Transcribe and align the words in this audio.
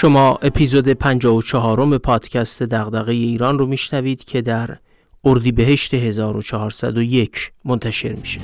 شما 0.00 0.38
اپیزود 0.42 0.88
54 0.88 1.98
پادکست 1.98 2.62
دغدغه 2.62 3.12
ایران 3.12 3.58
رو 3.58 3.66
میشنوید 3.66 4.24
که 4.24 4.42
در 4.42 4.76
اردیبهشت 5.24 5.94
1401 5.94 7.52
منتشر 7.64 8.12
میشه. 8.12 8.40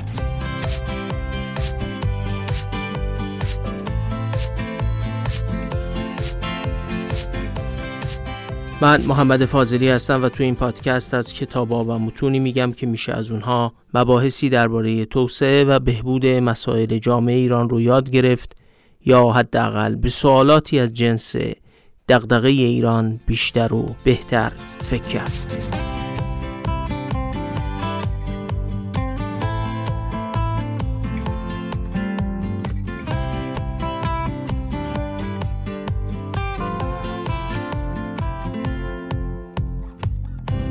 من 8.80 9.00
محمد 9.00 9.44
فاضلی 9.44 9.88
هستم 9.88 10.22
و 10.22 10.28
تو 10.28 10.42
این 10.42 10.54
پادکست 10.54 11.14
از 11.14 11.32
کتابا 11.32 11.84
و 11.84 11.98
متونی 11.98 12.38
میگم 12.38 12.72
که 12.72 12.86
میشه 12.86 13.12
از 13.12 13.30
اونها 13.30 13.72
مباحثی 13.94 14.48
درباره 14.48 15.04
توسعه 15.04 15.64
و 15.64 15.78
بهبود 15.78 16.26
مسائل 16.26 16.98
جامعه 16.98 17.36
ایران 17.36 17.68
رو 17.68 17.80
یاد 17.80 18.10
گرفت 18.10 18.56
یا 19.06 19.30
حداقل 19.30 19.94
به 19.94 20.08
سوالاتی 20.08 20.78
از 20.78 20.92
جنس 20.92 21.36
دغدغه 22.08 22.48
ایران 22.48 23.20
بیشتر 23.26 23.72
و 23.72 23.94
بهتر 24.04 24.52
فکر 24.78 25.02
کرد. 25.02 25.64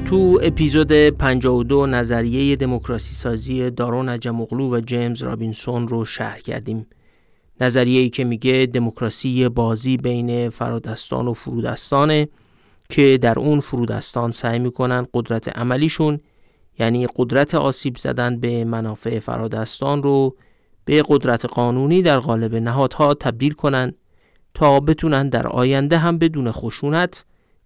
تو 0.05 0.39
اپیزود 0.43 0.91
52 0.91 1.85
نظریه 1.85 2.55
دموکراسی 2.55 3.15
سازی 3.15 3.69
دارون 3.69 4.09
نجم 4.09 4.41
و 4.41 4.79
جیمز 4.79 5.23
رابینسون 5.23 5.87
رو 5.87 6.05
شرح 6.05 6.37
کردیم. 6.37 6.85
نظریه 7.61 8.01
ای 8.01 8.09
که 8.09 8.23
میگه 8.23 8.69
دموکراسی 8.73 9.49
بازی 9.49 9.97
بین 9.97 10.49
فرادستان 10.49 11.27
و 11.27 11.33
فرودستانه 11.33 12.27
که 12.89 13.19
در 13.21 13.39
اون 13.39 13.59
فرودستان 13.59 14.31
سعی 14.31 14.59
می‌کنن 14.59 15.07
قدرت 15.13 15.57
عملیشون 15.57 16.19
یعنی 16.79 17.07
قدرت 17.15 17.55
آسیب 17.55 17.97
زدن 17.97 18.39
به 18.39 18.65
منافع 18.65 19.19
فرادستان 19.19 20.03
رو 20.03 20.35
به 20.85 21.03
قدرت 21.07 21.45
قانونی 21.45 22.01
در 22.01 22.19
قالب 22.19 22.55
نهادها 22.55 23.13
تبدیل 23.13 23.53
کنن 23.53 23.93
تا 24.53 24.79
بتونن 24.79 25.29
در 25.29 25.47
آینده 25.47 25.97
هم 25.97 26.17
بدون 26.17 26.51
خشونت 26.51 27.25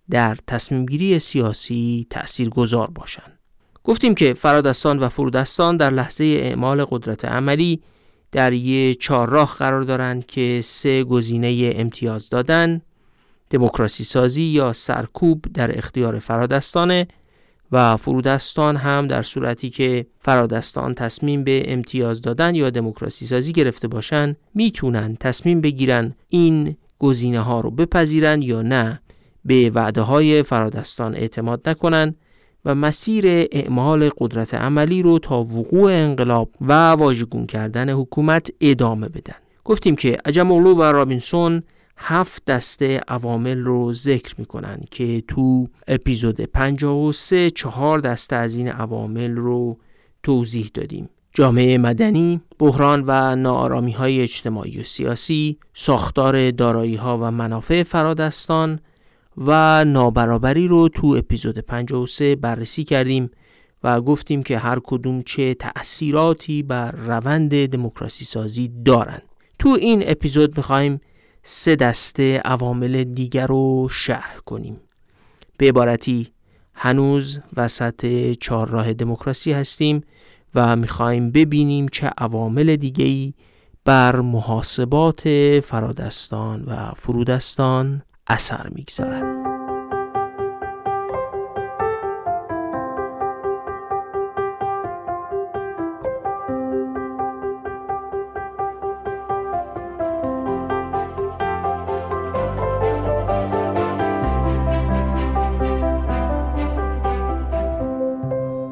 در 0.09 0.37
تصمیمگیری 0.47 1.19
سیاسی 1.19 2.07
تأثیر 2.09 2.49
گذار 2.49 2.87
باشن. 2.87 3.37
گفتیم 3.83 4.15
که 4.15 4.33
فرادستان 4.33 4.99
و 4.99 5.09
فرودستان 5.09 5.77
در 5.77 5.89
لحظه 5.89 6.23
اعمال 6.23 6.85
قدرت 6.85 7.25
عملی 7.25 7.81
در 8.37 8.53
یه 8.53 8.95
چهارراه 8.95 9.55
قرار 9.59 9.81
دارند 9.81 10.25
که 10.25 10.61
سه 10.63 11.03
گزینه 11.03 11.73
امتیاز 11.75 12.29
دادن 12.29 12.81
دموکراسی 13.49 14.03
سازی 14.03 14.43
یا 14.43 14.73
سرکوب 14.73 15.45
در 15.53 15.77
اختیار 15.77 16.19
فرادستانه 16.19 17.07
و 17.71 17.97
فرودستان 17.97 18.75
هم 18.75 19.07
در 19.07 19.23
صورتی 19.23 19.69
که 19.69 20.05
فرادستان 20.19 20.93
تصمیم 20.93 21.43
به 21.43 21.63
امتیاز 21.73 22.21
دادن 22.21 22.55
یا 22.55 22.69
دموکراسی 22.69 23.25
سازی 23.25 23.53
گرفته 23.53 23.87
باشن 23.87 24.35
می‌تونن 24.53 25.15
تصمیم 25.19 25.61
بگیرن 25.61 26.13
این 26.29 26.77
گزینه 26.99 27.39
ها 27.39 27.61
رو 27.61 27.71
بپذیرن 27.71 28.41
یا 28.41 28.61
نه. 28.61 29.01
به 29.45 29.71
وعده 29.75 30.01
های 30.01 30.43
فرادستان 30.43 31.15
اعتماد 31.15 31.69
نکنن. 31.69 32.15
و 32.67 32.75
مسیر 32.75 33.25
اعمال 33.51 34.09
قدرت 34.17 34.53
عملی 34.53 35.01
رو 35.01 35.19
تا 35.19 35.39
وقوع 35.39 35.91
انقلاب 35.91 36.49
و 36.61 36.73
واژگون 36.91 37.45
کردن 37.45 37.89
حکومت 37.89 38.49
ادامه 38.61 39.09
بدن. 39.09 39.35
گفتیم 39.65 39.95
که 39.95 40.17
عجم 40.25 40.51
و 40.51 40.83
رابینسون 40.83 41.63
هفت 41.97 42.45
دسته 42.45 43.01
عوامل 43.07 43.57
رو 43.57 43.93
ذکر 43.93 44.35
می‌کنن 44.37 44.79
که 44.91 45.23
تو 45.27 45.67
اپیزود 45.87 46.41
53 46.41 47.49
چهار 47.49 47.99
دسته 47.99 48.35
از 48.35 48.55
این 48.55 48.67
عوامل 48.67 49.35
رو 49.35 49.77
توضیح 50.23 50.71
دادیم. 50.73 51.09
جامعه 51.33 51.77
مدنی، 51.77 52.41
بحران 52.59 53.03
و 53.07 53.35
نارامی 53.35 53.91
های 53.91 54.21
اجتماعی 54.21 54.79
و 54.79 54.83
سیاسی، 54.83 55.57
ساختار 55.73 56.51
دارایی 56.51 56.95
ها 56.95 57.17
و 57.17 57.31
منافع 57.31 57.83
فرادستان 57.83 58.79
و 59.37 59.85
نابرابری 59.85 60.67
رو 60.67 60.89
تو 60.89 61.07
اپیزود 61.07 61.59
53 61.59 62.35
بررسی 62.35 62.83
کردیم 62.83 63.29
و 63.83 64.01
گفتیم 64.01 64.43
که 64.43 64.57
هر 64.57 64.79
کدوم 64.83 65.21
چه 65.21 65.53
تأثیراتی 65.53 66.63
بر 66.63 66.91
روند 66.91 67.65
دموکراسی 67.65 68.25
سازی 68.25 68.71
دارن. 68.85 69.21
تو 69.59 69.69
این 69.69 70.03
اپیزود 70.05 70.57
می‌خوایم 70.57 70.99
سه 71.43 71.75
دسته 71.75 72.41
عوامل 72.45 73.03
دیگر 73.03 73.47
رو 73.47 73.87
شرح 73.91 74.37
کنیم. 74.45 74.81
به 75.57 75.67
عبارتی 75.67 76.27
هنوز 76.73 77.39
وسط 77.55 78.31
چهارراه 78.31 78.93
دموکراسی 78.93 79.51
هستیم 79.51 80.01
و 80.55 80.75
می‌خوایم 80.75 81.31
ببینیم 81.31 81.87
چه 81.91 82.07
عوامل 82.17 82.75
دیگهی 82.75 83.33
بر 83.85 84.15
محاسبات 84.15 85.21
فرادستان 85.59 86.63
و 86.65 86.91
فرودستان 86.95 88.01
اثر 88.27 88.67
می‌گذارند 88.75 89.47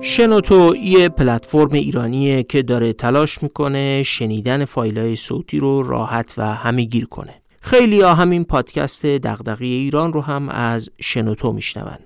شنوتو 0.01 0.75
یه 0.75 1.09
پلتفرم 1.09 1.71
ایرانیه 1.71 2.43
که 2.43 2.61
داره 2.61 2.93
تلاش 2.93 3.43
می‌کنه 3.43 4.03
شنیدن 4.03 4.65
فایل 4.65 4.97
های 4.97 5.15
صوتی 5.15 5.59
رو 5.59 5.83
راحت 5.83 6.33
و 6.37 6.45
همه 6.45 6.83
گیر 6.83 7.05
کنه. 7.05 7.44
خیلی 7.65 8.01
ها 8.01 8.15
همین 8.15 8.43
پادکست 8.43 9.05
دغدغه 9.05 9.65
ایران 9.65 10.13
رو 10.13 10.21
هم 10.21 10.49
از 10.49 10.89
شنوتو 11.01 11.51
میشنون. 11.51 11.97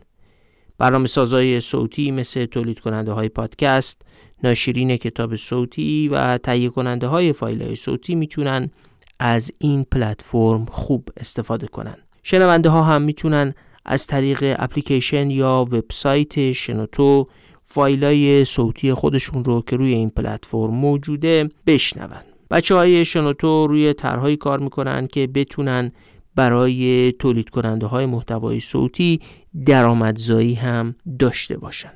برنامه 0.77 1.07
سازای 1.07 1.61
صوتی 1.61 2.11
مثل 2.11 2.45
تولید 2.45 2.79
کننده 2.79 3.11
های 3.11 3.29
پادکست 3.29 4.01
ناشرین 4.43 4.97
کتاب 4.97 5.35
صوتی 5.35 6.07
و 6.07 6.37
تهیه 6.37 6.69
کننده 6.69 7.07
های 7.07 7.33
فایل 7.33 7.61
های 7.61 7.75
صوتی 7.75 8.15
می‌تونن 8.15 8.71
از 9.19 9.51
این 9.57 9.83
پلتفرم 9.83 10.65
خوب 10.65 11.09
استفاده 11.17 11.67
کنن. 11.67 11.97
شنونده 12.23 12.69
ها 12.69 12.83
هم 12.83 13.01
می‌تونن 13.01 13.53
از 13.85 14.07
طریق 14.07 14.55
اپلیکیشن 14.59 15.29
یا 15.31 15.65
وبسایت 15.71 16.51
شنوتو 16.51 17.27
فایلای 17.65 18.45
صوتی 18.45 18.93
خودشون 18.93 19.45
رو 19.45 19.61
که 19.61 19.75
روی 19.75 19.93
این 19.93 20.09
پلتفرم 20.09 20.71
موجوده 20.75 21.49
بشنون. 21.67 22.28
بچه 22.51 22.75
های 22.75 23.05
شنوتو 23.05 23.67
روی 23.67 23.93
طرحهایی 23.93 24.37
کار 24.37 24.59
می‌کنن 24.59 25.07
که 25.07 25.27
بتونن 25.27 25.91
برای 26.35 27.11
تولید 27.11 27.49
کننده 27.49 27.85
های 27.85 28.05
محتوای 28.05 28.59
صوتی 28.59 29.19
درآمدزایی 29.65 30.53
هم 30.53 30.95
داشته 31.19 31.57
باشن. 31.57 31.91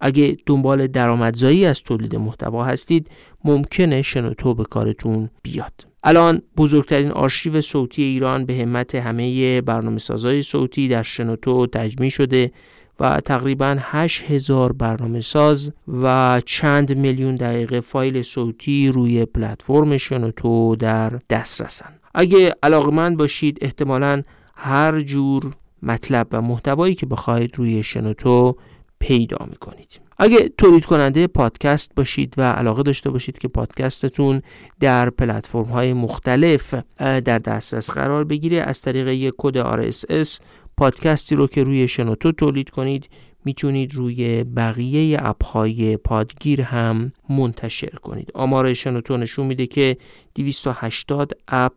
اگه 0.00 0.36
دنبال 0.46 0.86
درآمدزایی 0.86 1.64
از 1.66 1.82
تولید 1.82 2.16
محتوا 2.16 2.64
هستید 2.64 3.10
ممکنه 3.44 4.02
شنوتو 4.02 4.54
به 4.54 4.64
کارتون 4.64 5.30
بیاد. 5.42 5.86
الان 6.04 6.42
بزرگترین 6.56 7.10
آرشیو 7.10 7.60
صوتی 7.60 8.02
ایران 8.02 8.46
به 8.46 8.54
همت 8.54 8.94
همه 8.94 9.60
برنامه 9.60 9.98
سازای 9.98 10.42
صوتی 10.42 10.88
در 10.88 11.02
شنوتو 11.02 11.66
تجمیع 11.66 12.10
شده. 12.10 12.52
و 13.00 13.20
تقریبا 13.20 13.76
8000 13.80 14.72
برنامه 14.72 15.20
ساز 15.20 15.72
و 16.02 16.40
چند 16.46 16.96
میلیون 16.96 17.36
دقیقه 17.36 17.80
فایل 17.80 18.22
صوتی 18.22 18.88
روی 18.88 19.24
پلتفرم 19.24 19.96
شنوتو 19.96 20.76
در 20.76 21.12
دسترسن 21.30 21.94
اگه 22.14 22.54
علاقمند 22.62 23.16
باشید 23.16 23.58
احتمالا 23.60 24.22
هر 24.56 25.00
جور 25.00 25.50
مطلب 25.82 26.26
و 26.32 26.42
محتوایی 26.42 26.94
که 26.94 27.06
بخواید 27.06 27.58
روی 27.58 27.82
شنوتو 27.82 28.56
پیدا 29.02 29.46
می‌کنید. 29.50 30.00
اگه 30.18 30.48
تولید 30.58 30.84
کننده 30.84 31.26
پادکست 31.26 31.94
باشید 31.96 32.34
و 32.36 32.42
علاقه 32.42 32.82
داشته 32.82 33.10
باشید 33.10 33.38
که 33.38 33.48
پادکستتون 33.48 34.42
در 34.80 35.10
پلتفرم 35.10 35.64
های 35.64 35.92
مختلف 35.92 36.74
در 36.98 37.38
دسترس 37.38 37.90
قرار 37.90 38.24
بگیره 38.24 38.56
از 38.56 38.82
طریق 38.82 39.08
یک 39.08 39.34
کد 39.38 39.90
RSS 39.92 40.40
پادکستی 40.76 41.34
رو 41.34 41.46
که 41.46 41.64
روی 41.64 41.88
شنوتو 41.88 42.32
تولید 42.32 42.70
کنید 42.70 43.08
می‌تونید 43.44 43.94
روی 43.94 44.44
بقیه 44.44 45.18
اپهای 45.22 45.96
پادگیر 45.96 46.62
هم 46.62 47.12
منتشر 47.28 47.94
کنید. 48.02 48.30
آمار 48.34 48.74
شنوتو 48.74 49.16
نشون 49.16 49.46
میده 49.46 49.66
که 49.66 49.96
280 50.34 51.32
اپ 51.48 51.72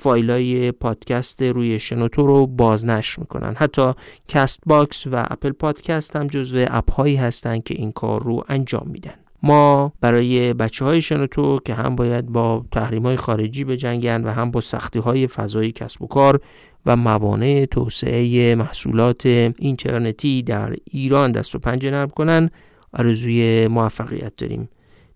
فایلای 0.00 0.72
پادکست 0.72 1.42
روی 1.42 1.78
شنوتو 1.78 2.26
رو 2.26 2.46
بازنشر 2.46 3.20
می‌کنن. 3.20 3.54
حتی 3.56 3.92
Castbox 4.28 5.06
و 5.06 5.26
Apple 5.30 5.52
Podcast 5.52 6.16
هم 6.16 6.26
جزو 6.26 6.66
اپ 6.70 6.92
هایی 6.92 7.16
هستن 7.16 7.60
که 7.60 7.74
این 7.74 7.92
کار 7.92 8.22
رو 8.22 8.44
انجام 8.48 8.86
میدن. 8.86 9.14
ما 9.42 9.92
برای 10.00 10.54
بچه 10.54 10.84
های 10.84 11.02
شنوتو 11.02 11.58
که 11.64 11.74
هم 11.74 11.96
باید 11.96 12.26
با 12.26 12.64
تحریم 12.72 13.02
های 13.02 13.16
خارجی 13.16 13.64
بجنگن 13.64 14.24
و 14.24 14.30
هم 14.30 14.50
با 14.50 14.60
سختی 14.60 14.98
های 14.98 15.26
فضای 15.26 15.72
کسب 15.72 16.02
و 16.02 16.06
کار 16.06 16.40
و 16.86 16.96
موانع 16.96 17.66
توسعه 17.70 18.54
محصولات 18.54 19.26
اینترنتی 19.58 20.42
در 20.42 20.76
ایران 20.90 21.32
دست 21.32 21.54
و 21.54 21.58
پنجه 21.58 21.90
نرم 21.90 22.08
کنن 22.08 22.50
آرزوی 22.92 23.68
موفقیت 23.68 24.36
داریم. 24.36 24.68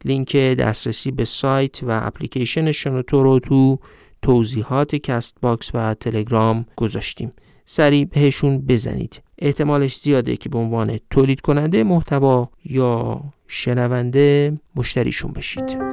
لینک 0.05 0.37
دسترسی 0.37 1.11
به 1.11 1.25
سایت 1.25 1.83
و 1.83 2.01
اپلیکیشن 2.05 2.73
شنوتو 2.73 3.23
رو 3.23 3.39
تو 3.39 3.79
توضیحات 4.23 4.97
Castbox 4.97 5.71
و 5.75 5.95
تلگرام 5.95 6.67
گذاشتیم. 6.77 7.33
سریع 7.67 8.05
بهشون 8.05 8.59
بزنید. 8.59 9.23
احتمالش 9.39 9.99
زیاده 9.99 10.37
که 10.37 10.49
به 10.49 10.59
عنوان 10.59 10.99
تولید 11.11 11.41
کننده 11.41 11.85
محتوا 11.85 12.49
یا 12.65 13.21
شنونده 13.49 14.61
مشتریشون 14.77 15.33
بشید. 15.33 15.92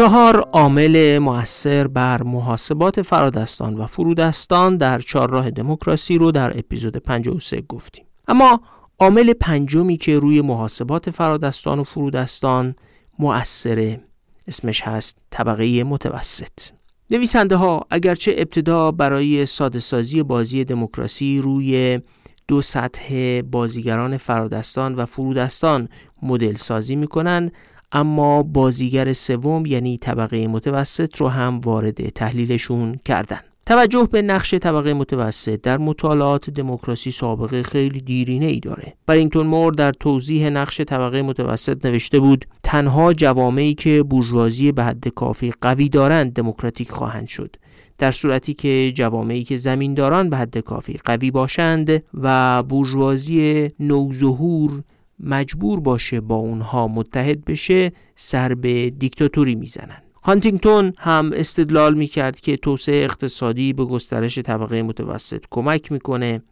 چهار 0.00 0.40
عامل 0.52 1.18
مؤثر 1.18 1.86
بر 1.86 2.22
محاسبات 2.22 3.02
فرادستان 3.02 3.74
و 3.74 3.86
فرودستان 3.86 4.76
در 4.76 5.00
چهارراه 5.00 5.50
دموکراسی 5.50 6.18
رو 6.18 6.30
در 6.30 6.58
اپیزود 6.58 6.96
53 6.96 7.60
گفتیم. 7.60 8.04
اما 8.28 8.60
عامل 8.98 9.32
پنجمی 9.32 9.96
که 9.96 10.18
روی 10.18 10.40
محاسبات 10.40 11.10
فرادستان 11.10 11.78
و 11.78 11.84
فرودستان 11.84 12.74
مؤثره 13.18 14.00
اسمش 14.48 14.82
هست 14.82 15.16
طبقه 15.30 15.84
متوسط. 15.84 16.70
نویسنده 17.10 17.56
ها 17.56 17.86
اگرچه 17.90 18.34
ابتدا 18.38 18.90
برای 18.90 19.46
ساده 19.46 19.80
سازی 19.80 20.22
بازی 20.22 20.64
دموکراسی 20.64 21.40
روی 21.40 22.00
دو 22.48 22.62
سطح 22.62 23.40
بازیگران 23.40 24.16
فرادستان 24.16 24.94
و 24.94 25.06
فرودستان 25.06 25.88
مدل 26.22 26.54
سازی 26.54 26.96
می‌کنن 26.96 27.50
اما 27.92 28.42
بازیگر 28.42 29.12
سوم 29.12 29.66
یعنی 29.66 29.98
طبقه 29.98 30.46
متوسط 30.46 31.16
رو 31.16 31.28
هم 31.28 31.60
وارد 31.64 32.08
تحلیلشون 32.08 33.00
کردن. 33.04 33.40
توجه 33.66 34.08
به 34.12 34.22
نقش 34.22 34.54
طبقه 34.54 34.94
متوسط 34.94 35.60
در 35.60 35.78
مطالعات 35.78 36.50
دموکراسی 36.50 37.10
سابقه 37.10 37.62
خیلی 37.62 38.00
دیرینه 38.00 38.46
ای 38.46 38.60
داره. 38.60 38.94
برینگتون 39.06 39.46
مور 39.46 39.72
در 39.72 39.92
توضیح 39.92 40.48
نقش 40.48 40.80
طبقه 40.80 41.22
متوسط 41.22 41.84
نوشته 41.84 42.20
بود 42.20 42.44
تنها 42.62 43.12
جوامعی 43.12 43.74
که 43.74 44.02
بورژوازی 44.02 44.72
به 44.72 44.84
حد 44.84 45.08
کافی 45.08 45.52
قوی 45.60 45.88
دارند 45.88 46.32
دموکراتیک 46.32 46.90
خواهند 46.90 47.28
شد. 47.28 47.56
در 47.98 48.10
صورتی 48.10 48.54
که 48.54 48.92
جوامعی 48.94 49.44
که 49.44 49.56
زمینداران 49.56 50.30
به 50.30 50.36
حد 50.36 50.58
کافی 50.58 51.00
قوی 51.04 51.30
باشند 51.30 52.02
و 52.14 52.62
بورژوازی 52.62 53.70
نوظهور 53.80 54.82
مجبور 55.24 55.80
باشه 55.80 56.20
با 56.20 56.34
اونها 56.34 56.88
متحد 56.88 57.44
بشه 57.44 57.92
سر 58.16 58.54
به 58.54 58.90
دیکتاتوری 58.90 59.54
می‌زنن. 59.54 60.02
هانتینگتون 60.22 60.92
هم 60.98 61.30
استدلال 61.34 61.94
می‌کرد 61.94 62.40
که 62.40 62.56
توسعه 62.56 63.04
اقتصادی 63.04 63.72
به 63.72 63.84
گسترش 63.84 64.38
طبقه 64.38 64.82
متوسط 64.82 65.44
کمک 65.50 65.92
می‌کنه 65.92 66.42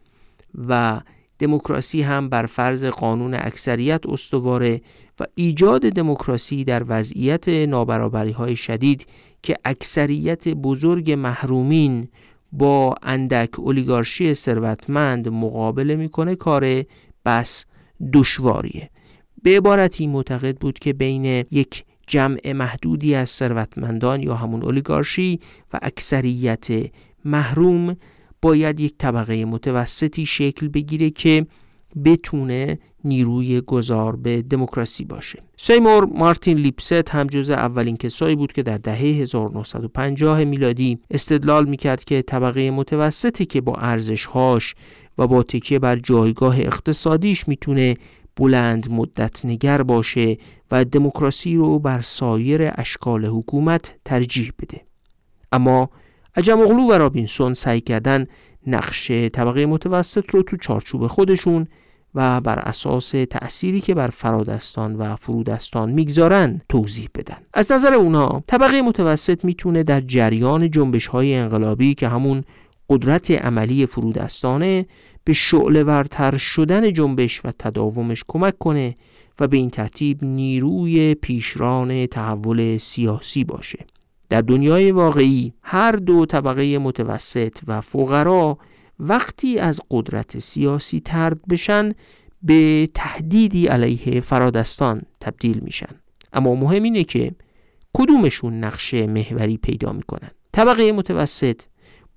و 0.68 1.00
دموکراسی 1.38 2.02
هم 2.02 2.28
بر 2.28 2.46
فرض 2.46 2.84
قانون 2.84 3.34
اکثریت 3.34 4.06
استواره 4.06 4.80
و 5.20 5.24
ایجاد 5.34 5.80
دموکراسی 5.80 6.64
در 6.64 6.82
وضعیت 6.88 7.48
نابرابری 7.48 8.30
های 8.30 8.56
شدید 8.56 9.06
که 9.42 9.56
اکثریت 9.64 10.48
بزرگ 10.48 11.10
محرومین 11.12 12.08
با 12.52 12.94
اندک 13.02 13.58
اولیگارشی 13.58 14.34
ثروتمند 14.34 15.28
مقابله 15.28 15.96
می‌کنه 15.96 16.34
کار 16.34 16.84
بس 17.24 17.64
دشواریه. 18.12 18.90
به 19.42 19.56
عبارتی 19.56 20.06
معتقد 20.06 20.56
بود 20.56 20.78
که 20.78 20.92
بین 20.92 21.24
یک 21.50 21.84
جمع 22.06 22.52
محدودی 22.52 23.14
از 23.14 23.30
ثروتمندان 23.30 24.22
یا 24.22 24.34
همون 24.34 24.62
اولیگارشی 24.62 25.40
و 25.72 25.78
اکثریت 25.82 26.66
محروم 27.24 27.96
باید 28.42 28.80
یک 28.80 28.94
طبقه 28.98 29.44
متوسطی 29.44 30.26
شکل 30.26 30.68
بگیره 30.68 31.10
که 31.10 31.46
بتونه 32.04 32.78
نیروی 33.04 33.60
گذار 33.60 34.16
به 34.16 34.42
دموکراسی 34.42 35.04
باشه. 35.04 35.42
سیمور 35.56 36.04
مارتین 36.04 36.58
لیپست 36.58 37.10
هم 37.10 37.26
جز 37.26 37.50
اولین 37.50 37.96
کسایی 37.96 38.36
بود 38.36 38.52
که 38.52 38.62
در 38.62 38.78
دهه 38.78 38.96
1950 38.96 40.44
میلادی 40.44 40.98
استدلال 41.10 41.68
می‌کرد 41.68 42.04
که 42.04 42.22
طبقه 42.22 42.70
متوسطی 42.70 43.44
که 43.44 43.60
با 43.60 43.74
ارزشهاش 43.74 44.74
و 45.18 45.26
با 45.26 45.42
تکیه 45.42 45.78
بر 45.78 45.96
جایگاه 45.96 46.60
اقتصادیش 46.60 47.48
می‌تونه 47.48 47.96
بلند 48.36 48.90
مدت 48.90 49.44
نگر 49.44 49.82
باشه 49.82 50.38
و 50.70 50.84
دموکراسی 50.84 51.56
رو 51.56 51.78
بر 51.78 52.02
سایر 52.02 52.70
اشکال 52.74 53.24
حکومت 53.24 53.94
ترجیح 54.04 54.52
بده. 54.58 54.80
اما 55.52 55.90
عجم 56.36 56.60
اغلو 56.60 56.88
و 56.88 56.92
رابینسون 56.92 57.54
سعی 57.54 57.80
کردن 57.80 58.26
نقش 58.66 59.10
طبقه 59.10 59.66
متوسط 59.66 60.30
رو 60.30 60.42
تو 60.42 60.56
چارچوب 60.56 61.06
خودشون 61.06 61.66
و 62.14 62.40
بر 62.40 62.58
اساس 62.58 63.10
تأثیری 63.10 63.80
که 63.80 63.94
بر 63.94 64.08
فرادستان 64.08 64.96
و 64.96 65.16
فرودستان 65.16 65.92
می‌گذارن 65.92 66.60
توضیح 66.68 67.08
بدن. 67.14 67.36
از 67.54 67.72
نظر 67.72 67.94
اونها 67.94 68.44
طبقه 68.46 68.82
متوسط 68.82 69.44
می‌تونه 69.44 69.82
در 69.82 70.00
جریان 70.00 70.70
جنبش 70.70 71.06
های 71.06 71.34
انقلابی 71.34 71.94
که 71.94 72.08
همون 72.08 72.44
قدرت 72.90 73.30
عملی 73.30 73.86
فرودستانه 73.86 74.86
به 75.28 75.34
شعله 75.34 75.84
ورتر 75.84 76.36
شدن 76.36 76.92
جنبش 76.92 77.40
و 77.44 77.52
تداومش 77.58 78.24
کمک 78.28 78.58
کنه 78.58 78.96
و 79.40 79.48
به 79.48 79.56
این 79.56 79.70
ترتیب 79.70 80.24
نیروی 80.24 81.14
پیشران 81.14 82.06
تحول 82.06 82.78
سیاسی 82.78 83.44
باشه. 83.44 83.86
در 84.28 84.40
دنیای 84.40 84.90
واقعی 84.90 85.52
هر 85.62 85.92
دو 85.92 86.26
طبقه 86.26 86.78
متوسط 86.78 87.58
و 87.66 87.80
فقرا 87.80 88.58
وقتی 88.98 89.58
از 89.58 89.80
قدرت 89.90 90.38
سیاسی 90.38 91.00
ترد 91.00 91.46
بشن 91.50 91.92
به 92.42 92.88
تهدیدی 92.94 93.66
علیه 93.66 94.20
فرادستان 94.20 95.02
تبدیل 95.20 95.58
میشن. 95.58 95.94
اما 96.32 96.54
مهم 96.54 96.82
اینه 96.82 97.04
که 97.04 97.32
کدومشون 97.94 98.64
نقش 98.64 98.94
محوری 98.94 99.56
پیدا 99.56 99.92
می‌کنن؟ 99.92 100.30
طبقه 100.52 100.92
متوسط 100.92 101.60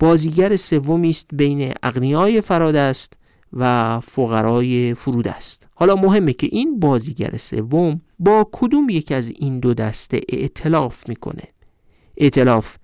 بازیگر 0.02 0.56
سومی 0.56 1.10
است 1.10 1.28
بین 1.34 1.74
اغنیای 1.84 2.42
فرادست 2.42 3.14
و 3.54 4.00
فقرای 4.00 4.94
فرود 4.94 5.28
است. 5.28 5.68
حالا 5.76 5.96
مهمه 5.96 6.34
که 6.34 6.48
این 6.52 6.80
بازیگر 6.80 7.38
سوم 7.38 8.02
با 8.20 8.50
کدوم 8.52 8.90
یک 8.90 9.12
از 9.12 9.32
این 9.40 9.60
دو 9.60 9.74
دسته 9.74 10.22
ائتلاف 10.30 11.10
می‌کنه؟ 11.10 11.44
ائتلاف 12.18 12.76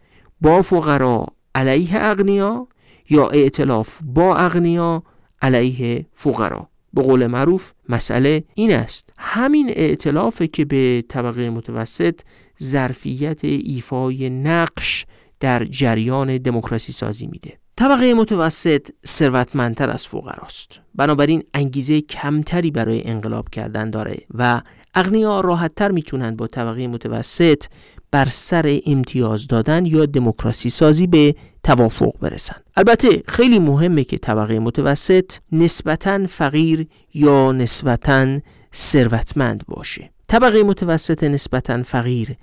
با 0.42 0.62
فقرا 0.62 1.28
علیه 1.56 1.90
اغنیا 1.94 2.68
یا 3.10 3.28
ائتلاف 3.30 4.00
با 4.04 4.36
اغنیا 4.36 5.04
علیه 5.42 6.06
فقرا؟ 6.14 6.70
به 6.94 7.02
قول 7.02 7.28
معروف 7.28 7.72
مسئله 7.90 8.44
این 8.56 8.74
است. 8.74 9.14
همین 9.18 9.70
ائتلافه 9.76 10.48
که 10.48 10.66
به 10.66 11.04
طبقه 11.10 11.50
متوسط 11.50 12.20
ظرفیت 12.64 13.44
ایفای 13.44 14.30
نقش 14.30 15.06
در 15.40 15.66
جریان 15.66 16.38
دموکراسی 16.38 16.94
سازی 16.94 17.28
میده. 17.28 17.58
طبقه 17.76 18.14
متوسط 18.14 18.90
ثروتمندتر 19.08 19.90
از 19.90 20.08
فقراست 20.08 20.80
بنابراین 20.96 21.44
انگیزه 21.54 22.02
کمتری 22.02 22.72
برای 22.72 23.08
انقلاب 23.08 23.50
کردن 23.50 23.90
داره 23.90 24.18
و 24.34 24.62
اغنیا 24.96 25.42
راحتتر 25.42 25.92
می‌تونن 25.92 26.36
با 26.36 26.48
طبقه 26.48 26.88
متوسط 26.88 27.64
بر 28.12 28.28
سر 28.30 28.80
امتیاز 28.86 29.48
دادن 29.48 29.86
یا 29.86 30.06
دموکراسی 30.06 30.70
سازی 30.70 31.08
به 31.08 31.36
توافق 31.64 32.14
برسن. 32.22 32.56
البته 32.78 33.24
خیلی 33.28 33.60
مهمه 33.60 34.04
که 34.04 34.18
طبقه 34.18 34.60
متوسط 34.60 35.32
نسبتا 35.52 36.28
فقیر 36.28 36.88
یا 37.14 37.52
نسبتا 37.52 38.40
ثروتمند 38.74 39.64
باشه. 39.68 40.12
طبقه 40.28 40.64
متوسط 40.64 41.24
نسبتا 41.24 41.84
فقیر 41.84 42.36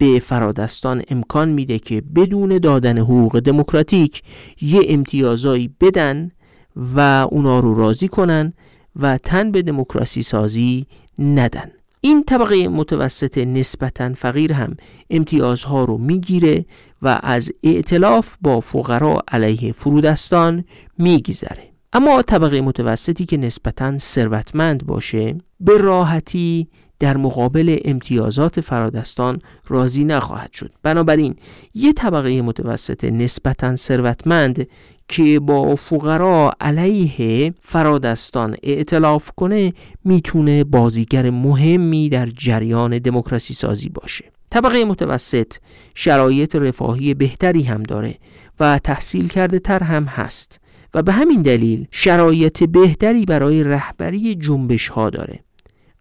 به 0.00 0.18
فرادستان 0.18 1.02
امکان 1.08 1.48
میده 1.48 1.78
که 1.78 2.00
بدون 2.00 2.58
دادن 2.58 2.98
حقوق 2.98 3.40
دموکراتیک 3.40 4.22
یه 4.60 4.82
امتیازایی 4.88 5.74
بدن 5.80 6.30
و 6.76 7.26
اونا 7.30 7.60
رو 7.60 7.74
راضی 7.74 8.08
کنن 8.08 8.52
و 8.96 9.18
تن 9.18 9.52
به 9.52 9.62
دموکراسی 9.62 10.22
سازی 10.22 10.86
ندن. 11.18 11.70
این 12.00 12.24
طبقه 12.24 12.68
متوسط 12.68 13.38
نسبتا 13.38 14.14
فقیر 14.14 14.52
هم 14.52 14.76
امتیازها 15.10 15.84
رو 15.84 15.98
می‌گیره 15.98 16.64
و 17.02 17.20
از 17.22 17.52
ائتلاف 17.64 18.36
با 18.40 18.60
فقرا 18.60 19.22
علیه 19.28 19.72
فرودستان 19.72 20.64
میگذره. 20.98 21.70
اما 21.92 22.22
طبقه 22.22 22.60
متوسطی 22.60 23.24
که 23.24 23.36
نسبتا 23.36 23.98
ثروتمند 23.98 24.86
باشه 24.86 25.38
به 25.60 25.78
راحتی 25.78 26.68
در 27.00 27.16
مقابل 27.16 27.78
امتیازات 27.84 28.60
فرادستان 28.60 29.38
راضی 29.68 30.04
نخواهد 30.04 30.52
شد. 30.52 30.72
بنابراین 30.82 31.36
یه 31.74 31.92
طبقه 31.92 32.42
متوسط 32.42 33.04
نسبتا 33.04 33.76
ثروتمند 33.76 34.66
که 35.08 35.40
با 35.40 35.76
فقرا 35.76 36.52
علیه 36.60 37.54
فرادستان 37.60 38.56
اعتلاف 38.62 39.30
کنه 39.36 39.72
می‌تونه 40.04 40.64
بازیگر 40.64 41.30
مهمی 41.30 42.08
در 42.08 42.26
جریان 42.26 42.98
دموکراسی 42.98 43.54
سازی 43.54 43.88
باشه. 43.88 44.24
طبقه 44.50 44.84
متوسط 44.84 45.52
شرایط 45.94 46.56
رفاهی 46.56 47.14
بهتری 47.14 47.62
هم 47.62 47.82
داره 47.82 48.18
و 48.60 48.78
تحصیل 48.78 49.28
کرده 49.28 49.58
تر 49.58 49.82
هم 49.82 50.04
هست 50.04 50.60
و 50.94 51.02
به 51.02 51.12
همین 51.12 51.42
دلیل 51.42 51.86
شرایط 51.90 52.64
بهتری 52.64 53.24
برای 53.24 53.64
رهبری 53.64 54.34
جنبش 54.34 54.88
ها 54.88 55.10
داره. 55.10 55.40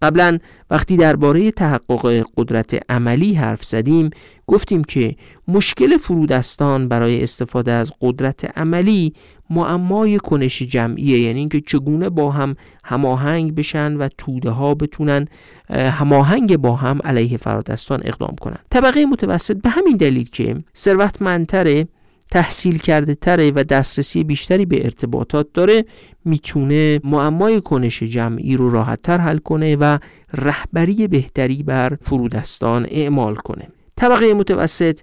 قبلا 0.01 0.38
وقتی 0.70 0.98
درباره 0.98 1.51
تحقق 1.51 2.25
قدرت 2.38 2.91
عملی 2.91 3.34
حرف 3.34 3.63
زدیم 3.63 4.10
گفتیم 4.48 4.84
که 4.84 5.15
مشکل 5.48 5.98
فرودستان 5.98 6.88
برای 6.88 7.24
استفاده 7.24 7.72
از 7.72 7.91
قدرت 8.01 8.58
عملی 8.58 9.13
معمای 9.50 10.18
کنش 10.18 10.62
جمعیه 10.62 11.20
یعنی 11.20 11.39
اینکه 11.39 11.62
چگونه 11.62 12.10
با 12.10 12.32
هم 12.32 12.56
هماهنگ 12.84 13.56
بشن 13.56 13.98
و 13.98 14.10
توده 14.18 14.50
ها 14.50 14.75
بتونن 14.75 15.27
هماهنگ 15.70 16.58
با 16.58 16.75
هم 16.75 17.00
علیه 17.03 17.38
فرادستان 17.38 18.01
اقدام 18.03 18.36
کنن. 18.41 18.58
طبقه 18.70 19.06
متوسط 19.06 19.62
به 19.62 19.70
همین 19.70 19.98
دلیل 19.98 20.29
که 20.29 20.63
ثروتمندتره 20.75 21.88
تحصیل 22.31 22.77
کرده 22.77 23.15
تره 23.15 23.51
و 23.55 23.63
دسترسی 23.63 24.24
بیشتری 24.24 24.65
به 24.65 24.83
ارتباطات 24.83 25.48
داره 25.53 25.86
می‌تونه 26.25 27.00
معمای 27.03 27.62
کنش 27.62 28.03
جمعی 28.03 28.57
رو 28.57 28.69
راحت 28.69 29.01
تر 29.01 29.17
حل 29.17 29.38
کنه 29.38 29.75
و 29.75 30.00
رهبری 30.33 31.07
بهتری 31.07 31.63
بر 31.63 31.98
فرودستان 32.01 32.88
اعمال 32.89 33.36
کنه. 33.36 33.67
طبقه 33.98 34.33
متوسط 34.33 35.00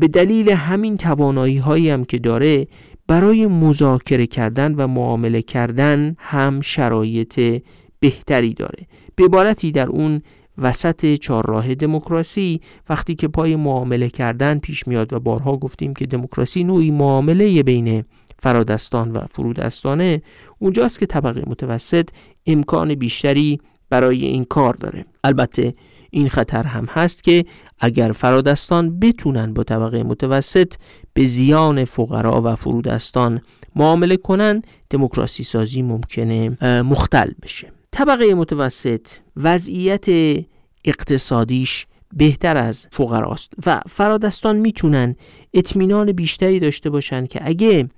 به 0.00 0.08
دلیل 0.12 0.50
همین 0.50 0.96
توانایی 0.96 1.58
هایی 1.58 1.90
هم 1.90 2.04
که 2.04 2.18
داره 2.18 2.66
برای 3.06 3.46
مذاکره 3.46 4.26
کردن 4.26 4.74
و 4.74 4.86
معامله 4.86 5.42
کردن 5.42 6.16
هم 6.18 6.60
شرایط 6.60 7.62
بهتری 8.00 8.54
داره. 8.54 8.86
به 9.16 9.24
عبارتی 9.24 9.72
در 9.72 9.88
اون 9.88 10.22
وسط 10.60 11.14
چهارراه 11.14 11.74
دموکراسی. 11.74 12.60
وقتی 12.88 13.14
که 13.14 13.28
پای 13.28 13.56
معامله 13.56 14.08
کردن 14.08 14.58
پیش 14.58 14.88
میاد 14.88 15.12
و 15.12 15.20
بارها 15.20 15.56
گفتیم 15.56 15.94
که 15.94 16.06
دموکراسی 16.06 16.64
نوعی 16.64 16.90
معامله 16.90 17.62
بین 17.62 18.04
فرادستان 18.38 19.12
و 19.12 19.20
فرودستانه 19.32 20.22
اونجاست 20.58 20.98
که 20.98 21.06
طبقه 21.06 21.42
متوسط 21.46 22.08
امکان 22.46 22.94
بیشتری 22.94 23.60
برای 23.90 24.24
این 24.24 24.44
کار 24.44 24.74
داره. 24.74 25.04
البته 25.24 25.74
این 26.10 26.28
خطر 26.28 26.62
هم 26.62 26.84
هست 26.84 27.24
که 27.24 27.44
اگر 27.78 28.12
فرادستان 28.12 28.98
بتونن 28.98 29.54
با 29.54 29.62
طبقه 29.62 30.02
متوسط 30.02 30.74
به 31.12 31.24
زیان 31.24 31.84
فقرا 31.84 32.42
و 32.44 32.56
فرودستان 32.56 33.40
معامله 33.76 34.16
کنن 34.16 34.62
دموکراسی 34.90 35.42
سازی 35.42 35.82
ممکنه 35.82 36.64
مختل 36.82 37.30
بشه. 37.42 37.72
طبقه 37.90 38.34
متوسط 38.34 39.08
وضعیت 39.36 40.06
اقتصادیش 40.84 41.86
بهتر 42.12 42.56
از 42.56 42.88
فقراست 42.92 43.52
و 43.66 43.80
فرادستان 43.88 44.56
می‌تونن 44.56 45.16
اطمینان 45.54 46.12
بیشتری 46.12 46.60
داشته 46.60 46.90
باشن 46.90 47.26
که 47.26 47.40
اگه 47.42 47.88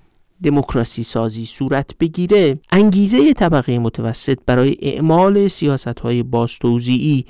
دموکراسی 0.42 1.02
سازی 1.02 1.44
صورت 1.44 1.98
بگیره 1.98 2.58
انگیزه 2.70 3.32
طبقه 3.32 3.78
متوسط 3.78 4.38
برای 4.46 4.76
اعمال 4.82 5.48
سیاست 5.48 6.00
های 6.00 6.22
بازتوزیعی 6.22 7.24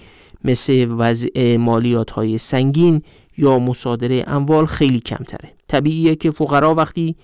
مثل 0.44 0.86
وضع 0.98 1.56
مالیات 1.56 2.10
های 2.10 2.38
سنگین 2.38 3.02
یا 3.38 3.58
مصادره 3.58 4.24
اموال 4.26 4.66
خیلی 4.66 5.00
کمتره. 5.00 5.54
طبیعیه 5.68 6.16
که 6.16 6.30
فقرا 6.30 6.74
وقتی 6.74 7.16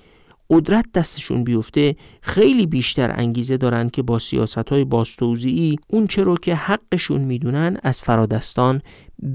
قدرت 0.51 0.85
دستشون 0.95 1.45
بیفته 1.45 1.97
خیلی 2.21 2.67
بیشتر 2.67 3.15
انگیزه 3.17 3.57
دارن 3.57 3.89
که 3.89 4.03
با 4.03 4.19
سیاست 4.19 4.69
های 4.69 4.85
باستوزیعی 4.85 5.77
اون 5.87 6.07
چرا 6.07 6.35
که 6.35 6.55
حقشون 6.55 7.21
می‌دونن 7.21 7.77
از 7.83 8.01
فرادستان 8.01 8.83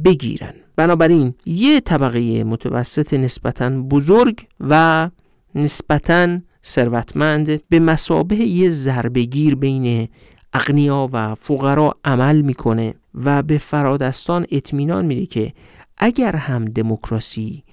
بگیرن. 0.05 0.53
بنابراین 0.75 1.33
یه 1.45 1.79
طبقه 1.79 2.43
متوسط 2.43 3.13
نسبتا 3.13 3.69
بزرگ 3.69 4.39
و 4.59 5.09
نسبتا 5.55 6.39
ثروتمند 6.65 7.67
به 7.69 7.79
مسابه 7.79 8.35
یه 8.35 8.69
ضربگیر 8.69 9.55
بین 9.55 10.07
اغنیا 10.53 11.09
و 11.13 11.35
فقرا 11.35 11.95
عمل 12.05 12.41
می‌کنه 12.41 12.93
و 13.15 13.43
به 13.43 13.57
فرادستان 13.57 14.45
اطمینان 14.51 15.05
میده 15.05 15.25
که 15.25 15.53
اگر 15.97 16.35
هم 16.35 16.65
دموکراسی 16.65 17.63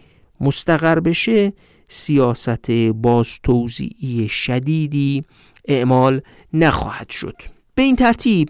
مستقر 0.41 1.01
بشه 1.01 1.53
سیاست 1.93 2.71
بازتوزیعی 2.95 4.29
شدیدی 4.29 5.25
اعمال 5.65 6.21
نخواهد 6.53 7.11
شد. 7.11 7.37
به 7.75 7.83
این 7.83 7.97
ترتیب 7.97 8.49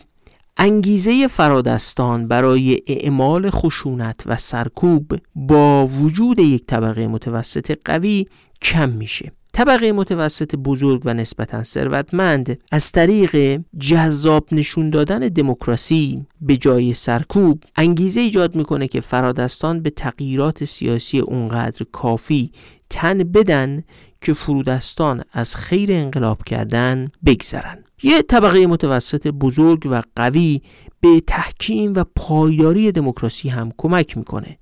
انگیزه 0.56 1.28
فرادستان 1.28 2.28
برای 2.28 2.78
اعمال 2.86 3.50
خشونت 3.50 4.22
و 4.26 4.36
سرکوب 4.36 5.16
با 5.34 5.86
وجود 5.86 6.38
یک 6.38 6.66
طبقه 6.66 7.06
متوسط 7.06 7.78
قوی 7.84 8.26
کم 8.62 8.88
میشه. 8.88 9.32
طبقه 9.52 9.92
متوسط 9.92 10.54
بزرگ 10.54 11.02
و 11.04 11.14
نسبتا 11.14 11.62
ثروتمند 11.62 12.58
از 12.72 12.92
طریق 12.92 13.60
جذاب 13.78 14.46
نشون 14.52 14.90
دادن 14.90 15.18
دموکراسی 15.18 16.26
به 16.40 16.56
جای 16.56 16.92
سرکوب 16.92 17.64
انگیزه 17.76 18.20
ایجاد 18.20 18.56
می‌کنه 18.56 18.88
که 18.88 19.00
فرادستان 19.00 19.82
به 19.82 19.90
تغییرات 19.90 20.64
سیاسی 20.64 21.18
اونقدر 21.18 21.86
کافی 21.92 22.52
تن 22.90 23.18
بدن 23.18 23.84
که 24.20 24.32
فرودستان 24.32 25.22
از 25.32 25.56
خیر 25.56 25.92
انقلاب 25.92 26.42
کردن 26.42 27.08
بگذرن. 27.26 27.84
یه 28.02 28.22
طبقه 28.22 28.66
متوسط 28.66 29.26
بزرگ 29.26 29.88
و 29.90 30.02
قوی 30.16 30.62
به 31.00 31.22
تحکیم 31.26 31.92
و 31.96 32.04
پایداری 32.16 32.92
دموکراسی 32.92 33.48
هم 33.48 33.72
کمک 33.78 34.16
می‌کنه. 34.16 34.58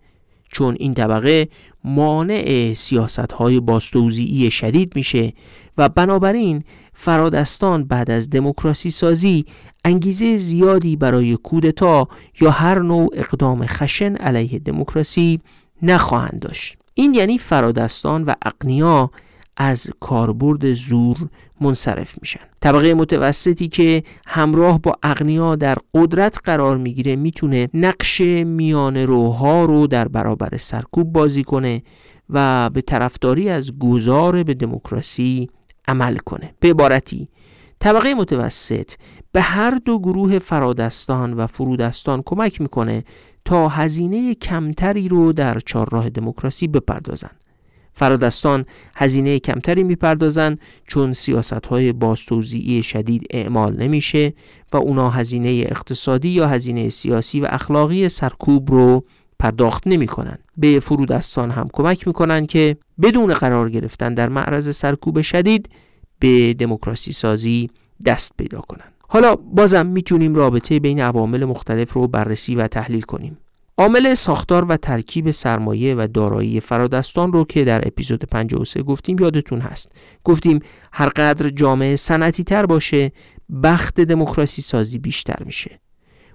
چون 0.53 0.77
این 0.79 0.95
طبقه 0.95 1.49
مانع 1.85 2.73
سیاست 2.77 3.33
های 3.33 3.61
باستوزیعی 3.61 4.51
شدید 4.51 4.97
میشه 4.97 5.33
و 5.79 5.89
بنابراین 5.89 6.65
فرادستان 6.95 7.85
بعد 7.85 8.11
از 8.11 8.31
دموکراسی 8.31 8.91
سازی 8.91 9.45
انگیزه 9.85 10.37
زیادی 10.37 10.97
برای 10.97 11.37
کودتا 11.37 12.09
یا 12.41 12.51
هر 12.51 12.79
نوع 12.79 13.09
اقدام 13.13 13.67
خشن 13.67 14.17
علیه 14.17 14.59
دموکراسی 14.59 15.41
نخواهند 15.83 16.41
داشت. 16.41 16.77
این 16.99 17.15
یعنی 17.15 17.39
فرادستان 17.39 18.25
و 18.25 18.35
اقنیا 18.47 19.11
از 19.57 19.91
کاربرد 20.01 20.73
زور 20.73 21.17
منصرف 21.61 22.19
میشن. 22.21 22.41
طبقه 22.61 22.95
متوسطی 22.95 23.69
که 23.69 24.03
همراه 24.27 24.81
با 24.81 24.97
اغنیا 25.03 25.57
در 25.57 25.79
قدرت 25.95 26.39
قرار 26.45 26.77
می‌گیره 26.77 27.17
می‌تونه 27.17 27.69
نقش 27.75 28.21
میان 28.21 28.97
روها 28.97 29.65
رو 29.65 29.87
در 29.87 30.09
برابر 30.09 30.57
سرکوب 30.57 31.13
بازی 31.13 31.45
کنه 31.45 31.83
و 32.31 32.71
به 32.71 32.81
طرفداری 32.81 33.49
از 33.49 33.79
گذار 33.79 34.43
به 34.43 34.55
دموکراسی 34.55 35.51
عمل 35.89 36.17
کنه. 36.17 36.55
به 36.61 36.69
عبارتی 36.69 37.29
طبقه 37.81 38.15
متوسط 38.15 38.93
به 39.33 39.41
هر 39.41 39.71
دو 39.71 39.99
گروه 39.99 40.39
فرادستان 40.39 41.33
و 41.33 41.47
فرودستان 41.47 42.23
کمک 42.27 42.61
می‌کنه 42.61 43.05
تا 43.49 43.69
هزینه 43.69 44.35
کمتری 44.35 45.09
رو 45.09 45.33
در 45.33 45.59
چهارراه 45.59 46.11
دموکراسی 46.11 46.69
بپردازن 46.69 47.31
فرادستان 47.93 48.65
هزینه 48.95 49.39
کمتری 49.39 49.83
می‌پردازن 49.83 50.59
چون 50.87 51.13
سیاست 51.13 51.67
های 51.67 51.93
باستوزیعی 51.93 52.83
شدید 52.83 53.27
اعمال 53.31 53.77
نمیشه 53.77 54.35
و 54.73 54.77
اونا 54.77 55.11
هزینه 55.11 55.49
اقتصادی 55.49 56.29
یا 56.29 56.49
هزینه 56.49 56.89
سیاسی 56.89 57.41
و 57.41 57.47
اخلاقی 57.51 58.09
سرکوب 58.09 58.71
رو 58.71 59.05
پرداخت 59.39 59.87
نمی‌کنن 59.87 60.39
به 60.57 60.81
فرودستان 60.81 61.51
هم 61.51 61.69
کمک 61.73 62.07
می‌کنن 62.07 62.47
که 62.47 62.77
بدون 63.03 63.35
قرار 63.35 63.71
گرفتن 63.71 64.15
در 64.15 64.29
معرض 64.29 64.77
سرکوب 64.77 65.21
شدید 65.21 65.69
به 66.19 66.55
دموکراسی 66.55 67.13
سازی 67.13 67.71
دست 68.05 68.33
پیدا 68.39 68.61
کنن 68.61 68.93
حالا 69.11 69.37
بازم 69.37 69.87
می‌تونیم 69.87 70.35
رابطه 70.35 70.81
بین 70.81 71.01
عوامل 71.01 71.45
مختلف 71.45 71.93
رو 71.93 72.09
بررسی 72.09 72.55
و 72.55 72.67
تحلیل 72.67 73.03
کنیم. 73.03 73.39
عامل 73.79 74.15
ساختار 74.15 74.65
و 74.65 74.77
ترکیب 74.77 75.31
سرمایه 75.31 75.95
و 75.95 76.09
دارایی 76.15 76.61
فرادستان 76.61 77.33
رو 77.33 77.45
که 77.45 77.65
در 77.65 77.89
اپیزود 77.89 78.25
53 78.25 78.83
گفتیم 78.83 79.17
یادتون 79.21 79.61
هست. 79.61 79.93
گفتیم 80.25 80.59
هر 80.93 81.09
قدر 81.09 81.49
جامعه 81.49 81.97
صنعتی 81.97 82.45
تر 82.45 82.67
باشه 82.67 83.13
بخت 83.63 84.01
دموکراسی 84.01 84.63
سازی 84.63 84.99
بیشتر 84.99 85.45
میشه. 85.45 85.81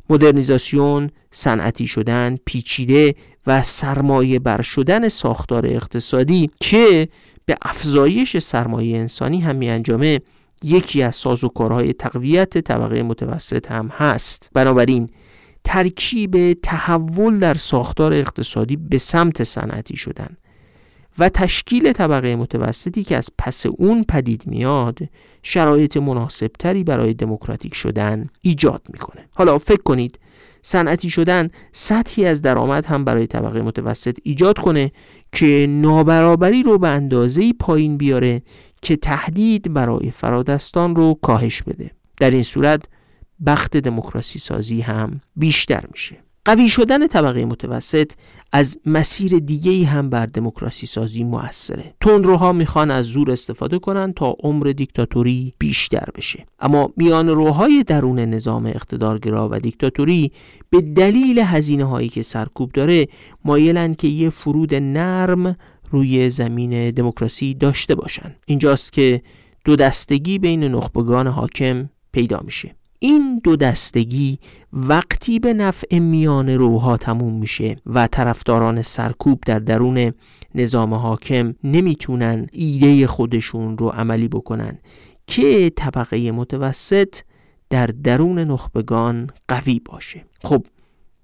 مدرنیزاسیون، 0.09 1.09
صنعتی 1.31 1.87
شدن، 1.87 2.37
پیچیده 2.45 3.15
و 3.47 3.63
سرمایه 3.63 4.39
بر 4.39 4.61
شدن 4.61 5.07
ساختار 5.07 5.65
اقتصادی 5.65 6.49
که 6.59 7.09
به 7.45 7.57
افزایش 7.61 8.37
سرمایه 8.37 8.97
انسانی 8.97 9.39
هم 9.39 9.55
می 9.55 9.69
انجامه 9.69 10.19
یکی 10.63 11.03
از 11.03 11.15
سازوکارهای 11.15 11.93
تقویت 11.93 12.57
طبقه 12.57 13.03
متوسط 13.03 13.71
هم 13.71 13.87
هست. 13.87 14.49
بنابراین 14.53 15.09
ترکیب 15.63 16.53
تحول 16.53 17.39
در 17.39 17.53
ساختار 17.53 18.13
اقتصادی 18.13 18.75
به 18.75 18.97
سمت 18.97 19.43
صنعتی 19.43 19.95
شدن 19.95 20.37
و 21.19 21.29
تشکیل 21.29 21.91
طبقه 21.91 22.35
متوسطی 22.35 23.03
که 23.03 23.17
از 23.17 23.29
پس 23.37 23.65
اون 23.65 24.03
پدید 24.03 24.43
میاد 24.47 24.99
شرایط 25.43 25.97
مناسبتری 25.97 26.83
برای 26.83 27.13
دموکراتیک 27.13 27.75
شدن 27.75 28.29
ایجاد 28.41 28.81
می‌کنه. 28.89 29.25
حالا 29.35 29.57
فکر 29.57 29.81
کنید 29.81 30.19
صنعتی 30.61 31.09
شدن 31.09 31.49
سطحی 31.71 32.25
از 32.25 32.41
درآمد 32.41 32.85
هم 32.85 33.05
برای 33.05 33.27
طبقه 33.27 33.61
متوسط 33.61 34.17
ایجاد 34.23 34.59
کنه 34.59 34.91
که 35.31 35.67
نابرابری 35.69 36.63
رو 36.63 36.77
به 36.77 36.87
اندازه 36.87 37.53
پایین 37.53 37.97
بیاره 37.97 38.41
که 38.83 38.95
تهدید 38.95 39.73
برای 39.73 40.11
فرادستان 40.11 40.95
رو 40.95 41.19
کاهش 41.21 41.63
بده. 41.63 41.91
در 42.17 42.29
این 42.29 42.43
صورت 42.43 42.85
بخت 43.45 43.77
دموکراسی 43.77 44.39
سازی 44.39 44.81
هم 44.81 45.21
بیشتر 45.35 45.83
میشه. 45.91 46.17
قوی 46.45 46.69
شدن 46.69 47.07
طبقه 47.07 47.45
متوسط 47.45 48.11
از 48.51 48.77
مسیر 48.85 49.39
دیگه 49.39 49.85
هم 49.85 50.09
بر 50.09 50.25
دموکراسی 50.25 50.87
سازی 50.87 51.23
موثره. 51.23 51.93
تندروها 52.01 52.53
می‌خوان 52.53 52.91
از 52.91 53.05
زور 53.05 53.31
استفاده 53.31 53.79
کنن 53.79 54.13
تا 54.13 54.35
عمر 54.39 54.65
دیکتاتوری 54.65 55.53
بیشتر 55.59 56.05
بشه. 56.15 56.45
اما 56.59 56.89
میان 56.97 57.29
روهای 57.29 57.83
درون 57.83 58.19
نظام 58.19 58.65
اقتدارگرا 58.65 59.49
و 59.51 59.59
دیکتاتوری 59.59 60.31
به 60.69 60.81
دلیل 60.81 61.39
هزینه 61.39 61.85
هایی 61.85 62.09
که 62.09 62.21
سرکوب 62.21 62.71
داره 62.71 63.07
مایلن 63.45 63.93
که 63.93 64.07
یه 64.07 64.29
فرود 64.29 64.75
نرم 64.75 65.55
روی 65.93 66.29
زمین 66.29 66.91
دموکراسی 66.91 67.53
داشته 67.53 67.95
باشن. 67.95 68.35
اینجاست 68.45 68.93
که 68.93 69.21
دو 69.65 69.75
دستگی 69.75 70.39
بین 70.39 70.63
نخبگان 70.63 71.27
حاکم 71.27 71.89
پیدا 72.11 72.39
میشه. 72.45 72.75
این 72.99 73.41
دو 73.43 73.55
دستگی 73.55 74.39
وقتی 74.73 75.39
به 75.39 75.53
نفع 75.53 75.99
میان 75.99 76.49
روها 76.49 76.97
تموم 76.97 77.39
میشه 77.39 77.77
و 77.85 78.07
طرفداران 78.07 78.81
سرکوب 78.81 79.39
در 79.45 79.59
درون 79.59 80.13
نظام 80.55 80.93
حاکم 80.93 81.55
نمی‌تونن 81.63 82.47
ایده 82.51 83.07
خودشون 83.07 83.77
رو 83.77 83.89
عملی 83.89 84.27
بکنن 84.27 84.79
که 85.27 85.71
طبقه 85.75 86.31
متوسط 86.31 87.15
در 87.69 87.87
درون 87.87 88.39
نخبگان 88.39 89.29
قوی 89.47 89.81
باشه. 89.85 90.25
خب 90.43 90.65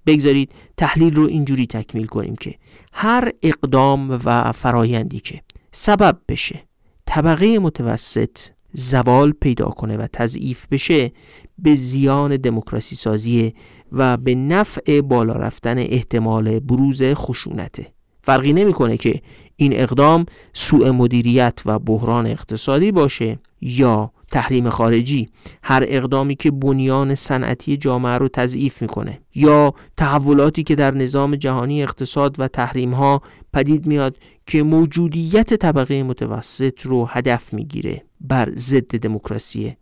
بگذارید 0.06 0.52
تحلیل 0.76 1.14
رو 1.14 1.26
اینجوری 1.26 1.66
تکمیل 1.66 2.06
کنیم 2.06 2.36
که 2.36 2.54
هر 2.92 3.32
اقدام 3.42 4.20
و 4.24 4.52
فرایندی 4.52 5.20
که 5.20 5.40
سبب 5.72 6.18
بشه 6.28 6.62
طبقه 7.06 7.58
متوسط 7.58 8.38
زوال 8.72 9.32
پیدا 9.32 9.68
کنه 9.68 9.96
و 9.96 10.06
تضعیف 10.12 10.66
بشه 10.70 11.12
به 11.58 11.74
زیان 11.74 12.36
دموکراسی 12.36 12.96
سازی 12.96 13.54
و 13.92 14.16
به 14.16 14.34
نفع 14.34 15.00
بالا 15.00 15.32
رفتن 15.32 15.78
احتمال 15.78 16.58
بروز 16.60 17.02
خشونته 17.02 17.86
فرقی 18.22 18.52
نمی‌کنه 18.52 18.96
که 18.96 19.20
این 19.56 19.72
اقدام 19.80 20.26
سوء 20.52 20.92
مدیریت 20.92 21.60
و 21.66 21.78
بحران 21.78 22.26
اقتصادی 22.26 22.92
باشه 22.92 23.38
یا 23.60 24.12
تحریم 24.30 24.70
خارجی 24.70 25.28
هر 25.62 25.84
اقدامی 25.88 26.34
که 26.34 26.50
بنیان 26.50 27.14
صنعتی 27.14 27.76
جامعه 27.76 28.18
رو 28.18 28.28
تضعیف 28.28 28.82
می‌کنه 28.82 29.20
یا 29.34 29.74
تحولاتی 29.96 30.62
که 30.62 30.74
در 30.74 30.94
نظام 30.94 31.36
جهانی 31.36 31.82
اقتصاد 31.82 32.40
و 32.40 32.48
تحریم 32.48 32.94
ها 32.94 33.22
پدید 33.52 33.86
میاد 33.86 34.16
که 34.46 34.62
موجودیت 34.62 35.54
طبقه 35.54 36.02
متوسط 36.02 36.86
رو 36.86 37.06
هدف 37.06 37.54
می‌گیره 37.54 38.02
بر 38.20 38.52
ضد 38.56 38.98
دموکراسی. 38.98 39.76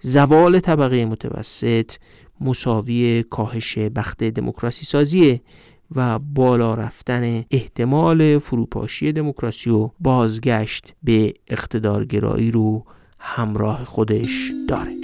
زوال 0.00 0.60
طبقه 0.60 1.04
متوسط 1.04 1.92
مساوی 2.40 3.24
کاهش 3.30 3.78
بخت 3.78 4.24
دموکراسی 4.24 4.84
سازیه 4.84 5.40
و 5.96 6.18
بالا 6.18 6.74
رفتن 6.74 7.44
احتمال 7.50 8.38
فروپاشی 8.38 9.12
دموکراسی 9.12 9.70
و 9.70 9.90
بازگشت 10.00 10.94
به 11.02 11.34
اقتدارگرایی 11.48 12.50
رو 12.50 12.84
همراه 13.24 13.84
خودش 13.84 14.52
داره 14.68 14.96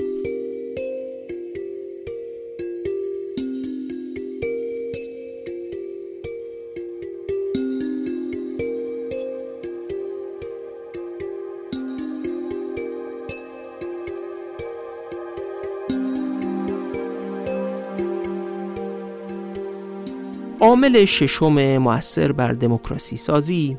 عامل 20.61 21.05
ششم 21.05 21.79
مؤثر 21.79 22.33
بر 22.33 22.53
دموکراسی 22.53 23.17
سازی 23.17 23.79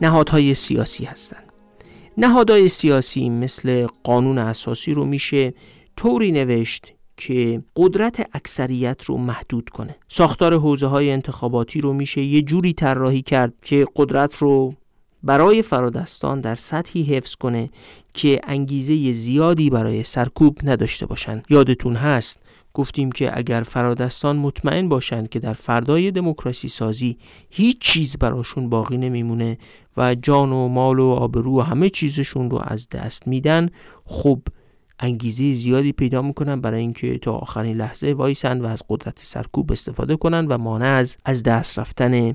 نهادهای 0.00 0.54
سیاسی 0.54 1.04
هستند. 1.04 1.49
نهادهای 2.20 2.68
سیاسی 2.68 3.28
مثل 3.28 3.86
قانون 4.04 4.38
اساسی 4.38 4.94
رو 4.94 5.04
میشه 5.04 5.54
طوری 5.96 6.32
نوشت 6.32 6.92
که 7.16 7.62
قدرت 7.76 8.28
اکثریت 8.32 9.04
رو 9.04 9.18
محدود 9.18 9.68
کنه. 9.68 9.96
ساختار 10.08 10.54
حوزه 10.54 10.86
های 10.86 11.10
انتخاباتی 11.10 11.80
رو 11.80 11.92
میشه 11.92 12.22
یه 12.22 12.42
جوری 12.42 12.72
طراحی 12.72 13.22
کرد 13.22 13.52
که 13.62 13.86
قدرت 13.96 14.36
رو 14.36 14.74
برای 15.22 15.62
فرادستان 15.62 16.40
در 16.40 16.54
سطحی 16.54 17.02
حفظ 17.02 17.34
کنه 17.34 17.70
که 18.14 18.40
انگیزه 18.44 19.12
زیادی 19.12 19.70
برای 19.70 20.02
سرکوب 20.02 20.58
نداشته 20.62 21.06
باشند 21.06 21.44
یادتون 21.50 21.96
هست 21.96 22.38
گفتیم 22.74 23.12
که 23.12 23.38
اگر 23.38 23.62
فرادستان 23.62 24.36
مطمئن 24.36 24.88
باشند 24.88 25.28
که 25.28 25.38
در 25.38 25.52
فردای 25.52 26.10
دموکراسی 26.10 26.68
سازی 26.68 27.18
هیچ 27.50 27.78
چیز 27.80 28.16
براشون 28.18 28.68
باقی 28.68 28.96
نمیمونه 28.98 29.58
و 29.96 30.14
جان 30.14 30.52
و 30.52 30.68
مال 30.68 30.98
و 30.98 31.08
آبرو 31.08 31.58
و 31.58 31.60
همه 31.60 31.90
چیزشون 31.90 32.50
رو 32.50 32.58
از 32.64 32.88
دست 32.88 33.28
میدن 33.28 33.68
خب 34.04 34.40
انگیزه 35.00 35.52
زیادی 35.52 35.92
پیدا 35.92 36.22
می‌کنن 36.22 36.60
برای 36.60 36.80
اینکه 36.80 37.18
تا 37.18 37.32
آخرین 37.32 37.76
لحظه 37.76 38.12
وایسن 38.12 38.60
و 38.60 38.66
از 38.66 38.82
قدرت 38.88 39.18
سرکوب 39.22 39.72
استفاده 39.72 40.16
کنن 40.16 40.46
و 40.46 40.58
مانع 40.58 40.86
از 40.86 41.16
از 41.24 41.42
دست 41.42 41.78
رفتن 41.78 42.34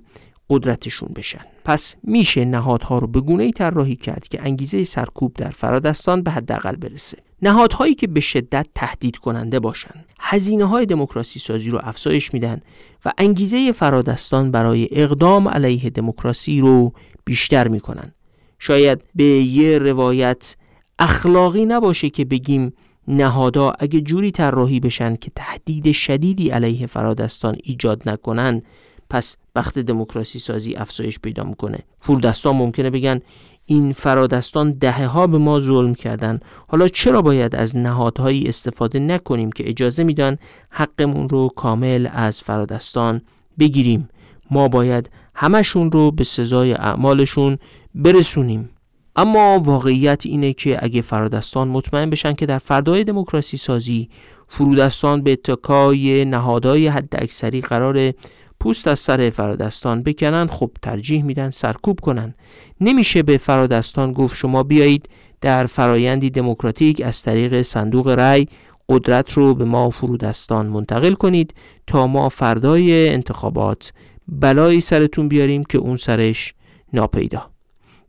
قدرتشون 0.49 1.09
بشن. 1.15 1.45
پس 1.65 1.95
میشه 2.03 2.45
نهادها 2.45 2.99
رو 2.99 3.07
به 3.07 3.21
گونه 3.21 3.43
ای 3.43 3.51
طراحی 3.51 3.95
کرد 3.95 4.27
که 4.27 4.41
انگیزه 4.41 4.83
سرکوب 4.83 5.33
در 5.33 5.49
فرادستان 5.49 6.23
به 6.23 6.31
حداقل 6.31 6.75
برسه. 6.75 7.17
نهادهایی 7.41 7.95
که 7.95 8.07
به 8.07 8.19
شدت 8.19 8.67
تهدید 8.75 9.17
کننده 9.17 9.59
باشند. 9.59 10.05
هزینه 10.19 10.65
های 10.65 10.85
دموکراسی 10.85 11.39
سازی 11.39 11.69
رو 11.69 11.79
افزایش 11.83 12.33
میدن 12.33 12.61
و 13.05 13.11
انگیزه 13.17 13.71
فرادستان 13.71 14.51
برای 14.51 14.87
اقدام 14.91 15.47
علیه 15.47 15.89
دموکراسی 15.89 16.61
رو 16.61 16.93
بیشتر 17.25 17.67
می‌کنن. 17.67 18.13
شاید 18.59 19.01
به 19.15 19.23
یه 19.23 19.79
روایت 19.79 20.55
اخلاقی 20.99 21.65
نباشه 21.65 22.09
که 22.09 22.25
بگیم 22.25 22.73
نهادها 23.07 23.73
اگه 23.79 24.01
جوری 24.01 24.31
طراحی 24.31 24.79
بشن 24.79 25.15
که 25.15 25.31
تهدید 25.35 25.91
شدیدی 25.91 26.49
علیه 26.49 26.87
فرادستان 26.87 27.55
ایجاد 27.63 28.09
نکنن 28.09 28.61
پس 29.09 29.37
وقت 29.55 29.79
دموکراسی 29.79 30.39
سازی 30.39 30.75
افزایش 30.75 31.19
پیدا 31.19 31.43
می‌کنه. 31.43 31.79
فولدستان 31.99 32.55
ممکنه 32.55 32.89
بگن 32.89 33.19
این 33.65 33.93
فرادستان 33.93 34.71
دهه 34.71 35.05
ها 35.05 35.27
به 35.27 35.37
ما 35.37 35.59
ظلم 35.59 35.95
کردن. 35.95 36.39
حالا 36.67 36.87
چرا 36.87 37.21
باید 37.21 37.55
از 37.55 37.75
نهادهایی 37.75 38.47
استفاده 38.47 38.99
نکنیم 38.99 39.51
که 39.51 39.69
اجازه 39.69 40.03
میدن 40.03 40.37
حقمون 40.69 41.29
رو 41.29 41.49
کامل 41.55 42.09
از 42.13 42.41
فرادستان 42.41 43.21
بگیریم؟ 43.59 44.09
ما 44.51 44.67
باید 44.67 45.09
همشون 45.35 45.91
رو 45.91 46.11
به 46.11 46.23
سزای 46.23 46.73
اعمالشون 46.73 47.57
برسونیم. 47.95 48.69
اما 49.15 49.59
واقعیت 49.59 50.25
اینه 50.25 50.53
که 50.53 50.77
اگه 50.81 51.01
فرادستان 51.01 51.67
مطمئن 51.67 52.09
بشن 52.09 52.33
که 52.33 52.45
در 52.45 52.57
فردای 52.57 53.03
دموکراسی 53.03 53.57
سازی 53.57 54.09
فرودستان 54.47 55.23
به 55.23 55.31
اتکای 55.31 56.25
نهادهای 56.25 56.87
حد 56.87 57.09
اکثری 57.17 57.61
قرار 57.61 58.13
پوست 58.59 58.87
از 58.87 58.99
سر 58.99 59.29
فرادستان 59.29 60.03
بکنن 60.03 60.47
خب 60.47 60.71
ترجیح 60.81 61.23
میدن 61.23 61.49
سرکوب 61.49 61.99
کنن. 61.99 62.35
نمیشه 62.81 63.23
به 63.23 63.37
فرادستان 63.37 64.13
گفت 64.13 64.35
شما 64.35 64.63
بیایید 64.63 65.09
در 65.41 65.65
فرایندی 65.65 66.29
دموکراتیک 66.29 67.01
از 67.01 67.21
طریق 67.21 67.61
صندوق 67.61 68.07
رأی 68.07 68.47
قدرت 68.89 69.31
رو 69.33 69.53
به 69.55 69.65
ما 69.65 69.89
فرودستان 69.89 70.65
منتقل 70.65 71.13
کنید 71.13 71.53
تا 71.87 72.07
ما 72.07 72.29
فردای 72.29 73.09
انتخابات 73.09 73.93
بلایی 74.27 74.81
سرتون 74.81 75.27
بیاریم 75.29 75.63
که 75.63 75.77
اون 75.77 75.97
سرش 75.97 76.53
ناپیدا. 76.93 77.49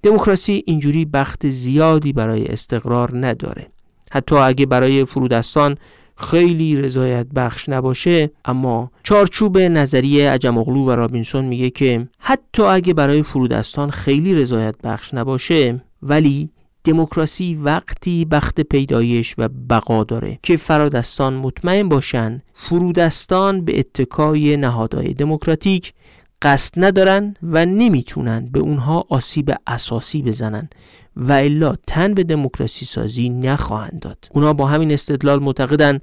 دموکراسی 0.03 0.63
اینجوری 0.67 1.05
بخت 1.05 1.49
زیادی 1.49 2.13
برای 2.13 2.47
استقرار 2.47 3.27
نداره. 3.27 3.67
حتی 4.11 4.37
اگه 4.37 4.67
برای 4.67 5.05
فرودستان 5.05 5.77
خیلی 6.17 6.83
رضایت 6.83 7.27
بخش 7.27 7.69
نباشه 7.69 8.31
اما 8.45 8.91
چارچوب 9.03 9.59
نظریه 9.59 10.31
عجم 10.31 10.59
و 10.59 10.91
رابینسون 10.91 11.45
میگه 11.45 11.71
که 11.71 12.09
حتی 12.19 12.63
اگه 12.63 12.95
برای 12.95 13.23
فرودستان 13.23 13.91
خیلی 13.91 14.35
رضایت 14.35 14.75
بخش 14.85 15.15
نباشه 15.15 15.85
ولی 16.03 16.51
دموکراسی 16.85 17.55
وقتی 17.55 18.25
بخت 18.25 18.61
پیدایش 18.61 19.35
و 19.39 19.49
بقا 19.49 20.05
داره 20.05 20.39
که 20.43 20.57
فرادستان 20.57 21.35
مطمئن 21.35 21.89
باشن 21.89 22.43
فرودستان 22.55 23.65
به 23.65 23.79
اتکای 23.79 24.57
نهادهای 24.57 25.15
دموکراتیک 25.15 25.93
قصد 26.42 26.72
ندارن 26.77 27.35
و 27.42 27.66
نمی‌تونن 27.66 28.49
به 28.53 28.61
اونها 28.61 29.07
آسیب 29.09 29.55
اساسی 29.66 30.22
بزنن 30.22 30.68
و 31.16 31.33
الا 31.33 31.77
تن 31.87 32.14
به 32.14 32.25
دموکراسی 32.25 32.85
سازی 32.85 33.29
نخواهند 33.29 34.01
داد. 34.01 34.29
اونا 34.31 34.53
با 34.53 34.66
همین 34.66 34.92
استدلال 34.92 35.42
معتقدن 35.42 35.99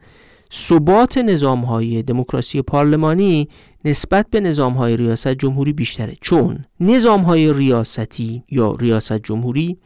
ثبات 0.53 1.17
نظام 1.17 1.61
های 1.61 2.03
دموکراسی 2.03 2.61
پارلمانی 2.61 3.47
نسبت 3.85 4.27
به 4.29 4.39
نظام 4.39 4.73
های 4.73 4.97
ریاست 4.97 5.27
جمهوری 5.27 5.73
بیشتره. 5.73 6.13
چون 6.21 6.65
نظام 6.79 7.21
های 7.21 7.53
ریاستی 7.53 8.43
یا 8.51 8.75
ریاست 8.79 9.13
جمهوری 9.17 9.77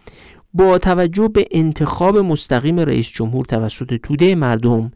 با 0.53 0.77
توجه 0.77 1.27
به 1.27 1.47
انتخاب 1.51 2.17
مستقیم 2.17 2.79
رئیس 2.79 3.11
جمهور 3.11 3.45
توسط 3.45 3.93
توده 3.93 4.35
مردم 4.35 4.91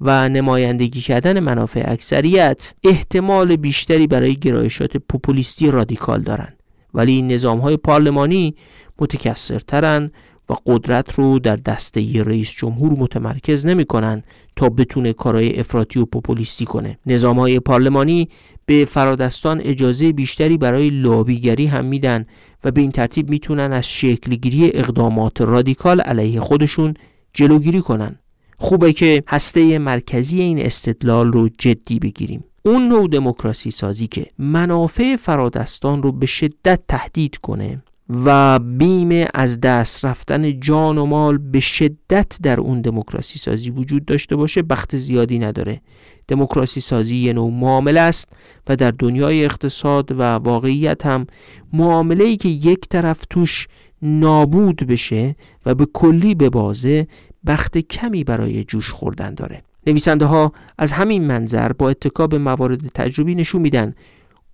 و 0.00 0.28
نمایندگی 0.28 1.00
کردن 1.00 1.40
منافع 1.40 1.84
اکثریت 1.86 2.72
احتمال 2.84 3.56
بیشتری 3.56 4.06
برای 4.06 4.36
گرایشات 4.36 4.96
پوپولیستی 4.96 5.70
رادیکال 5.70 6.22
دارند. 6.22 6.56
ولی 6.94 7.22
نظام 7.22 7.58
های 7.58 7.76
پارلمانی 7.76 8.54
متکثرترن 8.98 10.10
و 10.48 10.54
قدرت 10.66 11.14
رو 11.14 11.38
در 11.38 11.56
دسته 11.56 12.22
رئیس 12.22 12.50
جمهور 12.56 12.92
متمرکز 12.98 13.66
نمی‌کنن 13.66 14.22
تا 14.56 14.68
بتونه 14.68 15.12
کارهای 15.12 15.60
افراطی 15.60 15.98
و 15.98 16.04
پوپولیستی 16.04 16.64
کنه. 16.64 16.98
نظام 17.06 17.38
های 17.38 17.60
پارلمانی 17.60 18.28
به 18.66 18.84
فرادستان 18.84 19.60
اجازه 19.64 20.12
بیشتری 20.12 20.58
برای 20.58 20.90
لابیگری 20.90 21.66
هم 21.66 21.84
میدن 21.84 22.26
و 22.64 22.70
به 22.70 22.80
این 22.80 22.92
ترتیب 22.92 23.30
می‌تونن 23.30 23.72
از 23.72 23.88
شکلگیری 23.88 24.70
اقدامات 24.74 25.40
رادیکال 25.40 26.00
علیه 26.00 26.40
خودشون 26.40 26.94
جلوگیری 27.34 27.80
کنن. 27.80 28.19
خوبه 28.60 28.92
که 28.92 29.22
هسته 29.28 29.78
مرکزی 29.78 30.40
این 30.40 30.58
استدلال 30.58 31.32
رو 31.32 31.48
جدی 31.58 31.98
بگیریم. 31.98 32.44
اون 32.62 32.88
نوع 32.88 33.08
دموکراسی 33.08 33.70
سازی 33.70 34.06
که 34.06 34.26
منافع 34.38 35.16
فرادستان 35.16 36.02
رو 36.02 36.12
به 36.12 36.26
شدت 36.26 36.80
تهدید 36.88 37.36
کنه 37.36 37.82
و 38.24 38.58
بیم 38.58 39.28
از 39.34 39.60
دست 39.60 40.04
رفتن 40.04 40.60
جان 40.60 40.98
و 40.98 41.06
مال 41.06 41.38
به 41.38 41.60
شدت 41.60 42.38
در 42.42 42.60
اون 42.60 42.80
دموکراسی 42.80 43.38
سازی 43.38 43.70
وجود 43.70 44.04
داشته 44.04 44.36
باشه 44.36 44.62
بخت 44.62 44.96
زیادی 44.96 45.38
نداره. 45.38 45.80
دموکراسی 46.28 46.80
سازی 46.80 47.16
یه 47.16 47.32
نوع 47.32 47.50
معامله 47.50 48.00
است 48.00 48.28
و 48.68 48.76
در 48.76 48.90
دنیای 48.90 49.44
اقتصاد 49.44 50.12
و 50.12 50.22
واقعیت 50.22 51.06
هم 51.06 51.26
معامله 51.72 52.24
ای 52.24 52.36
که 52.36 52.48
یک 52.48 52.88
طرف 52.88 53.24
توش 53.30 53.68
نابود 54.02 54.76
بشه 54.76 55.36
و 55.66 55.74
به 55.74 55.86
کلی 55.92 56.34
به 56.34 56.50
بازه 56.50 57.06
بخت 57.46 57.78
کمی 57.78 58.24
برای 58.24 58.64
جوش 58.64 58.90
خوردن 58.90 59.34
داره. 59.34 59.62
نویسنده 59.86 60.24
ها 60.24 60.52
از 60.78 60.92
همین 60.92 61.26
منظر 61.26 61.72
با 61.72 61.90
اتکا 61.90 62.26
به 62.26 62.38
موارد 62.38 62.88
تجربی 62.94 63.34
نشون 63.34 63.62
میدن. 63.62 63.94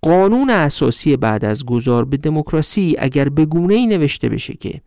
قانون 0.01 0.49
اساسی 0.49 1.17
بعد 1.17 1.45
از 1.45 1.65
گذار 1.65 2.05
به 2.05 2.17
دموکراسی 2.17 2.95
اگر 2.99 3.29
به 3.29 3.45
گونه 3.45 3.73
ای 3.73 3.87
نوشته 3.87 4.29
بشه 4.29 4.53
که 4.53 4.81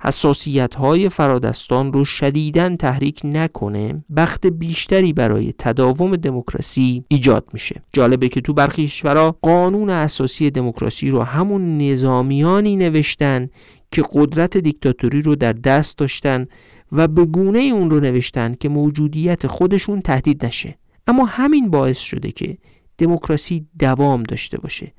حساسیت 0.00 0.74
های 0.74 1.08
فرادستان 1.08 1.92
رو 1.92 2.04
شدیداً 2.04 2.76
تحریک 2.76 3.20
نکنه 3.24 4.04
بخت 4.16 4.46
بیشتری 4.46 5.12
برای 5.12 5.54
تداوم 5.58 6.16
دموکراسی 6.16 7.04
ایجاد 7.08 7.44
میشه. 7.52 7.82
جالبه 7.92 8.28
که 8.28 8.40
تو 8.40 8.52
برخی 8.52 8.86
کشورها 8.86 9.36
قانون 9.42 9.90
اساسی 9.90 10.50
دموکراسی 10.50 11.10
رو 11.10 11.22
همون 11.22 11.78
نظامیانی 11.78 12.76
نوشتن 12.76 13.48
که 13.90 14.02
قدرت 14.12 14.56
دیکتاتوری 14.56 15.22
رو 15.22 15.36
در 15.36 15.52
دست 15.52 15.98
داشتن 15.98 16.46
و 16.92 17.08
به 17.08 17.24
گونه 17.24 17.58
اون 17.58 17.90
رو 17.90 18.00
نوشتن 18.00 18.54
که 18.60 18.68
موجودیت 18.68 19.46
خودشون 19.46 20.00
تهدید 20.00 20.46
نشه. 20.46 20.78
اما 21.06 21.24
همین 21.24 21.70
باعث 21.70 21.98
شده 21.98 22.32
که 22.32 22.58
دموکراسی 22.98 23.66
دوام 23.78 24.22
داشته 24.22 24.58
باشه 24.58 24.92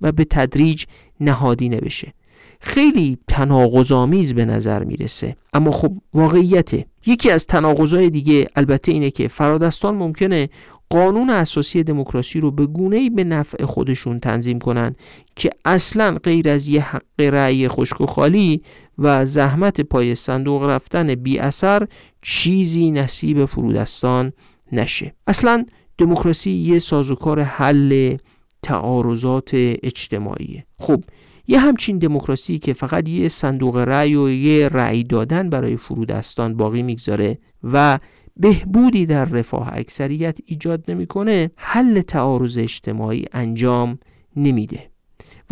و 0.00 0.12
به 0.12 0.24
تدریج 0.24 0.84
نهادینه 1.20 1.80
بشه 1.80 2.12
خیلی 2.60 3.18
تناقض‌آمیز 3.28 4.34
به 4.34 4.44
نظر 4.44 4.84
می‌رسه. 4.84 5.36
اما 5.52 5.70
خب 5.70 5.92
واقعیته. 6.14 6.86
یکی 7.06 7.30
از 7.30 7.46
تناقضای 7.46 8.10
دیگه 8.10 8.46
البته 8.56 8.92
اینه 8.92 9.10
که 9.10 9.28
فرادستان 9.28 9.94
ممکنه 9.94 10.48
قانون 10.90 11.30
اساسی 11.30 11.82
دموکراسی 11.82 12.40
رو 12.40 12.50
به 12.50 12.66
گونه 12.66 13.10
به 13.10 13.24
نفع 13.24 13.64
خودشون 13.64 14.20
تنظیم 14.20 14.58
کنن 14.58 14.94
که 15.36 15.50
اصلا 15.64 16.18
غیر 16.24 16.48
از 16.48 16.68
یه 16.68 16.82
حق 16.82 17.02
رأی 17.20 17.68
خشک 17.68 18.00
و 18.00 18.06
خالی 18.06 18.62
و 18.98 19.24
زحمت 19.24 19.80
پای 19.80 20.14
صندوق 20.14 20.62
رفتن 20.62 21.14
بی 21.14 21.38
اثر 21.38 21.86
چیزی 22.22 22.90
نصیب 22.90 23.44
فرودستان 23.44 24.32
نشه. 24.72 25.14
اصلا 25.26 25.64
دموکراسی 25.98 26.50
یه 26.50 26.78
سازوکار 26.78 27.42
حل 27.42 28.16
تعارضات 28.62 29.50
اجتماعیه. 29.54 30.66
خب 30.78 31.04
یه 31.48 31.58
همچین 31.58 31.98
دموکراسی 31.98 32.58
که 32.58 32.72
فقط 32.72 33.08
یه 33.08 33.28
صندوق 33.28 33.76
رأی 33.76 34.14
و 34.14 34.30
یه 34.30 34.68
رأی 34.68 35.04
دادن 35.04 35.50
برای 35.50 35.76
فرودستان 35.76 36.56
باقی 36.56 36.82
می‌گذاره 36.82 37.38
و 37.64 37.98
بهبودی 38.36 39.06
در 39.06 39.24
رفاه 39.24 39.70
اکثریت 39.72 40.38
ایجاد 40.46 40.90
نمی‌کنه 40.90 41.50
حل 41.56 42.00
تعارض 42.00 42.58
اجتماعی 42.58 43.24
انجام 43.32 43.98
نمیده. 44.36 44.91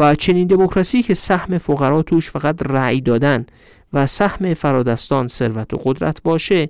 و 0.00 0.14
چنین 0.14 0.46
دموکراسی 0.46 1.02
که 1.02 1.14
سهم 1.14 1.58
فقرا 1.58 2.02
توش 2.02 2.30
فقط 2.30 2.62
رأی 2.62 3.00
دادن 3.00 3.46
و 3.92 4.06
سهم 4.06 4.54
فرادستان 4.54 5.28
ثروت 5.28 5.74
و 5.74 5.76
قدرت 5.84 6.22
باشه 6.22 6.68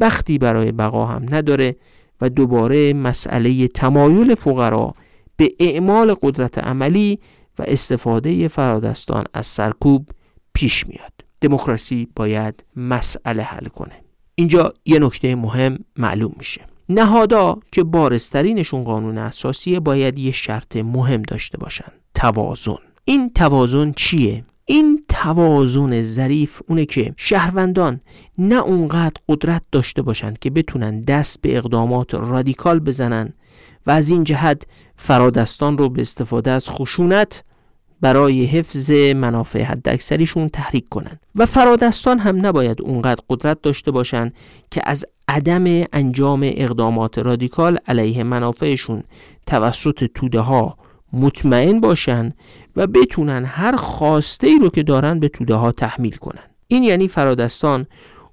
بختی 0.00 0.38
برای 0.38 0.72
بقا 0.72 1.06
هم 1.06 1.34
نداره 1.34 1.76
و 2.20 2.28
دوباره 2.28 2.92
مسئله 2.92 3.68
تمایل 3.68 4.34
فقرا 4.34 4.94
به 5.36 5.52
اعمال 5.58 6.14
قدرت 6.22 6.58
عملی 6.58 7.18
و 7.58 7.62
استفاده 7.66 8.48
فرادستان 8.48 9.24
از 9.34 9.46
سرکوب 9.46 10.08
پیش 10.54 10.86
میاد. 10.86 11.12
دموکراسی 11.40 12.08
باید 12.16 12.64
مسئله 12.76 13.42
حل 13.42 13.66
کنه. 13.66 13.94
اینجا 14.34 14.74
یه 14.84 14.98
نکته 14.98 15.34
مهم 15.34 15.78
معلوم 15.96 16.32
میشه. 16.38 16.60
نهادا 16.88 17.58
که 17.72 17.82
بارسترینشون 17.82 18.84
قانون 18.84 19.18
اساسی 19.18 19.80
باید 19.80 20.18
یه 20.18 20.32
شرط 20.32 20.76
مهم 20.76 21.22
داشته 21.22 21.58
باشن. 21.58 21.99
توازن. 22.14 22.78
این 23.04 23.30
توازن 23.34 23.92
چیه؟ 23.96 24.44
این 24.64 25.04
توازن 25.08 26.02
ظریف 26.02 26.62
اونه 26.68 26.84
که 26.84 27.14
شهروندان 27.16 28.00
نه 28.38 28.54
اونقدر 28.54 29.20
قدرت 29.28 29.62
داشته 29.72 30.02
باشند 30.02 30.38
که 30.38 30.50
بتونن 30.50 31.00
دست 31.00 31.40
به 31.40 31.56
اقدامات 31.56 32.14
رادیکال 32.14 32.78
بزنن 32.78 33.32
و 33.86 33.90
از 33.90 34.10
این 34.10 34.24
جهت 34.24 34.62
فرادستان 34.96 35.78
رو 35.78 35.88
به 35.88 36.00
استفاده 36.00 36.50
از 36.50 36.70
خشونت 36.70 37.44
برای 38.00 38.44
حفظ 38.44 38.90
منافع 38.90 39.62
حداکثریشون 39.62 40.48
تحریک 40.48 40.88
کنن. 40.88 41.18
و 41.34 41.46
فرادستان 41.46 42.18
هم 42.18 42.46
نباید 42.46 42.82
اونقدر 42.82 43.20
قدرت 43.28 43.62
داشته 43.62 43.90
باشند 43.90 44.34
که 44.70 44.80
از 44.84 45.04
عدم 45.28 45.84
انجام 45.92 46.40
اقدامات 46.44 47.18
رادیکال 47.18 47.78
علیه 47.88 48.24
منافعشون 48.24 49.02
توسط 49.46 50.04
توده 50.14 50.40
ها 50.40 50.76
مطمئن 51.12 51.80
باشن 51.80 52.32
و 52.76 52.86
بتونن 52.86 53.44
هر 53.44 53.76
خواسته 53.76 54.46
ای 54.46 54.58
رو 54.58 54.68
که 54.68 54.82
دارن 54.82 55.20
به 55.20 55.28
توده 55.28 55.54
ها 55.54 55.72
تحمیل 55.72 56.16
کنن. 56.16 56.42
این 56.68 56.82
یعنی 56.82 57.08
فرادستان 57.08 57.86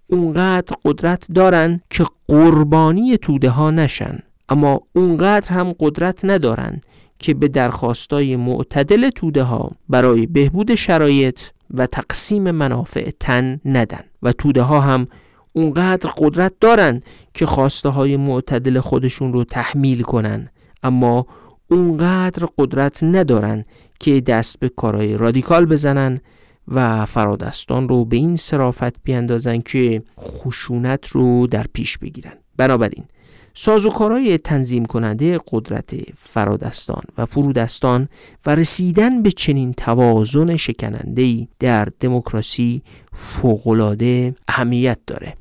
اونقدر 0.08 0.76
قدرت 0.86 1.28
دارن 1.34 1.82
که 1.90 2.06
قربانی 2.28 3.18
توده 3.18 3.50
ها 3.50 3.72
نشن 3.72 4.20
اما 4.50 4.82
اونقدر 4.96 5.54
هم 5.54 5.74
قدرت 5.80 6.26
ندارن 6.26 6.82
که 7.20 7.34
به 7.34 7.48
درخواستای 7.48 8.36
معتدل 8.36 9.10
توده 9.10 9.44
ها 9.44 9.72
برای 9.90 10.26
بهبود 10.26 10.76
شرایط 10.76 11.40
و 11.74 11.86
تقسیم 11.86 12.52
منافع 12.52 13.10
تن 13.20 13.60
ندن. 13.66 14.04
و 14.24 14.32
توده 14.32 14.62
ها 14.62 14.82
هم 14.82 15.06
اونقدر 15.54 16.10
قدرت 16.18 16.54
دارن 16.62 17.02
که 17.34 17.46
خواسته 17.46 17.90
های 17.90 18.18
معتدل 18.18 18.80
خودشون 18.80 19.34
رو 19.34 19.44
تحمیل 19.44 20.02
کنن 20.02 20.50
اما 20.84 21.26
اونقدر 21.69 22.47
قدرت 22.58 23.03
ندارن 23.03 23.65
که 23.99 24.21
دست 24.21 24.60
به 24.60 24.69
کارهای 24.69 25.17
رادیکال 25.17 25.65
بزنن 25.65 26.19
و 26.67 27.06
فرادستان 27.06 27.89
رو 27.89 28.06
به 28.06 28.17
این 28.17 28.36
صرافت 28.36 29.03
بیاندازن 29.03 29.62
که 29.62 30.03
خشونت 30.19 31.08
رو 31.08 31.47
در 31.47 31.65
پیش 31.73 31.97
بگیرن. 31.97 32.34
بنابراین 32.58 33.06
سازوکارهای 33.53 34.38
تنظیم 34.38 34.86
کننده 34.86 35.39
قدرت 35.51 35.95
فرادستان 36.17 37.03
و 37.17 37.25
فرودستان 37.25 38.10
و 38.45 38.56
رسیدن 38.56 39.23
به 39.23 39.32
چنین 39.32 39.73
توازن 39.73 40.56
شکننده‌ای 40.56 41.47
در 41.60 41.88
دموکراسی 41.99 42.82
فوق‌العاده 43.13 44.36
اهمیت 44.47 44.99
داره. 45.08 45.34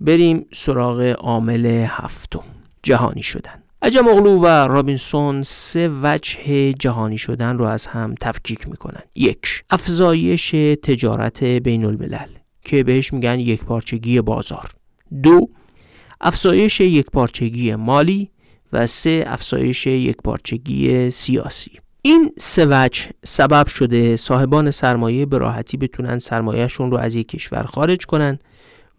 بریم 0.00 0.46
سراغ 0.52 1.00
عامل 1.18 1.66
هفتم 1.88 2.44
جهانی 2.82 3.22
شدن. 3.22 3.65
عجم 3.86 4.08
اغلو 4.08 4.40
و 4.40 4.46
رابینسون 4.46 5.42
سه 5.42 5.90
وجه 6.02 6.72
جهانی 6.72 7.18
شدن 7.18 7.58
رو 7.58 7.64
از 7.64 7.86
هم 7.86 8.14
تفکیک 8.20 8.68
می‌کنن. 8.68 9.02
یک 9.14 9.64
افزایش 9.70 10.50
تجارت 10.82 11.44
بین 11.44 11.84
الملل 11.84 12.28
که 12.64 12.84
بهش 12.84 13.12
میگن 13.12 13.38
یکپارچگی 13.38 14.20
بازار. 14.20 14.70
دو 15.22 15.48
افزایش 16.20 16.80
یکپارچگی 16.80 17.74
مالی 17.74 18.30
و 18.72 18.86
سه 18.86 19.24
افزایش 19.26 19.86
یکپارچگی 19.86 21.10
سیاسی. 21.10 21.70
این 22.02 22.32
سه 22.38 22.66
وجه 22.70 23.02
سبب 23.24 23.66
شده 23.66 24.16
صاحبان 24.16 24.70
سرمایه 24.70 25.26
به 25.26 25.38
راحتی 25.38 25.76
بتونن 25.76 26.18
سرمایهشون 26.18 26.90
رو 26.90 26.96
از 26.96 27.14
یک 27.14 27.28
کشور 27.28 27.62
خارج 27.62 28.06
کنن 28.06 28.38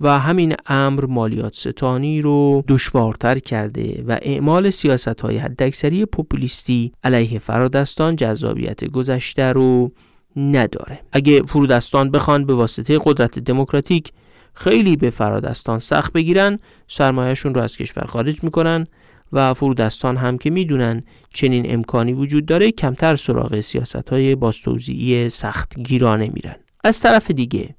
و 0.02 0.20
همین 0.20 0.56
امر 0.66 1.06
مالیات 1.06 1.56
ستانی 1.56 2.22
رو 2.22 2.64
دشوارتر 2.68 3.40
کرده 3.40 4.04
و 4.08 4.20
اعمال 4.22 4.70
سیاست 4.70 5.22
های 5.22 5.38
حداکثری 5.38 6.06
پوپولیستی 6.06 6.92
علیه 7.04 7.40
فرادستان 7.40 8.16
جذابیت 8.16 8.86
گذشته 8.86 9.44
رو 9.44 9.92
نداره. 10.36 11.00
اگه 11.12 11.42
فرودستان 11.42 12.12
بخوان 12.12 12.46
به 12.46 12.54
واسطه 12.54 13.00
قدرت 13.06 13.40
دموکراتیک 13.40 14.12
خیلی 14.54 14.96
به 14.96 15.10
فرادستان 15.10 15.80
سخت 15.80 16.14
بگیرن 16.14 16.60
سرمایهشون 16.88 17.56
رو 17.56 17.62
از 17.62 17.78
کشور 17.78 18.06
خارج 18.06 18.44
می‌کنن 18.44 18.88
و 19.34 19.54
فرودستان 19.54 20.18
هم 20.18 20.38
که 20.38 20.50
می‌دونن 20.50 21.04
چنین 21.34 21.74
امکانی 21.74 22.14
وجود 22.14 22.46
داره 22.46 22.72
کمتر 22.72 23.16
سراغ 23.16 23.60
سیاست 23.60 24.10
های 24.10 24.36
باستوزیعی 24.36 25.30
سخت 25.30 25.80
گیرانه 25.80 26.32
میرن. 26.34 26.56
از 26.84 27.00
طرف 27.00 27.32
دیگه 27.32 27.76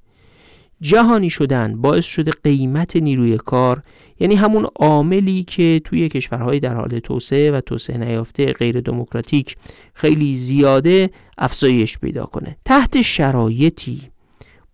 جهانی 0.81 1.29
شدن 1.29 1.81
باعث 1.81 2.05
شده 2.05 2.31
قیمت 2.43 2.95
نیروی 2.95 3.37
کار 3.37 3.83
یعنی 4.19 4.35
همون 4.35 4.67
عاملی 4.75 5.43
که 5.43 5.81
توی 5.85 6.09
کشورهای 6.09 6.59
در 6.59 6.75
حال 6.75 6.99
توسعه 6.99 7.51
و 7.51 7.61
توسعه 7.61 7.97
نیافته 7.97 8.53
غیر 8.53 8.81
دموکراتیک 8.81 9.55
خیلی 9.93 10.35
زیاده 10.35 11.09
افزایش 11.37 11.97
پیدا 11.97 12.25
کنه. 12.25 12.57
تحت 12.65 13.01
شرایطی 13.01 14.01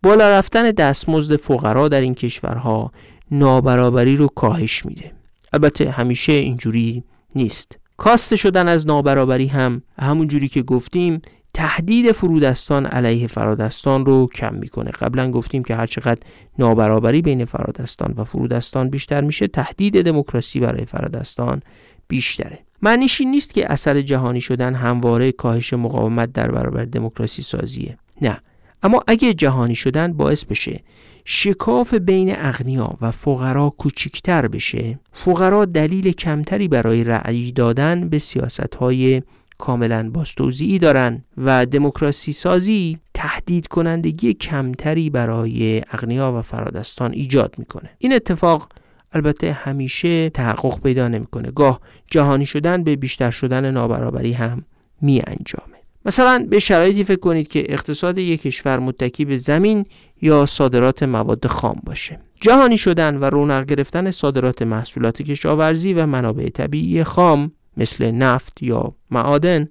بالا 0.03 0.29
رفتن 0.29 0.71
دستمزد 0.71 1.35
فقرا 1.35 1.87
در 1.87 2.01
این 2.01 2.15
کشورها 2.15 2.91
نابرابری 3.31 4.17
رو 4.17 4.27
کاهش 4.27 4.85
میده. 4.85 5.11
البته 5.53 5.91
همیشه 5.91 6.33
اینجوری 6.33 7.03
نیست. 7.35 7.79
کاست 7.97 8.35
شدن 8.35 8.67
از 8.67 8.87
نابرابری 8.87 9.47
هم 9.47 9.81
همون 9.99 10.27
جوری 10.27 10.47
که 10.47 10.61
گفتیم 10.61 11.21
تهدید 11.55 12.11
فرودستان 12.11 12.85
علیه 12.85 13.27
فرادستان 13.27 14.05
رو 14.05 14.27
کم 14.35 14.55
می‌کنه. 14.55 14.91
قبلا 14.91 15.31
گفتیم 15.31 15.63
که 15.63 15.75
هرچقدر 15.75 16.19
نابرابری 16.59 17.21
بین 17.21 17.45
فرادستان 17.45 18.13
و 18.17 18.23
فرودستان 18.23 18.89
بیشتر 18.89 19.21
میشه 19.21 19.47
تهدید 19.47 20.01
دموکراسی 20.01 20.59
برای 20.59 20.85
فرادستان 20.85 21.61
بیشتره. 22.07 22.59
معنیش 22.81 23.21
این 23.21 23.31
نیست 23.31 23.53
که 23.53 23.71
اثر 23.71 24.01
جهانی 24.01 24.41
شدن 24.41 24.75
همواره 24.75 25.31
کاهش 25.31 25.73
مقاومت 25.73 26.33
در 26.33 26.51
برابر 26.51 26.85
دموکراسی 26.85 27.41
سازیه. 27.41 27.97
نه. 28.21 28.39
اما 28.83 29.03
اگه 29.07 29.33
جهانی 29.33 29.75
شدن 29.75 30.13
باعث 30.13 30.45
بشه 30.45 30.79
شکاف 31.25 31.93
بین 31.93 32.35
اغنیا 32.37 32.97
و 33.01 33.11
فقرا 33.11 33.69
کوچکتر 33.69 34.47
بشه 34.47 34.99
فقرا 35.11 35.65
دلیل 35.65 36.11
کمتری 36.11 36.67
برای 36.67 37.03
رأی 37.03 37.51
دادن 37.51 38.09
به 38.09 38.19
سیاست 38.19 38.75
های 38.75 39.21
کاملا 39.57 40.09
باستوزیعی 40.13 40.79
دارن 40.79 41.23
و 41.37 41.65
دموکراسی 41.65 42.33
سازی 42.33 42.99
تهدید 43.13 43.67
کنندگی 43.67 44.33
کمتری 44.33 45.09
برای 45.09 45.81
اغنیا 45.91 46.33
و 46.33 46.41
فرادستان 46.41 47.13
ایجاد 47.13 47.55
می‌کنه. 47.57 47.89
این 47.97 48.13
اتفاق 48.13 48.69
البته 49.13 49.51
همیشه 49.51 50.29
تحقق 50.29 50.81
پیدا 50.81 51.07
نمی‌کنه. 51.07 51.51
گاه 51.51 51.79
جهانی 52.07 52.45
شدن 52.45 52.83
به 52.83 52.95
بیشتر 52.95 53.31
شدن 53.31 53.71
نابرابری 53.71 54.33
هم 54.33 54.65
می 55.01 55.21
انجامه 55.27 55.75
مثلا 56.05 56.47
به 56.49 56.59
شرایطی 56.59 57.03
فکر 57.03 57.19
کنید 57.19 57.47
که 57.47 57.73
اقتصاد 57.73 58.17
یک 58.17 58.41
کشور 58.41 58.79
متکی 58.79 59.25
به 59.25 59.37
زمین 59.37 59.85
یا 60.21 60.45
صادرات 60.45 61.03
مواد 61.03 61.47
خام 61.47 61.81
باشه. 61.83 62.19
جهانی 62.41 62.77
شدن 62.77 63.17
و 63.17 63.25
رونق 63.25 63.65
گرفتن 63.65 64.11
صادرات 64.11 64.61
محصولات 64.61 65.21
کشاورزی 65.21 65.93
و 65.93 66.05
منابع 66.05 66.49
طبیعی 66.49 67.03
خام 67.03 67.51
مثل 67.77 68.11
نفت 68.11 68.63
یا 68.63 68.95
معادن 69.11 69.69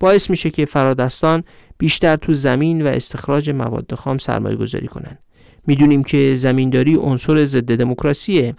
باعث 0.00 0.30
میشه 0.30 0.50
که 0.50 0.64
فرادستان 0.64 1.44
بیشتر 1.78 2.16
تو 2.16 2.34
زمین 2.34 2.82
و 2.82 2.86
استخراج 2.86 3.50
مواد 3.50 3.94
خام 3.94 4.18
سرمایه 4.18 4.56
گذاری 4.56 4.86
کنن 4.86 5.18
می‌دونیم 5.66 6.04
که 6.04 6.34
زمینداری 6.34 6.94
عنصر 6.96 7.44
ضد 7.44 7.76
دموکراسیه 7.76 8.54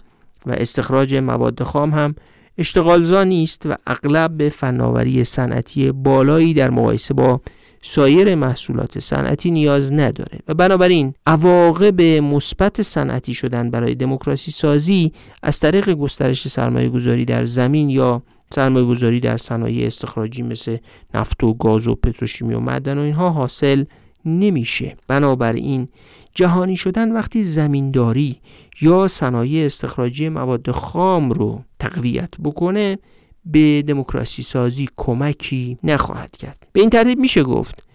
و 0.46 0.52
استخراج 0.52 1.14
مواد 1.14 1.62
خام 1.62 1.90
هم 1.90 2.14
اشتغالزا 2.58 3.24
نیست 3.24 3.66
و 3.66 3.74
اغلب 3.86 4.36
به 4.36 4.48
فناوری 4.48 5.24
صنعتی 5.24 5.92
بالایی 5.92 6.54
در 6.54 6.70
مقایسه 6.70 7.14
با 7.14 7.40
سایر 7.82 8.34
محصولات 8.34 8.98
صنعتی 8.98 9.50
نیاز 9.50 9.92
نداره 9.92 10.38
و 10.48 10.54
بنابراین 10.54 11.14
عواقب 11.26 12.02
مثبت 12.02 12.82
صنعتی 12.82 13.34
شدن 13.34 13.70
برای 13.70 13.94
دموکراسی 13.94 14.50
سازی 14.50 15.12
از 15.42 15.60
طریق 15.60 15.90
گسترش 15.90 16.48
سرمایه 16.48 16.88
گذاری 16.88 17.24
در 17.24 17.44
زمین 17.44 17.88
یا 17.88 18.22
سرمایه 18.54 18.86
گذاری 18.86 19.20
در 19.20 19.36
صنایع 19.36 19.86
استخراجی 19.86 20.42
مثل 20.42 20.76
نفت 21.14 21.44
و 21.44 21.54
گاز 21.54 21.88
و 21.88 21.94
پتروشیمی 21.94 22.54
و 22.54 22.60
معدن 22.60 22.98
و 22.98 23.00
اینها 23.00 23.30
حاصل 23.30 23.84
نمیشه. 24.24 24.96
بنابراین 25.06 25.88
جهانی 26.34 26.76
شدن 26.76 27.12
وقتی 27.12 27.44
زمینداری 27.44 28.40
یا 28.80 29.08
صنایع 29.08 29.66
استخراجی 29.66 30.28
مواد 30.28 30.70
خام 30.70 31.30
رو 31.30 31.62
تقویت 31.78 32.30
بکنه 32.44 32.98
به 33.44 33.82
دموکراسی 33.82 34.42
سازی 34.42 34.88
کمکی 34.96 35.78
نخواهد 35.84 36.36
کرد. 36.36 36.66
به 36.72 36.80
این 36.80 36.90
ترتیب 36.90 37.18
میشه 37.18 37.42
گفت 37.42 37.87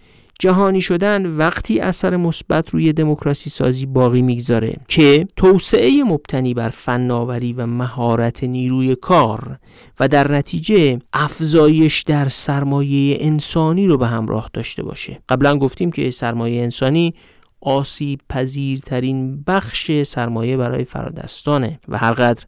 جهانی 0.44 0.80
شدن 0.80 1.26
وقتی 1.26 1.80
اثر 1.80 2.16
مثبت 2.16 2.70
روی 2.70 2.92
دموکراسی 2.92 3.50
سازی 3.50 3.86
باقی 3.86 4.22
می‌گذاره 4.22 4.76
که 4.88 5.28
توسعه 5.36 6.04
مبتنی 6.04 6.54
بر 6.54 6.68
فناوری 6.68 7.52
و 7.52 7.66
مهارت 7.66 8.44
نیروی 8.44 8.94
کار 8.94 9.58
و 10.00 10.08
در 10.08 10.32
نتیجه 10.32 10.98
افزایش 11.12 12.02
در 12.02 12.28
سرمایه 12.28 13.16
انسانی 13.20 13.86
رو 13.86 13.98
به 13.98 14.06
همراه 14.06 14.50
داشته 14.52 14.82
باشه. 14.82 15.22
قبلا 15.28 15.58
گفتیم 15.58 15.92
که 15.92 16.10
سرمایه 16.10 16.62
انسانی 16.62 17.14
آسیب 17.60 18.20
پذیرترین 18.28 19.42
بخش 19.46 20.02
سرمایه 20.02 20.56
برای 20.56 20.84
فرادستانه 20.84 21.80
و 21.88 21.98
هرقدر 21.98 22.44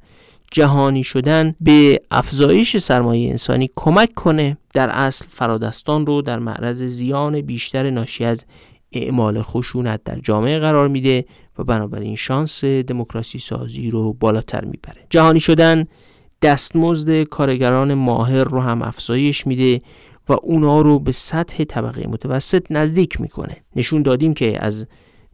جهانی 0.52 1.04
شدن 1.04 1.54
به 1.60 2.00
افزایش 2.10 2.76
سرمایه 2.76 3.30
انسانی 3.30 3.70
کمک 3.76 4.14
کنه 4.14 4.56
در 4.72 4.88
اصل 4.90 5.24
فرادستان 5.28 6.06
رو 6.06 6.22
در 6.22 6.38
معرض 6.38 6.82
زیان 6.82 7.40
بیشتر 7.40 7.90
ناشی 7.90 8.24
از 8.24 8.44
اعمال 8.92 9.42
خشونت 9.42 10.04
در 10.04 10.18
جامعه 10.18 10.58
قرار 10.58 10.88
میده 10.88 11.24
و 11.58 11.64
بنابراین 11.64 12.16
شانس 12.16 12.64
دموکراسی 12.64 13.38
سازی 13.38 13.90
رو 13.90 14.12
بالاتر 14.12 14.64
می‌بره. 14.64 15.06
جهانی 15.10 15.40
شدن 15.40 15.86
دستمزد 16.42 17.22
کارگران 17.22 17.94
ماهر 17.94 18.44
رو 18.44 18.60
هم 18.60 18.82
افزایش 18.82 19.46
میده 19.46 19.80
و 20.28 20.36
اونا 20.42 20.80
رو 20.80 20.98
به 20.98 21.12
سطح 21.12 21.64
طبقه 21.64 22.06
متوسط 22.08 22.66
نزدیک 22.70 23.20
می‌کنه. 23.20 23.56
نشون 23.76 24.02
دادیم 24.02 24.34
که 24.34 24.64
از 24.64 24.86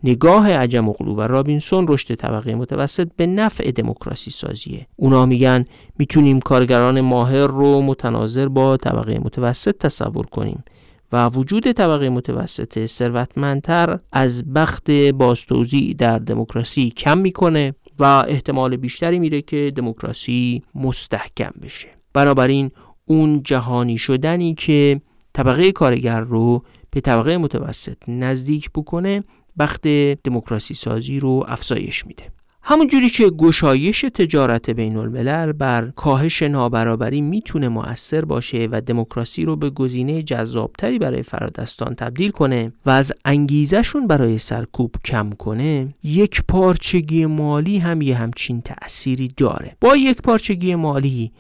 نگاه 0.05 0.53
عجم 0.53 0.89
و 0.89 1.21
رابینسون 1.21 1.87
رشد 1.89 2.15
طبقه 2.15 2.55
متوسط 2.55 3.09
به 3.17 3.27
نفع 3.27 3.71
دموکراسی 3.71 4.31
سازیه. 4.31 4.87
اونا 4.97 5.27
میگن 5.27 5.65
می‌تونیم 5.99 6.41
کارگران 6.41 7.01
ماهر 7.01 7.47
رو 7.47 7.83
متناظر 7.83 8.49
با 8.49 8.77
طبقه 8.77 9.19
متوسط 9.19 9.77
تصور 9.77 10.27
کنیم 10.27 10.65
و 11.13 11.29
وجود 11.29 11.73
طبقه 11.73 12.09
متوسط 12.09 12.87
ثروتمندتر 12.87 13.99
از 14.13 14.53
بخت 14.53 14.91
باستوزی 14.91 15.95
در 15.95 16.19
دموکراسی 16.19 16.91
کم 16.91 17.19
می‌کنه 17.19 17.75
و 17.99 18.05
احتمال 18.05 18.77
بیشتری 18.77 19.19
میره 19.19 19.43
که 19.43 19.73
دموکراسی 19.77 20.63
مستحکم 20.75 21.51
بشه. 21.63 21.89
بنابراین 22.13 22.71
اون 23.07 23.43
جهانی 23.43 23.99
شدنی 23.99 24.55
که 24.55 25.01
طبقه 25.33 25.73
کارگر 25.73 26.21
رو 26.21 26.63
به 26.91 27.01
طبقه 27.01 27.37
متوسط 27.37 27.97
نزدیک 28.09 28.71
بکنه 28.71 29.25
بخت 29.59 29.89
دموکراسی 30.25 30.75
سازی 30.75 31.21
رو 31.21 31.45
افزایش 31.49 32.07
میده. 32.07 32.25
همونجوری 32.65 33.11
که 33.11 33.31
گشایش 33.31 34.01
تجارت 34.01 34.71
بین 34.71 34.97
الملل 34.97 35.53
بر 35.53 35.93
کاهش 35.97 36.43
نابرابری 36.43 37.21
می‌تونه 37.21 37.69
مؤثر 37.69 38.25
باشه 38.25 38.69
و 38.73 38.81
دموکراسی 38.81 39.45
رو 39.45 39.57
به 39.57 39.71
گزینه 39.71 40.23
جذابتری 40.23 40.99
برای 40.99 41.23
فرادستان 41.23 41.95
تبدیل 41.95 42.31
کنه 42.31 42.73
و 42.87 42.91
از 42.91 43.13
انگیزشون 43.25 44.07
برای 44.07 44.39
سرکوب 44.39 44.95
کم 45.05 45.31
کنه 45.31 45.95
یک 46.05 46.43
پارچگی 46.49 47.27
مالی 47.27 47.79
هم 47.79 48.03
یه 48.03 48.17
همچین 48.17 48.61
تأثیری 48.61 49.33
داره. 49.37 49.77
با 49.81 49.97
یک 49.97 50.23
پارچگی 50.23 50.75
مالی 50.75 51.33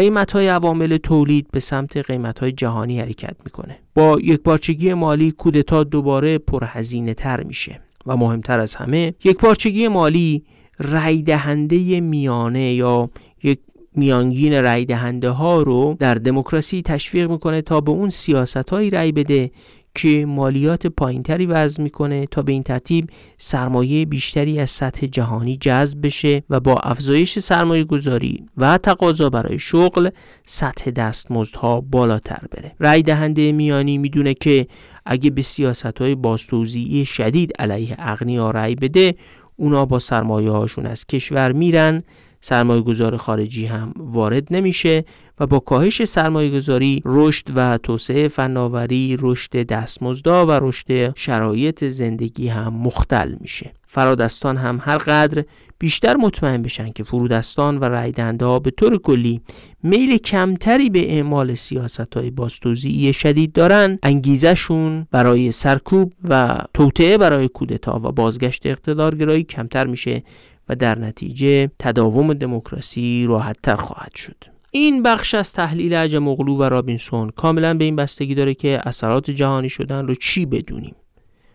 قیمت 0.00 0.32
های 0.32 0.48
عوامل 0.48 0.96
تولید 0.96 1.46
به 1.52 1.60
سمت 1.60 1.96
قیمت 1.96 2.38
های 2.38 2.52
جهانی 2.52 3.00
حرکت 3.00 3.36
می‌کنه. 3.44 3.78
با 3.94 4.18
یک 4.22 4.40
پارچگی 4.40 4.94
مالی 4.94 5.30
کودتا 5.30 5.84
دوباره 5.84 6.38
پرهزینه 6.38 7.14
تر 7.14 7.42
میشه 7.42 7.80
و 8.06 8.16
مهمتر 8.16 8.60
از 8.60 8.74
همه 8.74 9.14
یک 9.24 9.36
پارچگی 9.36 9.88
مالی 9.88 10.44
رای 10.78 11.22
دهنده 11.22 12.00
میانه 12.00 12.74
یا 12.74 13.10
یک 13.42 13.58
میانگین 13.96 14.62
رای 14.62 14.84
دهنده 14.84 15.28
ها 15.28 15.62
رو 15.62 15.96
در 15.98 16.14
دموکراسی 16.14 16.82
تشویق 16.82 17.30
می‌کنه 17.30 17.62
تا 17.62 17.80
به 17.80 17.90
اون 17.90 18.10
سیاست 18.10 18.70
هایی 18.70 18.90
رای 18.90 19.12
بده 19.12 19.50
که 19.94 20.26
مالیات 20.26 20.86
پایینتری 20.86 21.46
وضع 21.46 21.82
می‌کنه 21.82 22.26
تا 22.26 22.42
به 22.42 22.52
این 22.52 22.62
ترتیب 22.62 23.10
سرمایه 23.38 24.04
بیشتری 24.04 24.60
از 24.60 24.70
سطح 24.70 25.06
جهانی 25.06 25.56
جذب 25.56 26.06
بشه 26.06 26.42
و 26.50 26.60
با 26.60 26.74
افزایش 26.74 27.38
سرمایه 27.38 27.84
گذاری 27.84 28.44
و 28.56 28.78
تقاضا 28.78 29.30
برای 29.30 29.58
شغل 29.58 30.10
سطح 30.44 30.90
دستمزدها 30.90 31.80
بالاتر 31.80 32.42
بره. 32.50 32.72
رای 32.78 33.02
دهنده 33.02 33.52
میانی 33.52 33.98
می‌دونه 33.98 34.34
که 34.34 34.66
اگه 35.06 35.30
به 35.30 35.42
سیاست 35.42 35.98
های 36.00 36.14
بازتوزیعی 36.14 37.04
شدید 37.04 37.52
علیه 37.58 37.96
اغنیا 37.98 38.50
رأی 38.50 38.74
بده 38.74 39.14
اونا 39.56 39.86
با 39.86 39.98
سرمایه 39.98 40.50
هاشون 40.50 40.86
از 40.86 41.06
کشور 41.06 41.52
میرن 41.52 42.02
سرمایه 42.40 42.80
گذار 42.80 43.16
خارجی 43.16 43.66
هم 43.66 43.94
وارد 43.96 44.48
نمیشه 44.50 45.04
و 45.40 45.46
با 45.46 45.58
کاهش 45.58 46.04
سرمایه 46.04 46.50
گذاری 46.50 47.02
رشد 47.04 47.46
و 47.54 47.78
توسعه 47.78 48.28
فناوری 48.28 49.16
رشد 49.20 49.66
دستمزدا 49.66 50.46
و 50.46 50.50
رشد 50.50 51.16
شرایط 51.16 51.84
زندگی 51.84 52.48
هم 52.48 52.74
مختل 52.74 53.34
میشه. 53.40 53.72
فرادستان 53.86 54.56
هم 54.56 54.80
هر 54.82 54.98
قدر 54.98 55.44
بیشتر 55.78 56.16
مطمئن 56.16 56.62
بشن 56.62 56.92
که 56.92 57.04
فرودستان 57.04 57.78
و 57.78 57.84
رایدنده 57.84 58.44
ها 58.44 58.58
به 58.58 58.70
طور 58.70 58.98
کلی 58.98 59.40
میل 59.82 60.18
کمتری 60.18 60.90
به 60.90 61.14
اعمال 61.14 61.54
سیاست 61.54 62.14
های 62.14 62.30
باستوزی 62.30 63.12
شدید 63.12 63.52
دارن. 63.52 63.98
انگیزشون 64.02 65.06
برای 65.10 65.52
سرکوب 65.52 66.12
و 66.28 66.58
توطعه 66.74 67.18
برای 67.18 67.48
کودتا 67.48 68.00
و 68.04 68.12
بازگشت 68.12 68.66
اقتدارگرایی 68.66 69.44
کمتر 69.44 69.86
میشه 69.86 70.22
و 70.70 70.74
در 70.74 70.98
نتیجه 70.98 71.70
تداوم 71.78 72.34
دموکراسی 72.34 73.26
راحتتر 73.28 73.76
خواهد 73.76 74.14
شد. 74.14 74.36
این 74.70 75.02
بخش 75.02 75.34
از 75.34 75.52
تحلیل 75.52 75.94
عجم 75.94 76.18
مغلو 76.18 76.56
و 76.56 76.62
رابینسون 76.62 77.30
کاملا 77.30 77.74
به 77.74 77.84
این 77.84 77.96
بستگی 77.96 78.34
داره 78.34 78.54
که 78.54 78.80
اثرات 78.84 79.30
جهانی 79.30 79.68
شدن 79.68 80.06
رو 80.06 80.14
چی 80.14 80.46
بدونیم. 80.46 80.94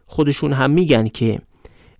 خودشون 0.05 0.53
هم 0.53 0.71
میگن 0.71 1.07
که 1.07 1.39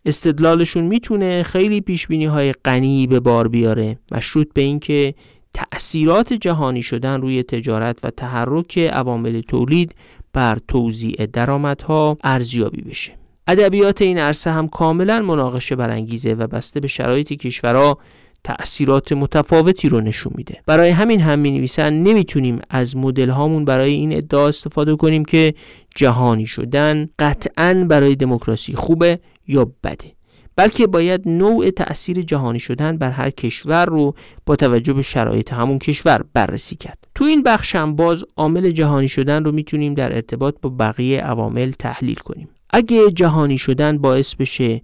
استدلالشون 0.06 0.84
می‌تونه 0.84 1.44
خیلی 1.44 1.82
پیشبینی 1.82 2.26
های 2.26 2.52
غنی 2.52 3.08
به 3.08 3.20
بار 3.20 3.48
بیاره 3.48 3.98
مشروط 4.12 4.48
به 4.54 4.62
اینکه 4.62 5.14
تأثیرات 5.54 6.34
جهانی 6.34 6.84
شدن 6.84 7.22
روی 7.22 7.44
تجارت 7.44 8.00
و 8.04 8.10
تحرک 8.10 8.78
عوامل 8.78 9.42
تولید 9.42 9.96
بر 10.34 10.58
توزیع 10.68 11.26
درآمدها 11.26 12.18
ارزیابی 12.24 12.82
بشه. 12.82 13.25
ادبیات 13.48 14.02
این 14.02 14.18
عرصه 14.18 14.52
هم 14.52 14.68
کاملا 14.68 15.20
مناقشه 15.20 15.76
برانگیزه 15.76 16.34
و 16.34 16.48
بسته 16.48 16.80
به 16.80 16.88
شرایط 16.88 17.34
کشورها 17.34 17.98
تأثیرات 18.44 19.12
متفاوتی 19.12 19.90
رو 19.90 20.02
نشون 20.02 20.34
میده. 20.36 20.62
برای 20.66 20.90
همین 20.90 21.22
هم 21.22 21.40
می 21.40 21.52
نویسن 21.52 21.94
نمی‌تونیم 21.94 22.60
از 22.70 22.98
مدل 22.98 23.30
هامون 23.30 23.66
برای 23.66 23.94
این 23.94 24.18
ادعا 24.18 24.48
استفاده 24.48 24.96
کنیم 24.96 25.26
که 25.26 25.54
جهانی 25.96 26.46
شدن 26.46 27.10
قطعا 27.20 27.86
برای 27.90 28.16
دموکراسی 28.16 28.74
خوبه 28.74 29.20
یا 29.48 29.72
بده. 29.84 30.12
بلکه 30.56 30.88
باید 30.88 31.22
نوع 31.28 31.70
تأثیر 31.70 32.22
جهانی 32.22 32.60
شدن 32.60 32.98
بر 32.98 33.10
هر 33.10 33.30
کشور 33.30 33.86
رو 33.86 34.16
با 34.46 34.56
توجه 34.56 34.94
به 34.94 35.02
شرایط 35.02 35.54
همون 35.54 35.80
کشور 35.80 36.24
بررسی 36.34 36.76
کرد. 36.76 36.98
تو 37.16 37.26
این 37.26 37.44
بخش 37.44 37.76
هم 37.76 37.96
باز 37.96 38.26
عامل 38.38 38.72
جهانی 38.72 39.08
شدن 39.08 39.44
رو 39.44 39.52
می‌تونیم 39.52 39.94
در 39.94 40.16
ارتباط 40.16 40.56
با 40.62 40.70
بقیه 40.70 41.22
عوامل 41.22 41.72
تحلیل 41.72 42.16
کنیم. 42.16 42.50
اگه 42.76 43.12
جهانی 43.12 43.58
شدن 43.58 43.98
باعث 43.98 44.36
بشه 44.36 44.82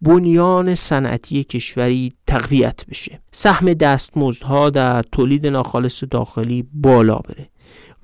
بنیان 0.00 0.74
صنعتی 0.74 1.44
کشوری 1.44 2.12
تقویت 2.26 2.86
بشه. 2.90 3.20
سهم 3.32 3.72
دستمزدها 3.72 4.70
در 4.70 5.02
تولید 5.02 5.46
ناخالص 5.46 6.04
داخلی 6.10 6.64
بالا 6.72 7.16
بره 7.18 7.48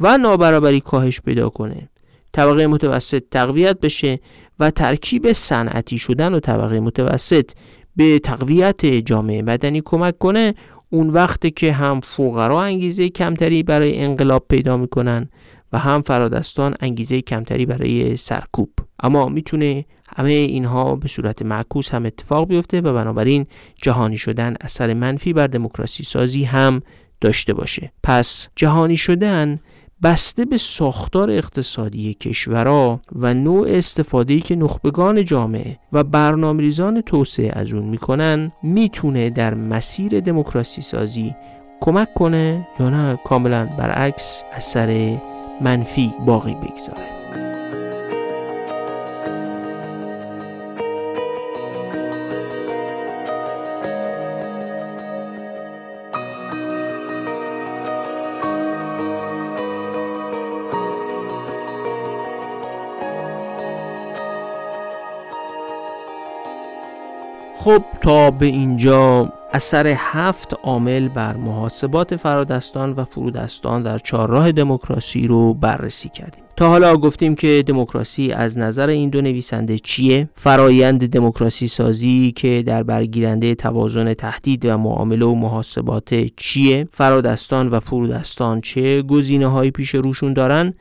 و 0.00 0.18
نابرابری 0.18 0.80
کاهش 0.80 1.20
پیدا 1.20 1.48
کنه. 1.48 1.88
طبقه 2.32 2.66
متوسط 2.66 3.22
تقویت 3.30 3.80
بشه 3.80 4.20
و 4.58 4.70
ترکیب 4.70 5.32
صنعتی 5.32 5.98
شدن 5.98 6.34
و 6.34 6.40
طبقه 6.40 6.80
متوسط 6.80 7.50
به 7.96 8.18
تقویت 8.18 8.86
جامعه 8.86 9.42
مدنی 9.42 9.82
کمک 9.84 10.18
کنه. 10.18 10.54
اون 10.90 11.10
وقت 11.10 11.56
که 11.56 11.72
هم 11.72 12.00
فقرا 12.00 12.62
انگیزه 12.62 13.08
کمتری 13.08 13.62
برای 13.62 13.98
انقلاب 13.98 14.44
پیدا 14.48 14.76
می‌کنن 14.76 15.28
و 15.72 15.78
هم 15.78 16.02
فرادستان 16.02 16.74
انگیزه 16.80 17.20
کمتری 17.20 17.66
برای 17.66 18.16
سرکوب. 18.16 18.70
اما 19.02 19.28
می‌تونه 19.28 19.84
همه 20.16 20.30
اینها 20.30 20.96
به 20.96 21.08
صورت 21.08 21.42
معکوس 21.42 21.94
هم 21.94 22.06
اتفاق 22.06 22.48
بیفته 22.48 22.80
و 22.80 22.92
بنابراین 22.92 23.46
جهانی 23.82 24.18
شدن 24.18 24.54
اثر 24.60 24.94
منفی 24.94 25.32
بر 25.32 25.46
دموکراسی 25.46 26.04
سازی 26.04 26.44
هم 26.44 26.82
داشته 27.20 27.54
باشه. 27.54 27.92
پس 28.02 28.48
جهانی 28.56 28.96
شدن 28.96 29.60
بسته 30.02 30.44
به 30.44 30.58
ساختار 30.58 31.30
اقتصادی 31.30 32.14
کشورها 32.14 33.00
و 33.12 33.34
نوع 33.34 33.68
استفاده 33.70 34.40
که 34.40 34.56
نخبگان 34.56 35.24
جامعه 35.24 35.78
و 35.92 36.04
برنامه‌ریزان 36.04 37.00
توسعه 37.00 37.58
از 37.58 37.72
اون 37.72 37.84
می‌کنن 37.84 38.52
می‌تونه 38.62 39.30
در 39.30 39.54
مسیر 39.54 40.20
دموکراسی 40.20 40.82
سازی 40.82 41.34
کمک 41.80 42.14
کنه 42.14 42.68
یا 42.80 42.90
نه؟ 42.90 43.18
کاملا 43.24 43.68
برعکس 43.78 44.42
اثر 44.52 45.18
منفی 45.60 46.14
باقی 46.26 46.54
بگذاره 46.54 47.10
خب 67.58 67.82
تا 68.00 68.30
به 68.30 68.46
اینجا 68.46 69.28
اثر 69.52 69.94
هفت 69.96 70.54
عامل 70.62 71.08
بر 71.08 71.36
محاسبات 71.36 72.16
فرادستان 72.16 72.92
و 72.92 73.04
فرودستان 73.04 73.82
در 73.82 73.98
چهارراه 73.98 74.52
دموکراسی 74.52 75.26
رو 75.26 75.54
بررسی 75.54 76.08
کردیم. 76.08 76.44
تا 76.56 76.68
حالا 76.68 76.96
گفتیم 76.96 77.34
که 77.34 77.64
دموکراسی 77.66 78.32
از 78.32 78.58
نظر 78.58 78.88
این 78.88 79.10
دو 79.10 79.20
نویسنده 79.20 79.78
چیه؟ 79.78 80.28
فرایند 80.34 81.08
دموکراسی 81.08 81.66
سازی 81.66 82.32
که 82.36 82.62
در 82.66 82.82
برگیرنده 82.82 83.54
توازن 83.54 84.14
تهدید 84.14 84.64
و 84.64 84.78
معامله 84.78 85.26
و 85.26 85.34
محاسبات 85.34 86.14
چیه؟ 86.36 86.88
فرادستان 86.92 87.68
و 87.68 87.80
فرودستان 87.80 88.60
چه 88.60 89.02
گزینه 89.02 89.46
های 89.46 89.70
پیش 89.70 89.94
روشون 89.94 90.32
دارن؟ 90.32 90.74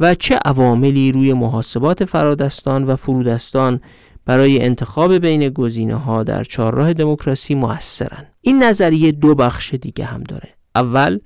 و 0.00 0.14
چه 0.14 0.38
عواملی 0.44 1.12
روی 1.12 1.32
محاسبات 1.32 2.04
فرادستان 2.04 2.84
و 2.84 2.96
فرودستان 2.96 3.80
برای 4.24 4.62
انتخاب 4.62 5.18
بین 5.18 5.48
گزینه 5.48 5.94
ها 5.94 6.22
در 6.22 6.44
چهارراه 6.44 6.92
دموکراسی 6.92 7.54
موثرن. 7.54 8.26
این 8.40 8.62
نظریه 8.62 9.12
دو 9.12 9.34
بخش 9.34 9.74
دیگه 9.74 10.04
هم 10.04 10.22
داره. 10.22 10.48
اول 10.74 11.18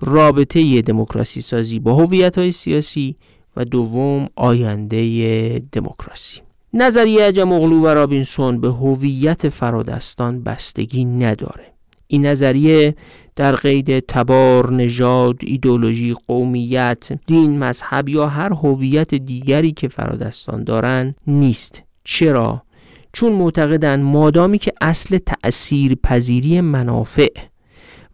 رابطه 0.00 0.82
دموکراسی 0.82 1.40
سازی 1.40 1.78
با 1.78 1.94
هویت 1.94 2.38
های 2.38 2.52
سیاسی 2.52 3.16
و 3.56 3.64
دوم 3.64 4.28
آینده 4.36 5.62
دموکراسی. 5.72 6.40
نظریه 6.74 7.24
عجم 7.24 7.52
اغلو 7.52 7.80
و 7.80 7.86
رابینسون 7.86 8.60
به 8.60 8.68
هویت 8.68 9.48
فرادستان 9.48 10.42
بستگی 10.42 11.04
نداره. 11.04 11.64
این 12.06 12.26
نظریه 12.26 12.94
در 13.36 13.56
قید 13.56 13.98
تبار، 13.98 14.72
نژاد، 14.72 15.36
ایدولوژی، 15.40 16.16
قومیت، 16.26 17.08
دین، 17.26 17.58
مذهب 17.58 18.08
یا 18.08 18.26
هر 18.26 18.52
هویت 18.52 19.14
دیگری 19.14 19.72
که 19.72 19.88
فرادستان 19.88 20.64
دارند 20.64 21.14
نیست. 21.26 21.82
چرا؟ 22.08 22.62
چون 23.12 23.32
معتقدند 23.32 24.04
مادامی 24.04 24.58
که 24.58 24.72
اصل 24.80 25.18
تأثیر 25.18 25.94
پذیری 25.94 26.60
منافع 26.60 27.28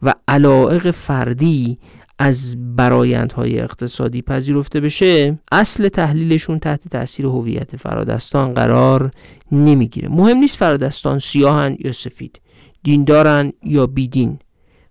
و 0.03 0.15
علائق 0.29 0.91
فردی 0.91 1.79
از 2.19 2.57
برایندهای 2.77 3.61
اقتصادی 3.61 4.23
پذیرفته 4.23 4.81
بشه 4.81 5.39
اصل 5.53 5.89
تحلیلشون 5.89 6.59
تحت 6.59 6.89
تاثیر 6.89 7.27
هویت 7.27 7.77
فرادستان 7.77 8.55
قرار 8.55 9.11
نمی‌گیره 9.53 10.09
مهم 10.09 10.37
نیست 10.37 10.57
فرادستان 10.57 11.19
سیاهن 11.19 11.77
یا 11.81 11.93
سفید 11.93 12.41
دیندارن 12.83 13.53
یا 13.63 13.87
بیدین 13.87 14.39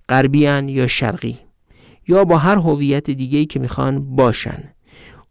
غربیان 0.09 0.69
یا 0.69 0.88
شرقی 0.88 1.38
یا 2.07 2.25
با 2.25 2.38
هر 2.38 2.57
هویت 2.57 3.09
دیگه‌ای 3.09 3.45
که 3.45 3.59
می‌خوان 3.59 4.15
باشن 4.15 4.63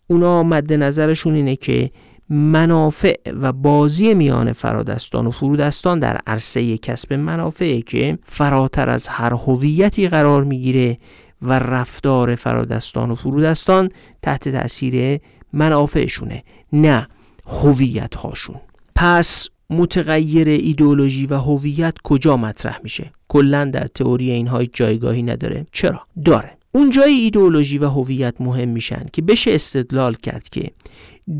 اونا 0.06 0.42
مد 0.42 0.72
نظرشون 0.72 1.34
اینه 1.34 1.56
که 1.56 1.90
منافع 2.28 3.14
و 3.26 3.52
بازی 3.52 4.14
میان 4.14 4.52
فرادستان 4.52 5.26
و 5.26 5.30
فرودستان 5.30 5.98
در 5.98 6.20
عرصه 6.26 6.78
کسب 6.78 7.12
منافعه 7.12 7.82
که 7.82 8.18
فراتر 8.22 8.88
از 8.88 9.08
هر 9.08 9.32
هویتی 9.32 10.08
قرار 10.08 10.44
می‌گیره 10.44 10.98
و 11.42 11.58
رفتار 11.58 12.34
فرادستان 12.34 13.10
و 13.10 13.14
فرودستان 13.14 13.88
تحت 14.22 14.48
تاثیر 14.48 15.20
منافعشونه 15.52 16.42
نه 16.72 17.08
هویت 17.46 18.14
هاشون 18.14 18.56
پس 18.94 19.48
متغیر 19.70 20.48
ایدئولوژی 20.48 21.26
و 21.26 21.34
هویت 21.34 21.94
کجا 22.04 22.36
مطرح 22.36 22.80
میشه؟ 22.82 23.12
کلا 23.28 23.64
در 23.64 23.86
تئوری 23.86 24.30
اینها 24.30 24.64
جایگاهی 24.64 25.22
نداره. 25.22 25.66
چرا؟ 25.72 26.00
داره. 26.24 26.50
اونجای 26.72 27.12
ایدئولوژی 27.12 27.78
و 27.78 27.88
هویت 27.88 28.34
مهم 28.40 28.68
میشن 28.68 29.06
که 29.12 29.22
بشه 29.22 29.54
استدلال 29.54 30.14
کرد 30.14 30.48
که 30.48 30.70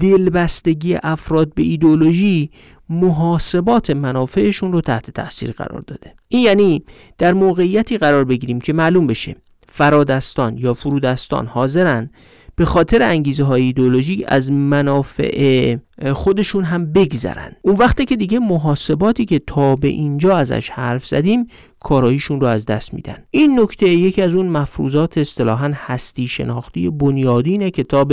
دلبستگی 0.01 0.99
افراد 1.03 1.55
به 1.55 1.63
ایدولوژی 1.63 2.51
محاسبات 2.89 3.91
منافعشون 3.91 4.73
رو 4.73 4.81
تحت 4.81 5.11
تاثیر 5.11 5.53
قرار 5.53 5.81
داده. 5.87 6.15
این 6.29 6.43
یعنی 6.43 6.85
در 7.19 7.33
موقعیتی 7.33 7.99
قرار 7.99 8.25
بگیریم 8.25 8.61
که 8.61 8.73
معلوم 8.73 9.07
بشه 9.07 9.37
فرادستان 9.69 10.59
یا 10.59 10.75
فرودستان 10.75 11.47
حاضرن 11.47 12.11
به 12.57 12.65
خاطر 12.65 13.03
انگیزه 13.03 13.45
های 13.45 13.63
ایدولوژیک 13.63 14.25
از 14.29 14.51
منافع 14.51 15.77
خودشون 16.13 16.65
هم 16.65 16.93
بگذرن. 16.93 17.53
اون 17.63 17.77
وقتی 17.77 18.05
که 18.05 18.17
دیگه 18.17 18.39
محاسباتی 18.39 19.25
که 19.25 19.39
تا 19.39 19.77
به 19.77 19.89
اینجا 19.89 20.37
ازش 20.37 20.71
حرف 20.71 21.07
زدیم 21.07 21.47
کاراییشون 21.81 22.41
رو 22.41 22.47
از 22.47 22.67
دست 22.67 22.95
میدن. 22.95 23.17
این 23.31 23.61
نکته 23.61 23.89
یکی 23.89 24.23
از 24.23 24.35
اون 24.35 24.49
مفروضات 24.49 25.19
اصطلاحا 25.19 25.73
هستی 25.75 26.29
شناختی 26.29 26.91
بنیادین 26.91 27.71
کتاب 27.71 28.13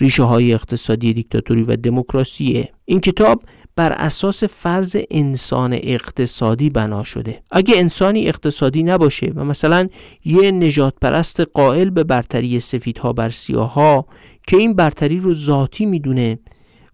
ریشه 0.00 0.22
های 0.22 0.52
اقتصادی 0.52 1.12
دیکتاتوری 1.12 1.62
و 1.62 1.76
دموکراسیه. 1.76 2.68
این 2.84 3.00
کتاب 3.00 3.42
بر 3.76 3.92
اساس 3.92 4.44
فرض 4.44 4.96
انسان 5.10 5.72
اقتصادی 5.82 6.70
بنا 6.70 7.04
شده. 7.04 7.42
اگه 7.50 7.74
انسانی 7.76 8.28
اقتصادی 8.28 8.82
نباشه 8.82 9.32
و 9.34 9.44
مثلا 9.44 9.88
یه 10.24 10.50
نجات 10.50 10.94
پرست 11.00 11.40
قائل 11.40 11.90
به 11.90 12.04
برتری 12.04 12.60
سفیدها 12.60 13.12
بر 13.12 13.30
سیاها 13.30 14.06
که 14.46 14.56
این 14.56 14.74
برتری 14.74 15.18
رو 15.18 15.34
ذاتی 15.34 15.86
می‌دونه 15.86 16.38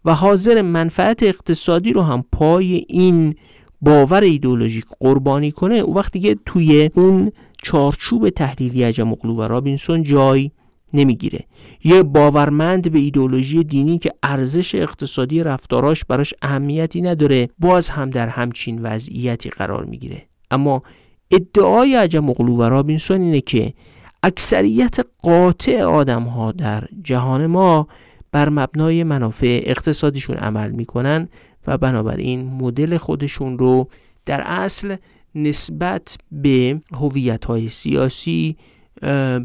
و 0.04 0.14
حاضر 0.14 0.62
منفعت 0.62 1.22
اقتصادی 1.22 1.92
رو 1.92 2.02
هم 2.02 2.24
پای 2.32 2.84
این 2.88 3.34
باور 3.80 4.22
ایدولوژیک 4.22 4.84
قربانی 5.00 5.52
کنه 5.52 5.74
او 5.74 5.96
وقتی 5.96 6.18
دیگه 6.18 6.36
توی 6.46 6.90
اون 6.94 7.32
چارچوب 7.62 8.28
تحلیلی 8.28 8.82
عجمقلو 8.82 9.34
و 9.34 9.42
رابینسون 9.42 10.02
جای 10.02 10.50
نمی‌گیره. 10.94 11.44
یه 11.84 12.02
باورمند 12.02 12.92
به 12.92 12.98
ایدولوژی 12.98 13.64
دینی 13.64 13.98
که 13.98 14.12
ارزش 14.22 14.74
اقتصادی 14.74 15.42
رفتاراش 15.42 16.04
براش 16.04 16.34
اهمیتی 16.42 17.02
نداره 17.02 17.48
باز 17.58 17.90
هم 17.90 18.10
در 18.10 18.28
همچین 18.28 18.82
وضعیتی 18.82 19.50
قرار 19.50 19.84
می‌گیره. 19.84 20.22
اما 20.50 20.82
ادعای 21.30 21.94
عجم 21.94 22.30
و 22.30 22.62
رابینسون 22.62 23.20
اینه 23.20 23.40
که 23.40 23.72
اکثریت 24.22 24.96
قاطع 25.22 25.82
آدم 25.82 26.22
ها 26.22 26.52
در 26.52 26.84
جهان 27.04 27.46
ما 27.46 27.88
بر 28.32 28.48
مبنای 28.48 29.04
منافع 29.04 29.62
اقتصادیشون 29.64 30.36
عمل 30.36 30.70
می‌کنن 30.70 31.28
و 31.66 31.78
بنابراین 31.78 32.46
مدل 32.46 32.96
خودشون 32.96 33.58
رو 33.58 33.88
در 34.26 34.42
اصل 34.46 34.96
نسبت 35.34 36.16
به 36.32 36.80
هویت 36.92 37.44
های 37.44 37.68
سیاسی 37.68 38.56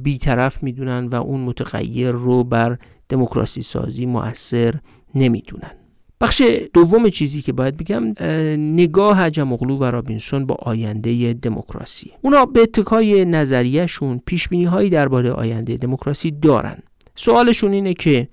بیطرف 0.04 0.64
می‌دونن 0.64 1.08
و 1.08 1.16
اون 1.16 1.42
متغیر 1.42 2.12
رو 2.12 2.44
بر 2.44 2.78
دموکراسی 3.10 3.62
سازی 3.62 4.06
مؤثر 4.06 4.74
نمی‌دونن. 5.16 5.72
بخش 6.22 6.42
دوم 6.74 7.10
چیزی 7.10 7.42
که 7.42 7.54
باید 7.54 7.78
بگم 7.78 8.04
نگاه 8.58 9.18
حجم 9.18 9.54
اغلو 9.54 9.78
و 9.78 9.84
رابینسون 9.84 10.46
با 10.46 10.56
آینده 10.56 11.34
دموکراسی. 11.34 12.12
اونا 12.22 12.46
به 12.46 12.62
اتکای 12.62 13.26
نظریهشون 13.26 14.22
پیش 14.26 14.48
هایی 14.48 14.90
درباره 14.90 15.32
آینده 15.32 15.76
دموکراسی 15.76 16.32
دارن. 16.32 16.78
سوالشون 17.16 17.72
اینه 17.72 17.94
که 17.94 18.28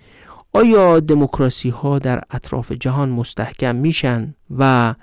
آیا 0.52 1.00
دموکراسی 1.00 1.68
ها 1.68 1.98
در 1.98 2.22
اطراف 2.30 2.72
جهان 2.72 3.08
مستحکم 3.08 3.76
میشن 3.76 4.34
و 4.58 4.94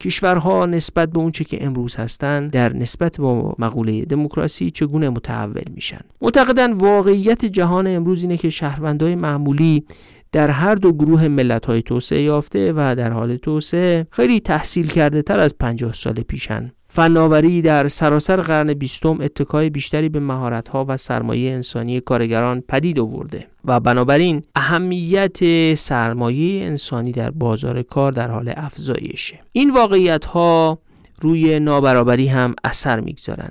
کشورها 0.00 0.66
نسبت 0.66 1.10
به 1.10 1.18
اونچه 1.18 1.44
که 1.44 1.64
امروز 1.64 1.96
هستند 1.96 2.50
در 2.50 2.72
نسبت 2.72 3.20
با 3.20 3.54
مقوله 3.58 4.04
دموکراسی 4.04 4.70
چگونه 4.70 5.08
متحول 5.08 5.64
میشن؟ 5.74 6.00
معتقدن 6.20 6.72
واقعیت 6.72 7.44
جهان 7.44 7.86
امروز 7.86 8.22
اینه 8.22 8.36
که 8.36 8.50
شهروندهای 8.50 9.14
معمولی 9.14 9.84
در 10.32 10.50
هر 10.50 10.74
دو 10.74 10.92
گروه 10.92 11.28
ملت 11.28 11.66
های 11.66 11.82
توسعه 11.82 12.22
یافته 12.22 12.72
و 12.76 12.94
در 12.98 13.12
حال 13.12 13.36
توسعه 13.36 14.06
خیلی 14.10 14.40
تحصیل 14.40 14.86
کرده 14.86 15.22
تر 15.22 15.40
از 15.40 15.58
50 15.58 15.92
سال 15.92 16.14
پیشن. 16.14 16.72
فناوری 16.96 17.62
در 17.62 17.88
سراسر 17.88 18.36
قرن 18.36 18.74
بیستم 18.74 19.20
اتکای 19.20 19.70
بیشتری 19.70 20.08
به 20.08 20.20
مهارت‌ها 20.20 20.84
و 20.88 20.96
سرمایه 20.96 21.52
انسانی 21.52 22.00
کارگران 22.00 22.60
پدید 22.68 23.00
آورده 23.00 23.46
و 23.64 23.80
بنابراین 23.80 24.42
اهمیت 24.54 25.74
سرمایه 25.74 26.64
انسانی 26.64 27.12
در 27.12 27.30
بازار 27.30 27.82
کار 27.82 28.12
در 28.12 28.30
حال 28.30 28.52
افزایشه. 28.56 29.38
این 29.52 29.70
واقعیت 29.70 30.24
ها 30.24 30.78
روی 31.20 31.58
نابرابری 31.58 32.26
هم 32.26 32.54
اثر 32.64 33.00
می‌گذارن. 33.00 33.50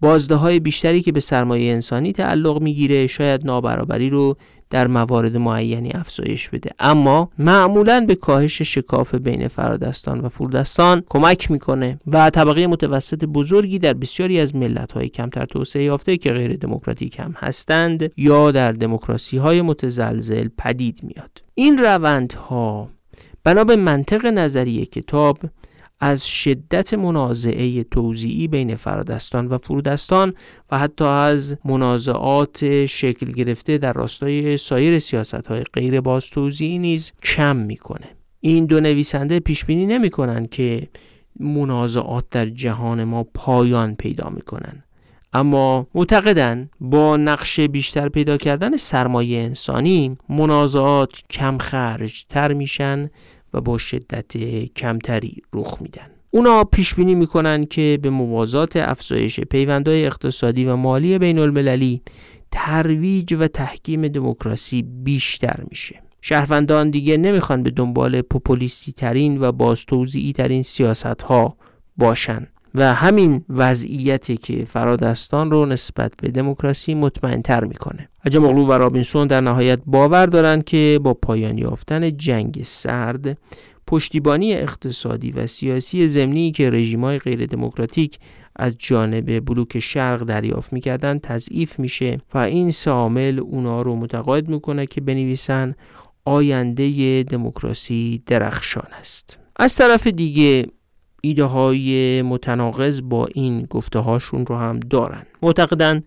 بازده 0.00 0.34
های 0.34 0.60
بیشتری 0.60 1.02
که 1.02 1.12
به 1.12 1.20
سرمایه 1.20 1.72
انسانی 1.72 2.12
تعلق 2.12 2.62
می‌گیره 2.62 3.06
شاید 3.06 3.46
نابرابری 3.46 4.10
رو 4.10 4.36
در 4.72 4.86
موارد 4.86 5.36
معینی 5.36 5.90
افزایش 5.94 6.48
بده. 6.48 6.70
اما 6.78 7.30
معمولا 7.38 8.04
به 8.08 8.14
کاهش 8.14 8.62
شکاف 8.62 9.14
بین 9.14 9.48
فرادستان 9.48 10.20
و 10.20 10.28
فوردستان 10.28 11.02
کمک 11.08 11.50
می‌کنه 11.50 12.00
و 12.06 12.30
طبقه 12.30 12.66
متوسط 12.66 13.24
بزرگی 13.24 13.78
در 13.78 13.92
بسیاری 13.92 14.40
از 14.40 14.56
ملت 14.56 14.92
های 14.92 15.08
کمتر 15.08 15.44
توسعه 15.44 15.84
یافته 15.84 16.16
که 16.16 16.32
غیر 16.32 16.56
دموکراتیک 16.56 17.20
هم 17.20 17.34
هستند 17.38 18.10
یا 18.16 18.50
در 18.50 18.72
دموکراسی 18.72 19.36
های 19.36 19.62
متزلزل 19.62 20.48
پدید 20.58 21.00
میاد 21.02 21.42
این 21.54 21.78
روندها 21.78 22.88
بنا 23.44 23.64
به 23.64 23.76
منطق 23.76 24.26
نظری 24.26 24.86
کتاب 24.86 25.38
از 26.04 26.28
شدت 26.28 26.94
منازعه 26.94 27.84
توزیعی 27.84 28.48
بین 28.48 28.76
فرادستان 28.76 29.46
و 29.46 29.58
فرودستان 29.58 30.34
و 30.70 30.78
حتی 30.78 31.04
از 31.04 31.56
منازعات 31.64 32.86
شکل 32.86 33.32
گرفته 33.32 33.78
در 33.78 33.92
راستای 33.92 34.56
سایر 34.56 34.98
سیاست 34.98 35.46
های 35.46 35.62
غیر 35.62 36.00
باز 36.00 36.30
توزیعی 36.30 36.78
نیز 36.78 37.12
کم 37.22 37.56
می‌کنه. 37.56 38.06
این 38.40 38.66
دو 38.66 38.80
نویسنده 38.80 39.40
پیش 39.40 39.64
بینی 39.64 39.86
نمی 39.86 40.10
که 40.50 40.88
منازعات 41.40 42.24
در 42.30 42.46
جهان 42.46 43.04
ما 43.04 43.24
پایان 43.34 43.94
پیدا 43.94 44.28
می‌کنن. 44.28 44.82
اما 45.32 45.86
معتقدن 45.94 46.70
با 46.80 47.16
نقش 47.16 47.60
بیشتر 47.60 48.08
پیدا 48.08 48.36
کردن 48.36 48.76
سرمایه 48.76 49.40
انسانی 49.40 50.16
منازعات 50.28 51.22
کم 51.30 51.58
خرج 51.58 52.24
تر 52.24 52.52
میشن 52.52 53.10
و 53.54 53.60
با 53.60 53.78
شدت 53.78 54.36
کمتری 54.76 55.42
رخ 55.52 55.76
میدن. 55.80 56.06
اونا 56.30 56.64
پیش 56.64 56.94
بینی 56.94 57.14
می‌کنن 57.14 57.66
که 57.66 57.98
به 58.02 58.10
موازات 58.10 58.76
افزایش 58.76 59.40
پیوندهای 59.40 60.06
اقتصادی 60.06 60.64
و 60.64 60.76
مالی 60.76 61.18
بین 61.18 61.38
المللی 61.38 62.02
ترویج 62.50 63.34
و 63.38 63.48
تحکیم 63.48 64.08
دموکراسی 64.08 64.82
بیشتر 64.82 65.64
میشه. 65.70 66.02
شهروندان 66.20 66.90
دیگه 66.90 67.16
نمی‌خوان 67.16 67.62
به 67.62 67.70
دنبال 67.70 68.22
پوپولیستی 68.22 68.92
ترین 68.92 69.40
و 69.40 69.52
بازتوزیعی 69.52 70.32
ترین 70.32 70.62
سیاست 70.62 71.22
ها 71.22 71.56
باشن. 71.96 72.46
و 72.74 72.94
همین 72.94 73.44
وضعیتی 73.48 74.36
که 74.36 74.64
فرادستان 74.64 75.50
رو 75.50 75.66
نسبت 75.66 76.12
به 76.22 76.28
دموکراسی 76.28 76.94
مطمئنتر 76.94 77.64
می‌کنه. 77.64 78.08
عجم 78.24 78.44
اغلو 78.44 78.66
و 78.66 78.72
رابینسون 78.72 79.26
در 79.26 79.40
نهایت 79.40 79.80
باور 79.86 80.26
دارند 80.26 80.64
که 80.64 81.00
با 81.02 81.14
پایان 81.14 81.58
یافتن 81.58 82.16
جنگ 82.16 82.60
سرد 82.64 83.38
پشتیبانی 83.86 84.54
اقتصادی 84.54 85.30
و 85.30 85.46
سیاسی 85.46 86.06
زمینی 86.06 86.50
که 86.50 86.70
رژیم‌های 86.70 87.18
غیر 87.18 87.46
دموکراتیک 87.46 88.18
از 88.56 88.76
جانب 88.78 89.44
بلوک 89.44 89.78
شرق 89.78 90.22
دریافت 90.22 90.72
می‌کردن 90.72 91.18
تضعیف 91.18 91.78
میشه 91.78 92.18
و 92.34 92.38
این 92.38 92.70
سامل 92.70 93.40
اونا 93.42 93.82
رو 93.82 93.96
متقاعد 93.96 94.48
می‌کنه 94.48 94.86
که 94.86 95.00
بنویسن 95.00 95.74
آینده 96.24 97.22
دموکراسی 97.22 98.22
درخشان 98.26 98.86
است. 98.98 99.38
از 99.56 99.74
طرف 99.74 100.06
دیگه 100.06 100.66
ایده 101.24 101.44
های 101.44 102.22
متناقض 102.22 103.02
با 103.02 103.28
این 103.34 103.66
گفته 103.70 103.98
هاشون 103.98 104.46
رو 104.46 104.56
هم 104.56 104.80
دارن. 104.80 105.22
معتقدن 105.42 106.02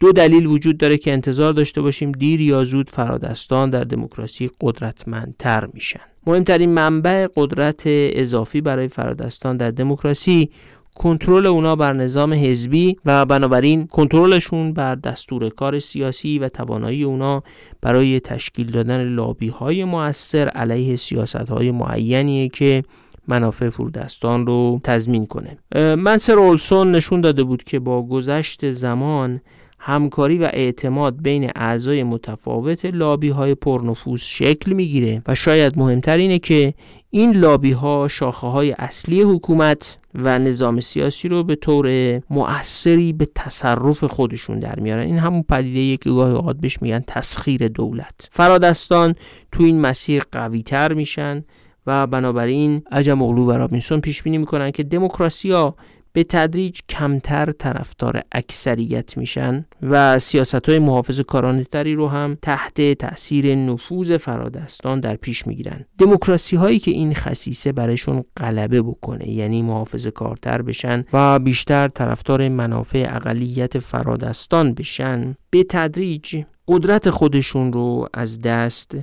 دو 0.00 0.12
دلیل 0.12 0.46
وجود 0.46 0.78
داره 0.78 0.98
که 0.98 1.12
انتظار 1.12 1.52
داشته 1.52 1.82
باشیم 1.82 2.12
دیر 2.12 2.40
یا 2.40 2.64
زود 2.64 2.90
فرادستان 2.90 3.70
در 3.70 3.84
دموکراسی 3.84 4.50
قدرتمندتر 4.60 5.68
میشن. 5.74 6.00
مهمترین 6.26 6.70
منبع 6.70 7.26
قدرت 7.36 7.82
اضافی 7.86 8.60
برای 8.60 8.88
فرادستان 8.88 9.56
در 9.56 9.70
دموکراسی 9.70 10.50
کنترل 10.94 11.46
اونا 11.46 11.76
بر 11.76 11.92
نظام 11.92 12.32
حزبی 12.32 12.96
و 13.04 13.26
بنابراین 13.26 13.86
کنترلشون 13.86 14.72
بر 14.72 14.94
دستور 14.94 15.48
کار 15.48 15.78
سیاسی 15.78 16.38
و 16.38 16.48
توانایی 16.48 17.02
اونا 17.04 17.42
برای 17.80 18.20
تشکیل 18.20 18.70
دادن 18.70 19.02
لابی 19.02 19.48
های 19.48 19.84
مؤثر 19.84 20.48
علیه 20.48 20.96
سیاست 20.96 21.48
های 21.48 21.70
معینیه 21.70 22.48
که 22.48 22.82
منافع 23.28 23.68
فرودستان 23.68 24.46
رو 24.46 24.80
تضمین 24.84 25.26
کنه. 25.26 25.58
منسر 25.94 26.38
اولسون 26.38 26.92
نشون 26.92 27.20
داده 27.20 27.44
بود 27.44 27.64
که 27.64 27.78
با 27.78 28.02
گذشت 28.02 28.70
زمان 28.70 29.40
همکاری 29.78 30.38
و 30.38 30.50
اعتماد 30.52 31.22
بین 31.22 31.50
اعضای 31.56 32.02
متفاوت 32.02 32.84
لابی 32.84 33.28
های 33.28 33.54
پرنفوذ 33.54 34.20
شکل 34.20 34.72
می‌گیره 34.72 35.22
و 35.26 35.34
شاید 35.34 35.78
مهمتر 35.78 36.16
اینه 36.16 36.38
که 36.38 36.74
این 37.10 37.36
لابی 37.36 37.72
ها 37.72 38.08
شاخه 38.08 38.46
های 38.46 38.72
اصلی 38.72 39.22
حکومت 39.22 39.98
و 40.14 40.38
نظام 40.38 40.80
سیاسی 40.80 41.28
رو 41.28 41.44
به 41.44 41.54
طور 41.54 41.88
مؤثری 42.30 43.12
به 43.12 43.28
تصرف 43.34 44.04
خودشون 44.04 44.58
در 44.58 44.80
میارن. 44.80 45.06
این 45.06 45.18
همون 45.18 45.42
پدیده 45.42 45.96
که 45.96 46.10
گاهی 46.10 46.32
اوقات 46.32 46.56
بهش 46.56 46.82
میگن 46.82 47.00
تسخیر 47.06 47.68
دولت. 47.68 48.28
فرادستان 48.30 49.14
تو 49.52 49.62
این 49.62 49.80
مسیر 49.80 50.22
قوی 50.32 50.62
تر 50.62 50.92
میشن. 50.92 51.44
و 51.88 52.06
بنابراین 52.06 52.82
عجم 52.90 53.22
اغلو 53.22 53.46
و 53.46 53.52
رابینسون 53.52 54.00
پیش 54.00 54.22
بینی 54.22 54.38
می‌کنن 54.38 54.70
که 54.70 54.82
دموکراسی 54.82 55.50
ها 55.50 55.76
به 56.12 56.24
تدریج 56.24 56.80
کمتر 56.88 57.52
طرفدار 57.52 58.22
اکثریت 58.32 59.16
میشن 59.16 59.64
و 59.82 60.18
سیاست 60.18 60.68
های 60.68 60.78
محافظ 60.78 61.20
کارانه 61.20 61.64
تری 61.64 61.94
رو 61.94 62.08
هم 62.08 62.38
تحت 62.42 62.92
تاثیر 62.92 63.54
نفوذ 63.54 64.16
فرادستان 64.16 65.00
در 65.00 65.16
پیش 65.16 65.46
می‌گیرن. 65.46 65.84
دموکراسی 65.98 66.56
هایی 66.56 66.78
که 66.78 66.90
این 66.90 67.14
خصیصه 67.14 67.72
برایشون 67.72 68.24
غلبه 68.36 68.82
بکنه 68.82 69.28
یعنی 69.28 69.62
محافظ 69.62 70.06
کارتر 70.06 70.62
بشن 70.62 71.04
و 71.12 71.38
بیشتر 71.38 71.88
طرفدار 71.88 72.48
منافع 72.48 73.06
اقلیت 73.10 73.78
فرادستان 73.78 74.74
بشن 74.74 75.36
به 75.50 75.64
تدریج 75.64 76.42
قدرت 76.68 77.10
خودشون 77.10 77.72
رو 77.72 78.08
از 78.14 78.40
دست 78.40 78.96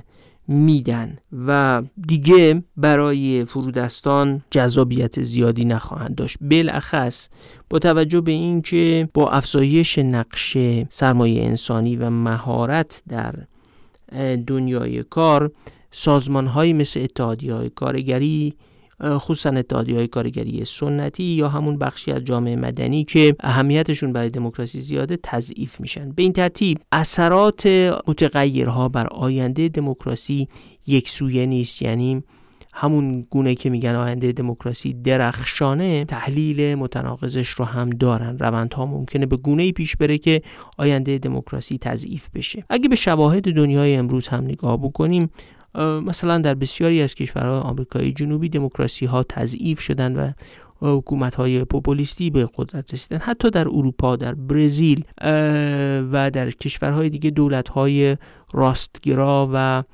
میدن 0.48 1.18
و 1.46 1.82
دیگه 2.06 2.62
برای 2.76 3.44
فرودستان 3.44 4.42
جذابیت 4.50 5.22
زیادی 5.22 5.64
نخواهند 5.64 6.14
داشت. 6.14 6.38
بالاخص 6.40 7.28
با 7.70 7.78
توجه 7.78 8.20
به 8.20 8.32
اینکه 8.32 9.08
با 9.14 9.30
افزایش 9.30 9.98
نقش 9.98 10.56
سرمایه 10.90 11.42
انسانی 11.42 11.96
و 11.96 12.10
مهارت 12.10 13.02
در 13.08 13.34
دنیای 14.46 15.02
کار 15.02 15.50
سازمان 15.90 16.46
های 16.46 16.72
مثل 16.72 17.00
اتحادی 17.00 17.50
های 17.50 17.70
کارگری 17.70 18.54
خصوصا 19.02 19.50
اتحادی 19.50 19.94
های 19.94 20.06
کارگری 20.06 20.64
سنتی 20.64 21.24
یا 21.24 21.48
همون 21.48 21.78
بخشی 21.78 22.12
از 22.12 22.24
جامعه 22.24 22.56
مدنی 22.56 23.04
که 23.04 23.36
اهمیتشون 23.40 24.12
برای 24.12 24.30
دموکراسی 24.30 24.80
زیاده 24.80 25.18
تضعیف 25.22 25.80
میشن. 25.80 26.12
به 26.12 26.22
این 26.22 26.32
ترتیب 26.32 26.78
اثرات 26.92 27.66
متغیرها 28.06 28.88
بر 28.88 29.06
آینده 29.06 29.68
دموکراسی 29.68 30.48
یک 30.86 31.08
سویه 31.08 31.46
نیست. 31.46 31.82
یعنی 31.82 32.22
همون 32.72 33.26
گونه 33.30 33.54
که 33.54 33.70
میگن 33.70 33.94
آینده 33.94 34.32
دموکراسی 34.32 34.94
درخشانه 34.94 36.04
تحلیل 36.04 36.74
متناقضش 36.74 37.48
رو 37.48 37.64
هم 37.64 37.90
دارن. 37.90 38.38
روندها 38.38 38.86
ممکنه 38.86 39.26
به 39.26 39.36
گونه 39.36 39.62
ای 39.62 39.72
پیش 39.72 39.96
بره 39.96 40.18
که 40.18 40.42
آینده 40.78 41.18
دموکراسی 41.18 41.78
تضعیف 41.78 42.28
بشه. 42.34 42.64
اگه 42.70 42.88
به 42.88 42.96
شواهد 42.96 43.54
دنیای 43.54 43.96
امروز 43.96 44.28
هم 44.28 44.44
نگاه 44.44 44.76
بکنیم 44.76 45.30
مثلا 45.82 46.38
در 46.38 46.54
بسیاری 46.54 47.02
از 47.02 47.14
کشورهای 47.14 47.58
آمریکایی 47.58 48.12
جنوبی 48.12 48.48
دموکراسی 48.48 49.06
ها 49.06 49.22
تضعیف 49.22 49.80
شدن 49.80 50.16
و 50.16 50.32
حکومت 50.80 51.34
های 51.34 51.64
پوپولیستی 51.64 52.30
به 52.30 52.48
قدرت 52.56 52.94
رسیدن. 52.94 53.18
حتی 53.18 53.50
در 53.50 53.68
اروپا 53.68 54.16
در 54.16 54.34
برزیل 54.34 55.04
و 56.12 56.30
در 56.32 56.50
کشورهای 56.50 57.10
دیگه 57.10 57.30
دولت 57.30 57.68
های 57.68 58.16
راستگرا 58.52 59.50
و 59.52 59.84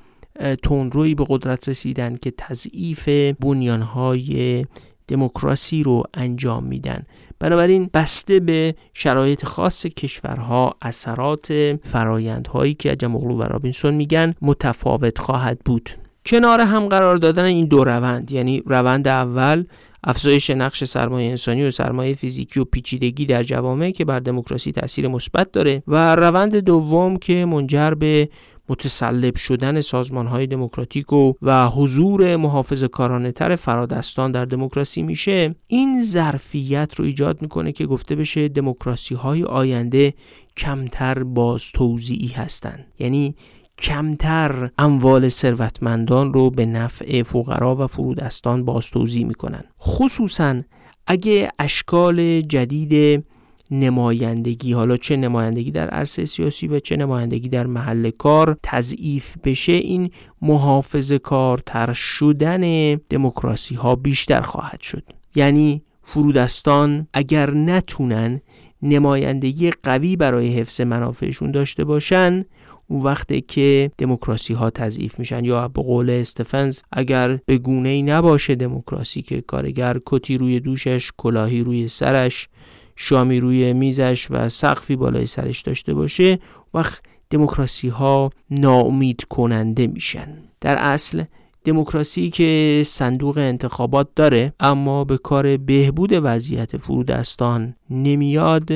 تونروی 0.62 1.14
به 1.14 1.26
قدرت 1.28 1.68
رسیدن 1.68 2.16
که 2.16 2.32
تضعیف 2.38 3.08
بنیانهای 3.40 4.64
دموکراسی 5.08 5.82
رو 5.82 6.02
انجام 6.14 6.64
میدن. 6.64 7.02
بنابراین 7.42 7.90
بسته 7.94 8.40
به 8.40 8.74
شرایط 8.94 9.44
خاص 9.44 9.86
کشورها 9.86 10.76
اثرات 10.82 11.76
فرایندهایی 11.82 12.74
که 12.74 12.92
اجمغلو 12.92 13.36
و 13.36 13.42
رابینسون 13.42 13.94
میگن 13.94 14.34
متفاوت 14.42 15.18
خواهد 15.18 15.58
بود. 15.64 15.90
کنار 16.26 16.60
هم 16.60 16.88
قرار 16.88 17.16
دادن 17.16 17.44
این 17.44 17.66
دو 17.66 17.84
روند 17.84 18.32
یعنی 18.32 18.62
روند 18.66 19.08
اول 19.08 19.64
افزایش 20.04 20.50
نقش 20.50 20.84
سرمایه 20.84 21.30
انسانی 21.30 21.64
و 21.64 21.70
سرمایه 21.70 22.14
فیزیکی 22.14 22.60
و 22.60 22.64
پیچیدگی 22.64 23.26
در 23.26 23.42
جوامع 23.42 23.90
که 23.90 24.04
بر 24.04 24.18
دموکراسی 24.20 24.72
تاثیر 24.72 25.08
مثبت 25.08 25.52
داره 25.52 25.82
و 25.88 26.16
روند 26.16 26.56
دوم 26.56 27.16
که 27.16 27.44
منجر 27.44 27.90
به 27.90 28.28
متسلب 28.68 29.36
شدن 29.36 29.80
سازمان 29.80 30.26
های 30.26 30.46
دموکراتیک 30.46 31.12
و, 31.12 31.32
و 31.42 31.68
حضور 31.68 32.36
محافظ 32.36 32.84
کارانه 32.84 33.32
تر 33.32 33.56
فرادستان 33.56 34.32
در 34.32 34.44
دموکراسی 34.44 35.02
میشه 35.02 35.54
این 35.66 36.02
ظرفیت 36.02 36.94
رو 36.96 37.04
ایجاد 37.04 37.42
می‌کنه 37.42 37.72
که 37.72 37.86
گفته 37.86 38.16
بشه 38.16 38.48
دموکراسی 38.48 39.14
های 39.14 39.44
آینده 39.44 40.14
کمتر 40.56 41.22
باز 41.22 41.72
توضیعی 41.72 42.28
هستند 42.28 42.86
یعنی 42.98 43.34
کمتر 43.78 44.70
اموال 44.78 45.28
ثروتمندان 45.28 46.32
رو 46.32 46.50
به 46.50 46.66
نفع 46.66 47.22
فقرا 47.22 47.76
و 47.76 47.86
فرودستان 47.86 48.64
باز 48.64 48.90
توضیح 48.90 49.26
می‌کنن. 49.26 49.64
خصوصا 49.80 50.62
اگه 51.06 51.52
اشکال 51.58 52.40
جدید 52.40 53.24
نمایندگی. 53.72 54.72
حالا 54.72 54.96
چه 54.96 55.16
نمایندگی 55.16 55.70
در 55.70 55.90
عرصه 55.90 56.24
سیاسی 56.24 56.68
و 56.68 56.78
چه 56.78 56.96
نمایندگی 56.96 57.48
در 57.48 57.66
محل 57.66 58.10
کار 58.10 58.56
تضعیف 58.62 59.36
بشه 59.44 59.72
این 59.72 60.10
محافظ 60.42 61.12
کارتر 61.12 61.92
شدن 61.92 62.94
دموکراسی 62.94 63.74
ها 63.74 63.96
بیشتر 63.96 64.40
خواهد 64.40 64.80
شد. 64.80 65.02
یعنی 65.34 65.82
فرودستان 66.02 67.06
اگر 67.14 67.50
نتونن 67.50 68.40
نمایندگی 68.82 69.70
قوی 69.70 70.16
برای 70.16 70.48
حفظ 70.48 70.80
منافعشون 70.80 71.50
داشته 71.50 71.84
باشن 71.84 72.44
اون 72.88 73.02
وقته 73.02 73.40
که 73.40 73.90
دموکراسی 73.98 74.54
ها 74.54 74.70
تضعیف 74.70 75.18
میشن. 75.18 75.44
یا 75.44 75.68
به 75.68 75.82
قول 75.82 76.10
استفنز 76.10 76.80
اگر 76.92 77.38
به 77.46 77.58
گونه 77.58 77.88
ای 77.88 78.02
نباشه 78.02 78.54
دموکراسی 78.54 79.22
که 79.22 79.40
کارگر 79.40 80.00
کتی 80.06 80.38
روی 80.38 80.60
دوشش 80.60 81.10
کلاهی 81.16 81.60
روی 81.60 81.88
سرش 81.88 82.48
شامی 83.04 83.40
روی 83.40 83.72
میزش 83.72 84.26
و 84.30 84.48
سقفی 84.48 84.96
بالای 84.96 85.26
سرش 85.26 85.62
داشته 85.62 85.94
باشه 85.94 86.38
وقت 86.74 87.02
دموکراسی 87.30 87.88
ها 87.88 88.30
ناامید 88.50 89.24
کننده 89.24 89.86
میشن. 89.86 90.28
در 90.60 90.76
اصل 90.76 91.24
دموکراسی 91.64 92.30
که 92.30 92.82
صندوق 92.86 93.38
انتخابات 93.38 94.08
داره 94.16 94.52
اما 94.60 95.04
به 95.04 95.18
کار 95.18 95.56
بهبود 95.56 96.10
وضعیت 96.12 96.76
فرودستان 96.76 97.74
نمیاد 97.90 98.70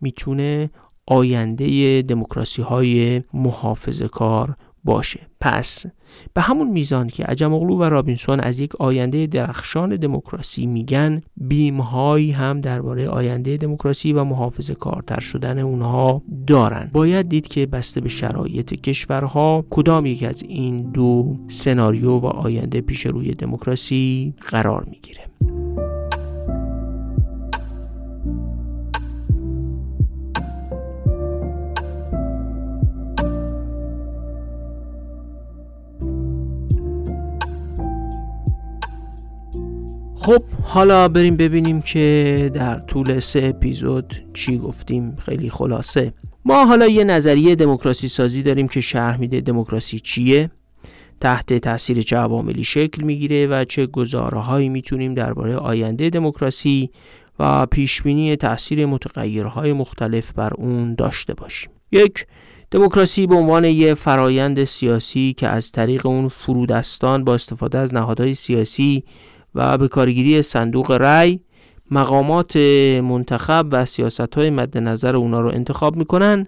می‌تونه 0.00 0.70
آینده 1.06 2.02
دموکراسی 2.02 2.62
های 2.62 3.22
محافظ 3.34 4.02
کار 4.02 4.56
باشه. 4.86 5.20
پس 5.40 5.86
به 6.34 6.40
همون 6.40 6.68
میزان 6.70 7.06
که 7.06 7.24
عجم 7.24 7.54
اغلو 7.54 7.78
و 7.78 7.82
رابینسون 7.82 8.40
از 8.40 8.60
یک 8.60 8.76
آینده 8.76 9.26
درخشان 9.26 9.96
دموکراسی 9.96 10.66
میگن 10.66 11.22
بیمهایی 11.36 12.32
هم 12.32 12.60
درباره 12.60 13.08
آینده 13.08 13.56
دموکراسی 13.56 14.12
و 14.12 14.24
محافظ 14.24 14.70
کارتر 14.70 15.20
شدن 15.20 15.58
اونها 15.58 16.22
دارن. 16.46 16.90
باید 16.92 17.28
دید 17.28 17.48
که 17.48 17.66
بسته 17.66 18.00
به 18.00 18.08
شرایط 18.08 18.74
کشورها 18.74 19.64
کدام 19.70 20.06
یک 20.06 20.22
از 20.22 20.42
این 20.42 20.90
دو 20.90 21.36
سناریو 21.48 22.10
و 22.18 22.26
آینده 22.26 22.80
پیش 22.80 23.06
روی 23.06 23.34
دموکراسی 23.34 24.34
قرار 24.50 24.84
می‌گیره. 24.90 25.25
خب 40.26 40.42
حالا 40.62 41.08
بریم 41.08 41.36
ببینیم 41.36 41.80
که 41.80 42.50
در 42.54 42.78
طول 42.78 43.18
سه 43.18 43.42
اپیزود 43.44 44.14
چی 44.34 44.58
گفتیم. 44.58 45.16
خیلی 45.16 45.50
خلاصه. 45.50 46.12
ما 46.44 46.64
حالا 46.64 46.86
یه 46.86 47.04
نظریه 47.04 47.54
دموکراسی 47.54 48.08
سازی 48.08 48.42
داریم 48.42 48.68
که 48.68 48.80
شرح 48.80 49.16
میده 49.16 49.40
دموکراسی 49.40 50.00
چیه. 50.00 50.50
تحت 51.20 51.54
تاثیر 51.54 52.02
چه 52.02 52.16
عواملی 52.16 52.64
شکل 52.64 53.02
می‌گیره 53.02 53.46
و 53.46 53.64
چه 53.64 53.86
گزارههایی 53.86 54.68
می‌تونیم 54.68 55.14
درباره 55.14 55.56
آینده 55.56 56.10
دموکراسی 56.10 56.90
و 57.38 57.66
پیشبینی 57.66 58.36
تاثیر 58.36 58.86
متغیرهای 58.86 59.72
مختلف 59.72 60.32
بر 60.32 60.54
اون 60.54 60.94
داشته 60.94 61.34
باشیم. 61.34 61.70
یک 61.92 62.26
دموکراسی 62.70 63.26
به 63.26 63.34
عنوان 63.34 63.64
یه 63.64 63.94
فرایند 63.94 64.64
سیاسی 64.64 65.32
که 65.32 65.48
از 65.48 65.72
طریق 65.72 66.06
اون 66.06 66.28
فرودستان 66.28 67.24
با 67.24 67.34
استفاده 67.34 67.78
از 67.78 67.94
نهادهای 67.94 68.34
سیاسی 68.34 69.04
و 69.56 69.78
به 69.78 69.88
کارگیری 69.88 70.42
صندوق 70.42 70.90
رأی 70.90 71.40
مقامات 71.90 72.56
منتخب 73.02 73.66
و 73.72 73.84
سیاست 73.84 74.34
های 74.34 74.50
مد 74.50 74.78
نظر 74.78 75.16
اونا 75.16 75.40
رو 75.40 75.48
انتخاب 75.48 75.96
می‌کنن. 75.96 76.46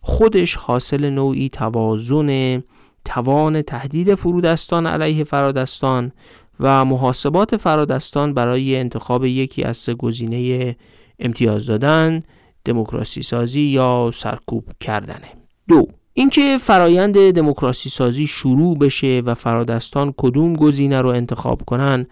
خودش 0.00 0.54
حاصل 0.54 1.10
نوعی 1.10 1.48
توازن 1.48 2.62
توان 3.04 3.62
تهدید 3.62 4.14
فرودستان 4.14 4.86
علیه 4.86 5.24
فرادستان 5.24 6.12
و 6.60 6.84
محاسبات 6.84 7.56
فرادستان 7.56 8.34
برای 8.34 8.76
انتخاب 8.76 9.24
یکی 9.24 9.62
از 9.62 9.76
سه 9.76 9.94
گزینه 9.94 10.76
امتیاز 11.18 11.66
دادن 11.66 12.22
دموکراسی 12.64 13.22
سازی 13.22 13.60
یا 13.60 14.10
سرکوب 14.14 14.64
کردنه 14.80 15.28
دو 15.68 15.88
اینکه 16.14 16.58
فرایند 16.58 17.30
دموکراسی 17.30 17.88
سازی 17.88 18.26
شروع 18.26 18.78
بشه 18.78 19.22
و 19.24 19.34
فرادستان 19.34 20.14
کدوم 20.16 20.52
گزینه 20.52 21.00
رو 21.00 21.08
انتخاب 21.08 21.62
کنن 21.66 22.06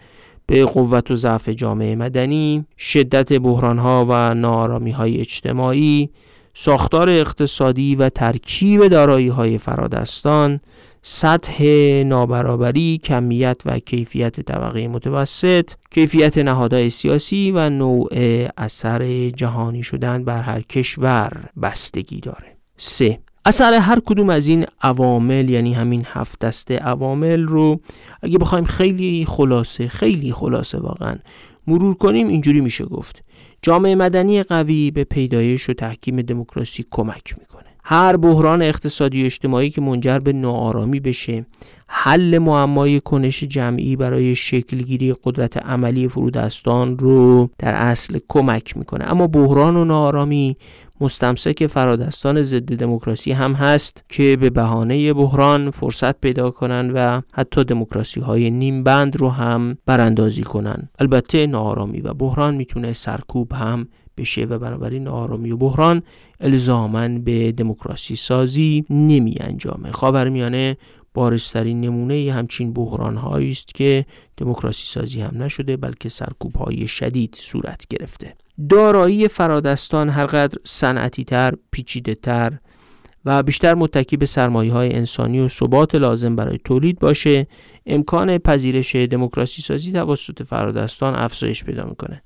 به 0.51 0.65
قوت 0.65 1.11
و 1.11 1.17
ضعف 1.17 1.49
جامعه 1.49 1.95
مدنی، 1.95 2.65
شدت 2.79 3.33
بحرانها 3.33 4.07
و 4.09 4.13
های 4.93 5.21
اجتماعی، 5.21 6.11
ساختار 6.55 7.11
اقتصادی 7.11 7.95
و 7.97 8.09
ترکیب 8.09 8.89
دارایی 8.89 9.29
های 9.29 9.59
فرادستان، 9.59 10.61
سطح 11.03 11.65
نابرابری، 12.07 12.99
کمیت 13.05 13.63
و 13.67 13.79
کیفیت 13.79 14.41
طبقه 14.41 14.89
متوسط، 14.89 15.71
کیفیت 15.91 16.39
نهادهای 16.39 16.91
سیاسی 16.91 17.53
و 17.55 17.71
نوع 17.71 18.09
اثر 18.57 19.31
جهانی 19.31 19.83
شدن 19.83 20.25
بر 20.25 20.43
هر 20.43 20.61
کشور 20.61 21.33
بستگی 21.63 22.21
داره. 22.21 22.57
3. 22.77 23.19
اثر 23.49 23.75
هر 23.75 24.01
کدوم 24.01 24.31
از 24.31 24.47
این 24.47 24.67
عوامل 24.83 25.51
یعنی 25.51 25.75
همین 25.75 26.05
هفت 26.07 26.39
دسته 26.39 26.77
عوامل 26.77 27.43
رو 27.43 27.81
اگه 28.23 28.39
بخوایم 28.39 28.65
خیلی 28.65 29.25
خلاصه 29.29 29.89
خیلی 29.89 30.33
خلاصه 30.33 30.79
واقعا 30.79 31.17
مرور 31.67 31.95
کنیم 31.95 32.29
اینجوری 32.29 32.61
میشه 32.61 32.85
گفت. 32.85 33.25
جامعه 33.63 33.95
مدنی 33.95 34.43
قوی 34.43 34.91
به 34.91 35.05
پیدایش 35.05 35.71
و 35.71 35.73
تحکیم 35.73 36.23
دموکراسی 36.23 36.85
کمک 36.91 37.39
می‌کنه. 37.39 37.68
هر 37.91 38.17
بحران 38.17 38.63
اقتصادی 38.63 39.23
و 39.23 39.27
اجتماعی 39.27 39.71
که 39.71 39.81
منجر 39.81 40.19
به 40.19 40.33
ناآرامی 40.33 41.01
بشه 41.01 41.47
حل 41.89 42.39
معمای 42.39 43.01
کنش 43.01 43.45
جمعی 43.45 43.97
برای 43.97 44.35
شکلگیری 44.35 45.15
قدرت 45.25 45.57
عملی 45.57 46.09
فرودستان 46.09 46.99
رو 46.99 47.49
در 47.59 47.75
اصل 47.75 48.19
کمک 48.29 48.77
می‌کنه. 48.77 49.05
اما 49.13 49.27
بحران 49.27 49.77
و 49.77 49.85
ناآرامی 49.85 50.57
مستمسک 51.01 51.67
فرادستان 51.67 52.43
ضد 52.43 52.77
دموکراسی 52.77 53.33
هم 53.33 53.53
هست 53.53 54.05
که 54.09 54.37
به 54.41 54.51
بهانه 54.51 55.13
بحران 55.13 55.71
فرصت 55.71 56.21
پیدا 56.21 56.51
کنند 56.51 56.93
و 56.95 57.23
حتی 57.33 57.65
دموکراسی 57.65 58.21
های 58.21 58.51
نیم 58.51 58.85
بند 58.85 59.17
رو 59.17 59.29
هم 59.29 59.79
براندازی 59.87 60.43
کنند 60.43 60.91
البته 60.99 61.47
ناآرامی 61.47 62.01
و 62.01 62.15
بحران 62.15 62.55
می‌تونه 62.55 62.93
سرکوب 62.93 63.53
هم 63.53 63.89
بشه 64.19 64.45
و 64.45 64.59
بنابراین 64.59 65.05
ناآرامی 65.05 65.51
و 65.51 65.57
بحران 65.57 66.03
الزامن 66.41 67.19
به 67.19 67.53
دموکراسی 67.53 68.17
سازی 68.17 68.85
نمی 68.91 69.35
انجامه. 69.41 69.91
خاورمیانه 69.91 70.77
بارسترین 71.15 71.81
نمونه 71.81 72.33
همچین 72.33 72.73
بحران 72.73 73.19
است 73.19 73.75
که 73.75 74.07
دموکراسی 74.37 74.87
سازی 74.87 75.21
هم 75.21 75.43
نشده 75.43 75.77
بلکه 75.77 76.09
سرکوب 76.09 76.57
های 76.57 76.89
شدید 76.89 77.39
صورت 77.41 77.87
گرفته. 77.91 78.35
دارایی 78.69 79.29
فرادستان 79.29 80.09
هرقدر 80.09 80.59
صنعتی 80.65 81.25
تر 81.25 81.55
پیچیده 81.71 82.15
تر 82.15 82.59
و 83.25 83.43
بیشتر 83.43 83.75
متکی 83.75 84.17
به 84.17 84.27
سرمایه 84.27 84.73
های 84.73 84.95
انسانی 84.95 85.41
و 85.41 85.49
ثبات 85.49 85.95
لازم 85.95 86.37
برای 86.37 86.59
تولید 86.65 86.99
باشه 86.99 87.47
امکان 87.87 88.39
پذیرش 88.39 88.97
دموکراسی 88.97 89.63
سازی 89.63 89.93
توسط 89.93 90.43
فرادستان 90.43 91.15
افزایش 91.15 91.65
پیدا 91.65 91.85
می‌کنه. 91.85 92.23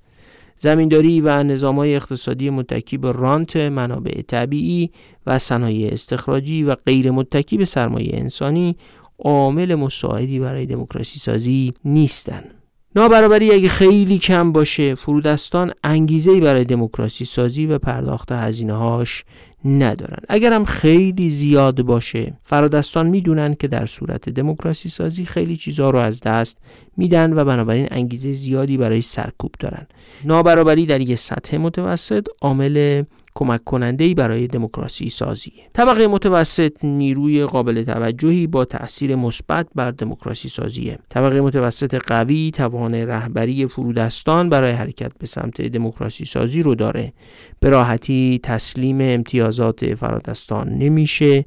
زمینداری 0.59 1.21
و 1.21 1.43
نظام 1.43 1.77
های 1.77 1.97
اقتصادی 1.97 2.51
متکی 2.51 2.99
به 2.99 3.13
رانت 3.13 3.57
منابع 3.57 4.23
طبیعی 4.23 4.91
و 5.27 5.39
صنایع 5.39 5.93
استخراجی 5.93 6.63
و 6.63 6.75
غیر 6.75 7.11
متکی 7.11 7.57
به 7.57 7.65
سرمایه 7.65 8.11
انسانی 8.13 8.77
عامل 9.19 9.75
مساعدی 9.75 10.39
برای 10.41 10.67
دموکراسی 10.67 11.19
سازی 11.19 11.73
نیستند. 11.85 12.62
نابرابری 12.97 13.53
اگه 13.53 13.69
خیلی 13.69 14.19
کم 14.19 14.53
باشه 14.53 14.95
فرودستان 14.95 15.73
انگیزه 15.85 16.41
برای 16.41 16.65
دموکراسی 16.65 17.25
سازی 17.25 17.67
و 17.67 17.79
پرداخت 17.79 18.33
هزینه 18.33 18.73
هاش 18.73 19.25
ندارن. 19.65 20.19
اگر 20.29 20.53
هم 20.53 20.65
خیلی 20.65 21.31
زیاد 21.31 21.83
باشه 21.83 22.35
فرادستان 22.43 23.07
می‌دونن 23.07 23.55
که 23.55 23.69
در 23.69 23.87
صورت 23.87 24.29
دموکراسی 24.29 24.89
سازی 24.89 25.25
خیلی 25.25 25.57
چیزها 25.57 25.91
رو 25.91 25.99
از 25.99 26.21
دست 26.21 26.59
میدن 26.97 27.33
و 27.33 27.45
بنابراین 27.45 27.89
انگیزه 27.91 28.33
زیادی 28.33 28.77
برای 28.77 29.01
سرکوب 29.01 29.55
دارن. 29.61 29.87
نابرابری 30.25 30.87
در 30.87 31.01
یک 31.01 31.19
سطح 31.19 31.57
متوسط 31.57 32.27
عامل 32.41 33.03
کمک 33.35 33.65
کننده 33.65 34.15
برای 34.15 34.47
دموکراسی 34.47 35.11
سازی. 35.11 35.53
طبقه 35.75 36.07
متوسط 36.07 36.73
نیروی 36.85 37.45
قابل 37.45 37.83
توجهی 37.83 38.47
با 38.47 38.65
تأثیر 38.65 39.17
مثبت 39.17 39.67
بر 39.75 39.91
دموکراسی 39.91 40.49
سازیه. 40.49 40.99
طبقه 41.09 41.41
متوسط 41.41 41.95
قوی 41.95 42.51
توان 42.55 42.95
رهبری 42.95 43.67
فرودستان 43.67 44.49
برای 44.49 44.73
حرکت 44.73 45.13
به 45.19 45.27
سمت 45.27 45.63
دموکراسی 45.63 46.25
سازی 46.25 46.63
رو 46.63 46.75
داره. 46.75 47.13
به 47.61 47.71
راحتی 47.71 48.41
تسلیم 48.43 48.99
امتیازات 49.01 49.95
فرادستان 49.95 50.69
نمیشه. 50.69 51.45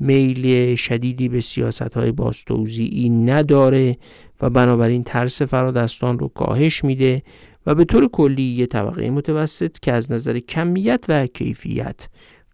میل 0.00 0.74
شدیدی 0.74 1.28
به 1.28 1.40
سیاست 1.40 1.94
های 1.94 2.12
باستوزیعی 2.12 3.10
نداره 3.10 3.96
و 4.40 4.50
بنابراین 4.50 5.02
ترس 5.02 5.42
فرادستان 5.42 6.18
رو 6.18 6.28
کاهش 6.28 6.84
میده 6.84 7.22
و 7.66 7.74
به 7.74 7.84
طور 7.84 8.08
کلی 8.08 8.42
یه 8.42 8.66
طبقه 8.66 9.10
متوسط 9.10 9.78
که 9.78 9.92
از 9.92 10.12
نظر 10.12 10.38
کمیت 10.38 11.04
و 11.08 11.26
کیفیت 11.26 12.08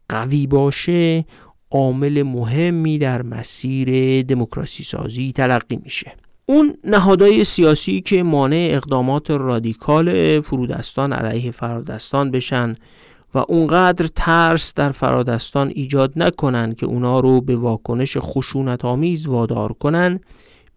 قوی 0.09 0.47
باشه 0.47 1.25
عامل 1.71 2.23
مهمی 2.23 2.99
در 2.99 3.23
مسیر 3.23 4.23
دموکراسی 4.23 4.85
سازی 4.85 5.33
تلقی 5.33 5.77
میشه. 5.85 6.13
اون 6.47 6.75
نهادهای 6.85 7.45
سیاسی 7.45 8.01
که 8.01 8.23
مانع 8.23 8.69
اقدامات 8.71 9.31
رادیکال 9.31 10.41
فرودستان 10.41 11.13
علیه 11.13 11.51
فرادستان 11.51 12.31
بشن 12.31 12.75
و 13.35 13.45
اونقدر 13.49 14.07
ترس 14.07 14.75
در 14.75 14.91
فرادستان 14.91 15.73
ایجاد 15.75 16.13
نکنن 16.17 16.75
که 16.75 16.87
اونا 16.87 17.21
رو 17.21 17.41
به 17.41 17.57
واکنش 17.57 18.17
خشونت 18.21 18.85
آمیز 18.85 19.27
وادار 19.27 19.73
کنن 19.73 20.21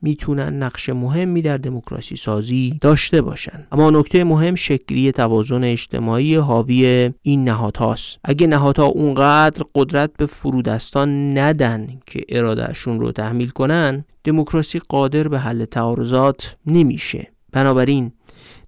می‌تونن 0.02 0.64
نقش 0.64 0.90
مهمی 0.90 1.42
در 1.42 1.58
دموکراسی 1.58 2.16
سازی 2.16 2.78
داشته 2.82 3.22
باشن. 3.22 3.68
اما 3.72 3.90
نکته 3.90 4.24
مهم 4.24 4.56
شکلی 4.56 5.12
توازن 5.12 5.64
اجتماعی 5.64 6.36
حاوی 6.36 7.12
این 7.22 7.44
نهادهاست 7.44 8.20
اگه 8.24 8.48
نهادها 8.48 8.86
اونقدر 8.86 9.64
قدرت 9.76 10.12
به 10.18 10.26
فرودستان 10.26 11.38
ندن 11.38 11.88
که 12.06 12.24
ارادهشون 12.30 13.00
رو 13.00 13.12
تحمیل 13.12 13.50
کنن 13.50 14.06
دموکراسی 14.24 14.80
قادر 14.90 15.28
به 15.28 15.40
حل 15.40 15.66
تعارضات 15.66 16.56
نمیشه. 16.66 17.32
بنابراین 17.52 18.12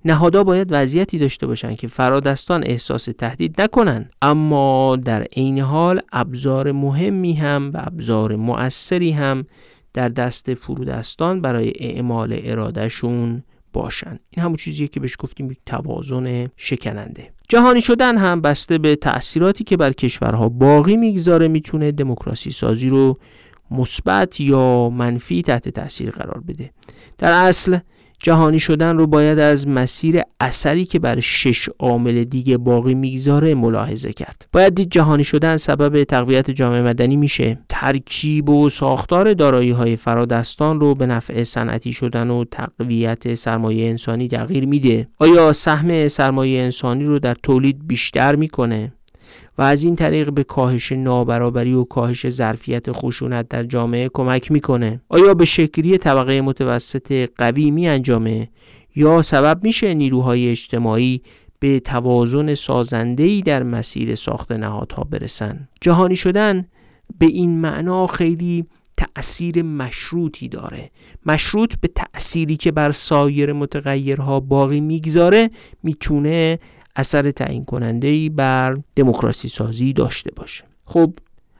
نهادها 0.06 0.44
باید 0.44 0.68
وضعیتی 0.72 1.18
داشته 1.18 1.48
باشند 1.48 1.76
که 1.76 1.88
فرادستان 1.88 2.64
احساس 2.64 3.06
تهدید 3.06 3.62
نکنند 3.62 4.12
اما 4.22 4.96
در 4.96 5.24
عین 5.24 5.60
حال 5.60 6.02
ابزار 6.14 6.72
مهمی 6.72 7.34
هم 7.34 7.72
و 7.74 7.78
ابزار 7.84 8.36
مؤثری 8.36 9.12
هم 9.12 9.46
در 10.00 10.10
دست 10.10 10.54
فرودستان 10.54 11.42
برای 11.42 11.74
اعمال 11.76 12.40
ارادهشون 12.44 13.44
باشن. 13.74 14.20
این 14.30 14.44
همون 14.46 14.56
چیزیه 14.56 14.88
که 14.88 15.00
بهش 15.00 15.16
گفتیم 15.20 15.52
یک 15.52 15.58
توازن 15.66 16.50
شکننده. 16.58 17.32
جهانی 17.50 17.82
شدن 17.82 18.18
هم 18.18 18.42
بسته 18.42 18.78
به 18.78 18.96
تأثیراتی 18.96 19.64
که 19.64 19.78
بر 19.78 19.94
کشورها 19.94 20.50
باقی 20.50 20.98
می‌گذاره 20.98 21.48
می‌تونه 21.48 21.92
دموکراسی 21.92 22.52
سازی 22.52 22.90
رو 22.90 23.20
مثبت 23.72 24.40
یا 24.40 24.90
منفی 24.90 25.42
تحت 25.42 25.70
تاثیر 25.70 26.12
قرار 26.12 26.44
بده. 26.48 26.72
در 27.18 27.32
اصل 27.32 27.78
جهانی 28.20 28.60
شدن 28.60 28.98
رو 28.98 29.08
باید 29.08 29.40
از 29.40 29.68
مسیر 29.68 30.22
اثری 30.40 30.86
که 30.86 31.00
بر 31.00 31.20
شش 31.20 31.70
عامل 31.80 32.24
دیگه 32.24 32.58
باقی 32.58 32.94
می‌گذاره 32.94 33.54
ملاحظه 33.54 34.14
کرد. 34.14 34.48
باید 34.52 34.76
دید 34.76 34.92
جهانی 34.92 35.24
شدن 35.24 35.58
سبب 35.58 36.04
تقویت 36.04 36.52
جامعه 36.52 36.82
مدنی 36.82 37.16
میشه. 37.16 37.60
ترکیب 37.70 38.50
و 38.50 38.70
ساختار 38.70 39.34
دارایی 39.34 39.72
های 39.72 39.96
فرادستان 39.96 40.80
رو 40.80 40.96
به 40.96 41.06
نفع 41.06 41.44
صنعتی 41.44 41.94
شدن 41.94 42.30
و 42.30 42.44
تقویت 42.52 43.34
سرمایه 43.34 43.90
انسانی 43.90 44.28
تغییر 44.28 44.66
میده. 44.66 45.08
آیا 45.20 45.54
سهم 45.54 46.08
سرمایه 46.08 46.62
انسانی 46.62 47.04
رو 47.04 47.20
در 47.20 47.36
تولید 47.44 47.88
بیشتر 47.88 48.36
می‌کنه؟ 48.36 48.94
و 49.60 49.62
از 49.62 49.84
این 49.84 49.96
طریق 49.96 50.32
به 50.32 50.44
کاهش 50.44 50.92
نابرابری 50.92 51.74
و 51.74 51.84
کاهش 51.84 52.30
ظرفیت 52.30 52.92
خشونت 52.92 53.48
در 53.48 53.64
جامعه 53.64 54.10
کمک 54.14 54.52
می‌کنه. 54.52 55.02
آیا 55.10 55.34
به 55.34 55.46
شکلی 55.46 55.98
طبقه 55.98 56.42
متوسط 56.42 57.30
قوی 57.38 57.72
می 57.72 57.88
انجامه 57.88 58.50
یا 58.96 59.22
سبب 59.22 59.64
میشه 59.64 59.94
نیروهای 59.94 60.50
اجتماعی 60.50 61.22
به 61.60 61.80
توازن 61.80 62.54
سازندهی 62.54 63.42
در 63.42 63.64
مسیر 63.64 64.16
ساخت 64.16 64.52
نهادها 64.52 65.04
برسن؟ 65.04 65.68
جهانی 65.82 66.16
شدن 66.16 66.66
به 67.20 67.26
این 67.26 67.62
معنا 67.62 68.08
خیلی 68.08 68.66
تأثیر 68.98 69.62
مشروطی 69.62 70.48
داره. 70.48 70.92
مشروط 71.26 71.74
به 71.82 71.90
تأثیری 71.96 72.58
که 72.58 72.72
بر 72.72 72.92
سایر 72.92 73.54
متغیرها 73.54 74.40
باقی 74.40 74.80
می‌گذاره 74.80 75.50
می‌تونه 75.84 76.60
اثر 77.00 77.32
تعیین 77.32 77.66
کننده 77.66 78.30
بر 78.30 78.78
دموکراسی 78.96 79.48
سازی 79.48 79.94
داشته 79.94 80.32
باشه. 80.36 80.64
خب 80.86 81.14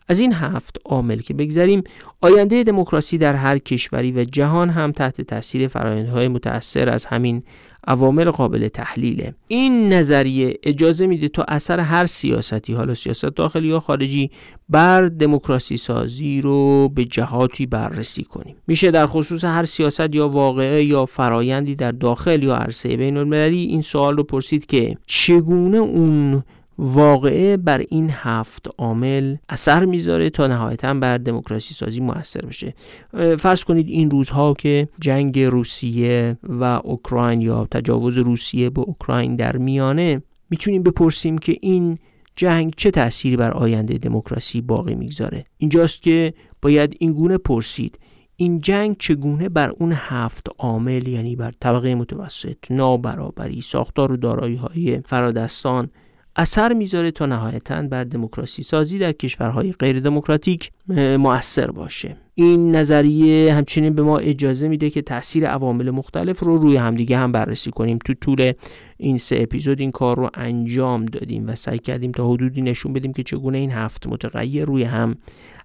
از 0.08 0.20
این 0.20 0.34
هفت 0.34 0.78
عامل 0.86 1.20
که 1.20 1.34
بگذریم 1.34 1.84
آینده 2.22 2.64
دموکراسی 2.64 3.18
در 3.18 3.36
هر 3.36 3.58
کشوری 3.58 4.12
و 4.12 4.24
جهان 4.24 4.70
هم 4.70 4.92
تحت 4.92 5.22
تاثیر 5.22 5.68
فرآیندهای 5.68 6.28
متأثر 6.28 6.90
از 6.90 7.06
همین 7.06 7.44
عوامل 7.88 8.32
قابل 8.32 8.68
تحلیله. 8.68 9.34
این 9.48 9.94
نظریه 9.94 10.60
اجازه 10.64 11.08
میده 11.08 11.28
تا 11.28 11.46
اثر 11.48 11.80
هر 11.80 12.06
سیاستی 12.06 12.74
حالا 12.74 12.94
سیاست 12.94 13.26
داخلی 13.26 13.68
یا 13.68 13.80
خارجی 13.80 14.32
بر 14.70 15.08
دموکراسی 15.08 15.78
سازی 15.78 16.42
رو 16.42 16.90
به 16.90 17.06
جهاتی 17.06 17.66
بررسی 17.66 18.24
کنیم. 18.24 18.56
میشه 18.68 18.92
در 18.92 19.06
خصوص 19.06 19.44
هر 19.44 19.64
سیاست 19.64 20.16
یا 20.16 20.30
واقعه 20.30 20.84
یا 20.84 21.06
فرایندی 21.06 21.76
در 21.76 21.92
داخل 21.92 22.44
یا 22.44 22.56
عرصه 22.56 22.98
بین 22.98 23.18
المللی 23.18 23.62
این 23.66 23.82
سوال 23.82 24.18
رو 24.18 24.24
پرسید 24.24 24.66
که 24.66 24.98
چگونه 25.08 25.78
اون 25.78 26.44
واقعه 26.82 27.58
بر 27.58 27.86
این 27.90 28.10
هفت 28.14 28.68
عامل 28.78 29.36
اثر 29.50 29.86
می‌ذاره 29.86 30.30
تا 30.30 30.48
نهایتا 30.48 30.94
بر 30.94 31.18
دموکراسی 31.18 31.74
سازی 31.74 32.02
موثر 32.02 32.42
بشه. 32.46 32.74
فرض 33.40 33.64
کنید 33.64 33.88
این 33.88 34.12
روزها 34.12 34.54
که 34.54 34.88
جنگ 35.00 35.40
روسیه 35.40 36.38
و 36.44 36.64
اوکراین 36.84 37.42
یا 37.42 37.68
تجاوز 37.72 38.18
روسیه 38.18 38.70
به 38.70 38.82
اوکراین 38.82 39.36
در 39.36 39.58
میانه 39.58 40.24
می‌تونیم 40.50 40.84
بپرسیم 40.84 41.38
که 41.38 41.58
این 41.62 41.98
جنگ 42.36 42.74
چه 42.78 42.92
تأثیری 42.92 43.38
بر 43.38 43.52
آینده 43.52 43.98
دموکراسی 43.98 44.62
باقی 44.62 44.96
می‌گذاره. 44.96 45.46
اینجاست 45.58 46.02
که 46.02 46.34
باید 46.62 46.96
این 47.00 47.14
گونه 47.14 47.38
پرسید. 47.38 48.00
این 48.36 48.62
جنگ 48.62 48.96
چگونه 49.00 49.50
بر 49.50 49.70
اون 49.70 49.94
هفت 49.96 50.48
عامل 50.58 51.08
یعنی 51.08 51.36
بر 51.36 51.52
طبقه 51.60 51.96
متوسط 51.96 52.58
نابرابری 52.70 53.62
ساختار 53.62 54.12
و 54.12 54.18
دارایی 54.18 54.56
های 54.56 55.02
فرادستان 55.06 55.90
اثر 56.40 56.74
می‌ذاره 56.74 57.12
تا 57.12 57.26
نهایتا 57.26 57.82
بر 57.82 58.04
دموکراسی 58.04 58.64
سازی 58.64 58.98
در 58.98 59.12
کشورهای 59.12 59.72
غیر 59.72 60.00
دموکراتیک 60.00 60.72
مؤثر 61.18 61.72
باشه. 61.72 62.16
این 62.36 62.76
نظریه 62.76 63.54
همچنین 63.54 63.94
به 63.94 64.02
ما 64.02 64.18
اجازه 64.18 64.68
میده 64.68 64.90
که 64.90 65.02
تاثیر 65.02 65.48
عوامل 65.48 65.90
مختلف 65.90 66.40
رو 66.40 66.58
روی 66.58 66.76
همدیگه 66.76 67.18
هم 67.18 67.32
بررسی 67.32 67.72
کنیم. 67.72 67.98
تو 68.06 68.14
طول 68.14 68.54
این 68.98 69.18
سه 69.18 69.40
اپیزود 69.42 69.80
این 69.80 69.92
کار 69.92 70.18
رو 70.18 70.30
انجام 70.34 71.06
دادیم 71.06 71.50
و 71.50 71.56
سعی 71.56 71.80
کردیم 71.80 72.12
تا 72.12 72.30
حدودی 72.30 72.62
نشون 72.62 72.94
بدیم 72.94 73.14
که 73.14 73.24
چگونه 73.24 73.58
این 73.58 73.72
هفت 73.72 74.08
متغیر 74.08 74.66
روی 74.66 74.84
هم 74.84 75.16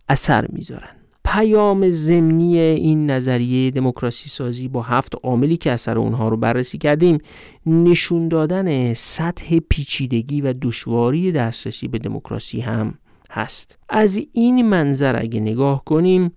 اثر 0.08 0.46
می‌ذارن. 0.48 1.03
پیام 1.24 1.90
ضمنی 1.90 2.58
این 2.58 3.10
نظریه 3.10 3.70
دموکراسی 3.70 4.28
سازی 4.28 4.68
با 4.68 4.82
هفت 4.82 5.14
عاملی 5.22 5.56
که 5.56 5.72
اثر 5.72 5.98
اونها 5.98 6.28
رو 6.28 6.36
بررسی 6.36 6.78
کردیم 6.78 7.18
نشون 7.66 8.28
دادن 8.28 8.94
سطح 8.94 9.58
پیچیدگی 9.68 10.40
و 10.40 10.54
دشواری 10.62 11.32
دسترسی 11.32 11.88
به 11.88 11.98
دموکراسی 11.98 12.60
هم 12.60 12.94
هست. 13.30 13.78
از 13.88 14.20
این 14.32 14.68
منظر 14.68 15.22
اگه 15.22 15.40
نگاه 15.40 15.84
کنیم 15.84 16.32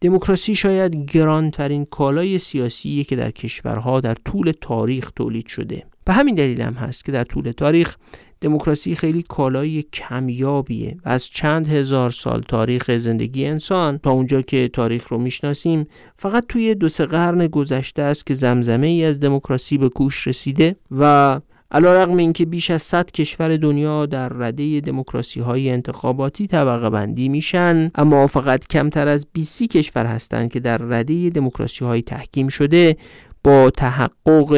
دموکراسی 0.00 0.54
شاید 0.54 1.10
گرانترین 1.10 1.84
کالای 1.84 2.38
سیاسی 2.38 3.04
که 3.04 3.16
در 3.16 3.30
کشورها 3.30 4.00
در 4.00 4.14
طول 4.14 4.52
تاریخ 4.60 5.10
تولید 5.10 5.46
شده. 5.46 5.86
به 6.04 6.12
همین 6.12 6.34
دلیل 6.34 6.60
هم 6.60 6.74
هست 6.74 7.04
که 7.04 7.12
در 7.12 7.24
طول 7.24 7.50
تاریخ 7.50 7.96
دموکراسی 8.44 8.94
خیلی 8.94 9.22
کالای 9.22 9.82
کمیابیه 9.82 10.96
و 11.04 11.08
از 11.08 11.26
چند 11.26 11.68
هزار 11.68 12.10
سال 12.10 12.42
تاریخ 12.48 12.96
زندگی 12.96 13.46
انسان 13.46 13.98
تا 13.98 14.10
اونجا 14.10 14.42
که 14.42 14.70
تاریخ 14.72 15.08
رو 15.08 15.18
می‌شناسیم 15.18 15.86
فقط 16.16 16.44
توی 16.48 16.74
دو 16.74 16.88
سه 16.88 17.06
قرن 17.06 17.46
گذشته 17.46 18.02
است 18.02 18.26
که 18.26 18.34
زمزمه 18.34 18.86
ای 18.86 19.04
از 19.04 19.20
دموکراسی 19.20 19.78
به 19.78 19.88
کوش 19.88 20.26
رسیده 20.26 20.76
و 20.90 21.40
علا 21.70 22.02
رقم 22.02 22.16
اینکه 22.16 22.44
بیش 22.46 22.70
از 22.70 22.82
100 22.82 23.10
کشور 23.10 23.56
دنیا 23.56 24.06
در 24.06 24.28
رده 24.28 24.80
دموکراسی 24.80 25.40
های 25.40 25.70
انتخاباتی 25.70 26.46
طبقه 26.46 26.90
بندی 26.90 27.28
میشن 27.28 27.90
اما 27.94 28.26
فقط 28.26 28.66
کمتر 28.66 29.08
از 29.08 29.26
20 29.32 29.62
کشور 29.62 30.06
هستند 30.06 30.52
که 30.52 30.60
در 30.60 30.78
رده 30.78 31.30
دموکراسی 31.30 31.84
های 31.84 32.02
تحکیم 32.02 32.48
شده 32.48 32.96
با 33.44 33.70
تحقق 33.70 34.54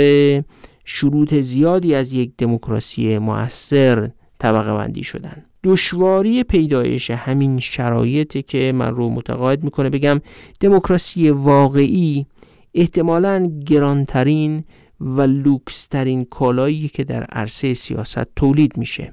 شروط 0.88 1.34
زیادی 1.34 1.94
از 1.94 2.12
یک 2.12 2.32
دموکراسی 2.38 3.18
موثر 3.18 4.10
طبقه 4.38 4.72
بندی 4.72 5.04
شدن. 5.04 5.44
دشواری 5.64 6.42
پیدایش 6.42 7.10
همین 7.10 7.58
شرایطی 7.58 8.42
که 8.42 8.72
من 8.72 8.94
رو 8.94 9.10
متقاعد 9.10 9.64
می‌کنه 9.64 9.90
بگم 9.90 10.20
دموکراسی 10.60 11.30
واقعی 11.30 12.26
احتمالا 12.74 13.50
گرانترین 13.66 14.64
و 15.00 15.22
لوکسترین 15.22 16.24
کالایی 16.24 16.88
که 16.88 17.04
در 17.04 17.22
عرصه 17.22 17.74
سیاست 17.74 18.26
تولید 18.36 18.76
میشه. 18.76 19.12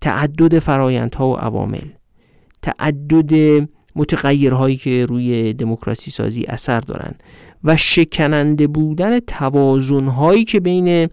تعدد 0.00 0.58
فرایندها 0.58 1.28
و 1.28 1.36
عوامل 1.36 1.88
تعدد 2.62 3.68
متغیرهایی 3.96 4.76
که 4.76 5.06
روی 5.06 5.52
دموکراسی 5.52 6.10
سازی 6.10 6.44
اثر 6.44 6.80
دارن 6.80 7.14
و 7.66 7.76
شکننده 7.76 8.66
بودن 8.66 9.20
توازنهایی 9.20 10.44
که 10.44 10.60
بین 10.60 11.08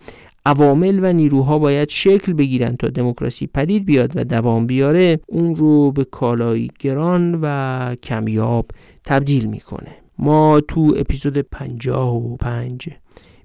عوامل 0.46 1.00
و 1.04 1.14
نیروها 1.14 1.60
باید 1.60 1.90
شکل 1.90 2.34
بگیرن 2.34 2.76
تا 2.76 2.90
دموکراسی 2.90 3.48
پدید 3.48 3.86
بیاد 3.86 4.12
و 4.16 4.24
دوام 4.24 4.68
بیاره 4.68 5.20
اون 5.28 5.56
رو 5.56 5.92
به 5.92 6.04
کالایی 6.04 6.72
گران 6.80 7.40
و 7.42 7.96
کمیاب 8.04 8.66
تبدیل 9.06 9.46
می‌کنه. 9.46 9.92
ما 10.20 10.62
تو 10.68 10.94
اپیزود 10.98 11.38
55 11.38 12.90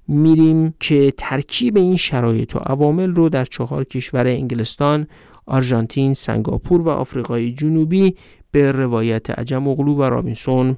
میریم 0.08 0.74
که 0.80 1.12
ترکیب 1.16 1.76
این 1.76 1.96
شرایط 1.96 2.56
و 2.56 2.58
عوامل 2.58 3.12
رو 3.12 3.28
در 3.28 3.44
چهار 3.44 3.84
کشور 3.84 4.26
انگلستان، 4.26 5.06
آرژانتین، 5.46 6.14
سنگاپور 6.14 6.80
و 6.80 6.88
آفریقای 6.88 7.52
جنوبی 7.52 8.14
به 8.50 8.72
روایت 8.72 9.30
عجم 9.30 9.68
اغلو 9.68 9.94
و 9.94 10.02
رابینسون 10.02 10.76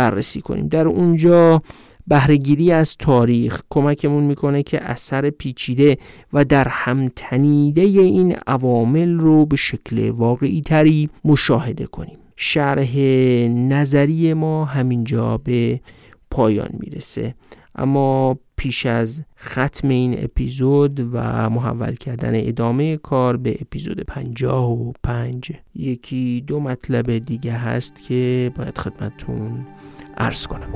بررسی 0.00 0.40
کنیم. 0.40 0.68
در 0.68 0.88
اونجا 0.88 1.62
بهرهگیری 2.06 2.72
از 2.72 2.96
تاریخ 2.96 3.62
کمکمون 3.70 4.24
می‌کنه 4.24 4.62
که 4.62 4.84
اثر 4.84 5.30
پیچیده 5.30 5.98
و 6.32 6.44
در 6.44 6.68
هم 6.68 7.08
تنیده 7.16 7.80
این 7.80 8.36
عوامل 8.46 9.18
رو 9.18 9.46
به 9.46 9.56
شکل 9.56 10.10
واقعی 10.10 10.60
تری 10.60 11.10
مشاهده 11.24 11.86
کنیم. 11.86 12.18
شرح 12.36 12.98
نظری 13.48 14.34
ما 14.34 14.64
همینجا 14.64 15.36
به 15.38 15.80
پایان 16.30 16.70
می‌رسه. 16.72 17.34
اما 17.74 18.38
پیش 18.56 18.86
از 18.86 19.22
ختم 19.38 19.88
این 19.88 20.24
اپیزود 20.24 21.00
و 21.12 21.50
محول 21.50 21.94
کردن 21.94 22.32
ادامه 22.34 22.96
کار 22.96 23.36
به 23.36 23.56
اپیزود 23.60 24.00
پنجاه 24.00 24.70
و 24.70 24.92
پنج 25.02 25.52
یکی 25.74 26.44
دو 26.46 26.60
مطلب 26.60 27.18
دیگه 27.18 27.52
هست 27.52 28.08
که 28.08 28.52
باید 28.56 28.78
خدمتون 28.78 29.66
عرض 30.16 30.46
کنم. 30.46 30.72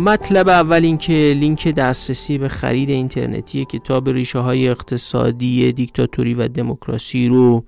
مطلب 0.00 0.48
اول 0.48 0.84
اینکه 0.84 1.12
لینک 1.12 1.68
دسترسی 1.68 2.38
به 2.38 2.48
خرید 2.48 2.90
اینترنتی 2.90 3.64
کتاب 3.64 4.08
ریشه 4.08 4.38
های 4.38 4.68
اقتصادی 4.68 5.72
دیکتاتوری 5.72 6.34
و 6.34 6.48
دموکراسی 6.48 7.28
رو 7.28 7.64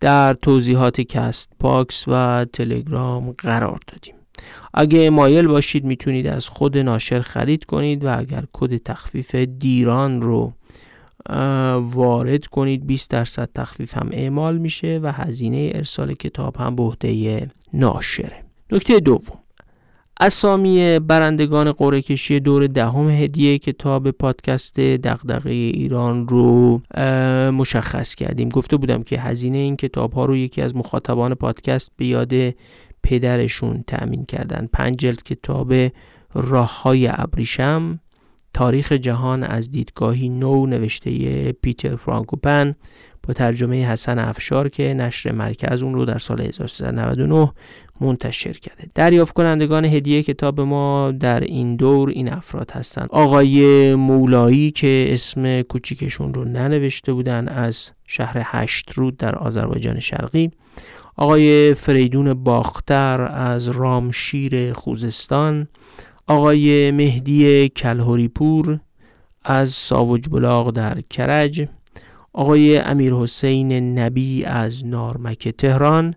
در 0.00 0.34
توضیحات 0.34 1.00
کست 1.00 1.50
باکس 1.60 2.04
و 2.08 2.46
تلگرام 2.52 3.32
قرار 3.38 3.78
دادیم. 3.86 4.14
اگه 4.74 5.10
مایل 5.10 5.46
باشید 5.46 5.84
می‌تونید 5.84 6.26
از 6.26 6.48
خود 6.48 6.78
ناشر 6.78 7.20
خرید 7.20 7.64
کنید 7.64 8.04
و 8.04 8.18
اگر 8.18 8.44
کد 8.52 8.76
تخفیف 8.76 9.34
دیران 9.34 10.22
رو 10.22 10.52
وارد 11.80 12.46
کنید 12.46 12.86
20 12.86 13.10
درصد 13.10 13.48
تخفیف 13.54 13.96
هم 13.96 14.08
اعمال 14.12 14.58
میشه 14.58 15.00
و 15.02 15.12
هزینه 15.12 15.72
ارسال 15.74 16.14
کتاب 16.14 16.56
هم 16.56 16.76
به 16.76 16.82
عهده 16.82 17.50
ناشره. 17.72 18.44
نکته 18.72 19.00
دوم. 19.00 19.38
اسامی 20.22 20.98
برندگان 20.98 21.72
قرعه 21.72 22.02
کشی 22.02 22.40
دور 22.40 22.66
دهم 22.66 23.10
هدیه 23.10 23.58
کتاب 23.58 24.10
پادکست 24.10 24.80
دغدغه 24.80 25.50
ایران 25.50 26.28
رو 26.28 26.80
مشخص 27.50 28.14
کردیم. 28.14 28.48
گفته 28.48 28.76
بودم 28.76 29.02
که 29.02 29.20
هزینه 29.20 29.58
این 29.58 29.76
کتاب 29.76 30.12
ها 30.12 30.24
رو 30.24 30.36
یکی 30.36 30.62
از 30.62 30.76
مخاطبان 30.76 31.34
پادکست 31.34 31.92
به 31.96 32.06
یاد 32.06 32.32
پدرشون 33.02 33.84
تأمین 33.86 34.24
کردن. 34.24 34.68
پنج 34.72 34.96
جلد 34.96 35.22
کتاب 35.22 35.74
راه 36.34 36.82
های 36.82 37.08
ابریشم 37.12 38.00
تاریخ 38.54 38.92
جهان 38.92 39.42
از 39.44 39.70
دیدگاهی 39.70 40.28
نو 40.28 40.66
نوشته 40.66 41.52
پیتر 41.52 41.96
فرانکوپن 41.96 42.74
با 43.22 43.34
ترجمه 43.34 43.86
حسن 43.86 44.18
افشار 44.18 44.68
که 44.68 44.94
نشر 44.94 45.32
مرکز 45.32 45.82
اون 45.82 45.94
رو 45.94 46.04
در 46.04 46.18
سال 46.18 46.40
1399 46.40 47.52
منتشر 48.00 48.52
کرده. 48.52 48.90
دریافت 48.94 49.34
کنندگان 49.34 49.84
هدیه 49.84 50.22
کتاب 50.22 50.60
ما 50.60 51.12
در 51.20 51.40
این 51.40 51.76
دور 51.76 52.08
این 52.10 52.32
افراد 52.32 52.70
هستند 52.70 53.08
آقای 53.10 53.94
مولایی 53.94 54.70
که 54.70 55.06
اسم 55.08 55.62
کوچیکشون 55.62 56.34
رو 56.34 56.44
ننوشته 56.44 57.12
بودن 57.12 57.48
از 57.48 57.90
شهر 58.08 58.42
هشت 58.44 58.92
رود 58.92 59.16
در 59.16 59.34
آذربایجان 59.34 60.00
شرقی. 60.00 60.50
آقای 61.16 61.74
فریدون 61.74 62.34
باختر 62.34 63.20
از 63.20 63.68
رامشیر 63.68 64.72
خوزستان. 64.72 65.68
آقای 66.26 66.90
مهدی 66.90 67.68
کلهوریپور 67.68 68.80
از 69.44 69.70
ساوج 69.70 70.28
بلاغ 70.28 70.70
در 70.70 71.00
کرج. 71.00 71.66
آقای 72.32 72.78
امیر 72.78 73.14
حسین 73.14 73.98
نبی 73.98 74.44
از 74.44 74.86
نارمک 74.86 75.48
تهران 75.48 76.14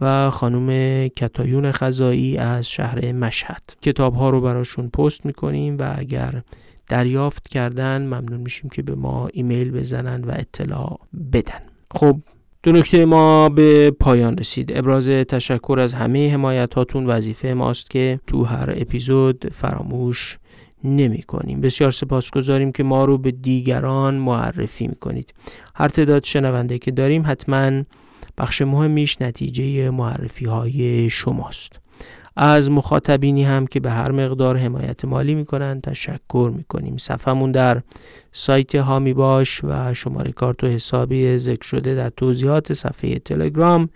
و 0.00 0.30
خانم 0.30 1.08
کتایون 1.08 1.70
خزایی 1.72 2.36
از 2.36 2.68
شهر 2.68 3.12
مشهد. 3.12 3.62
کتاب 3.82 4.14
ها 4.14 4.30
رو 4.30 4.40
براشون 4.40 4.88
پست 4.88 5.26
می‌کنیم 5.26 5.78
و 5.78 5.94
اگر 5.98 6.42
دریافت 6.88 7.48
کردن 7.48 8.02
ممنون 8.02 8.40
میشیم 8.40 8.70
که 8.70 8.82
به 8.82 8.94
ما 8.94 9.28
ایمیل 9.32 9.70
بزنن 9.70 10.24
و 10.24 10.30
اطلاع 10.30 11.00
بدن. 11.32 11.62
خب 11.90 12.16
دو 12.62 12.72
نکته 12.72 13.04
ما 13.04 13.48
به 13.48 13.90
پایان 13.90 14.38
رسید. 14.38 14.72
ابراز 14.74 15.08
تشکر 15.08 15.78
از 15.80 15.94
همه 15.94 16.32
حمایت 16.32 16.74
هاتون 16.74 17.06
وظیفه 17.06 17.54
ماست 17.54 17.90
که 17.90 18.20
تو 18.26 18.44
هر 18.44 18.74
اپیزود 18.76 19.52
فراموش 19.52 20.38
نمی 20.84 21.22
کنیم. 21.22 21.60
بسیار 21.60 21.90
سپاسگزاریم 21.90 22.72
که 22.72 22.82
ما 22.82 23.04
رو 23.04 23.18
به 23.18 23.30
دیگران 23.30 24.14
معرفی 24.14 24.86
می 24.86 24.94
کنید 24.96 25.34
هر 25.74 25.88
تعداد 25.88 26.24
شنونده 26.24 26.78
که 26.78 26.90
داریم 26.90 27.22
حتما 27.26 27.82
بخش 28.38 28.62
مهمیش 28.62 29.22
نتیجه 29.22 29.90
معرفی 29.90 30.44
های 30.44 31.10
شماست. 31.10 31.80
از 32.36 32.70
مخاطبینی 32.70 33.44
هم 33.44 33.66
که 33.66 33.80
به 33.80 33.90
هر 33.90 34.10
مقدار 34.10 34.56
حمایت 34.56 35.04
مالی 35.04 35.34
می‌کنن 35.34 35.80
تشکر 35.80 36.52
می‌کنیم. 36.56 36.96
صفحمون 36.96 37.52
در 37.52 37.82
سایت 38.32 38.74
هامی 38.74 39.14
باش 39.14 39.64
و 39.64 39.94
شماره 39.94 40.32
کارت 40.32 40.64
و 40.64 40.66
حسابی 40.66 41.38
ذکر 41.38 41.64
شده 41.66 41.94
در 41.94 42.10
توضیحات 42.10 42.72
صفحه 42.72 43.18
تلگرام. 43.18 43.88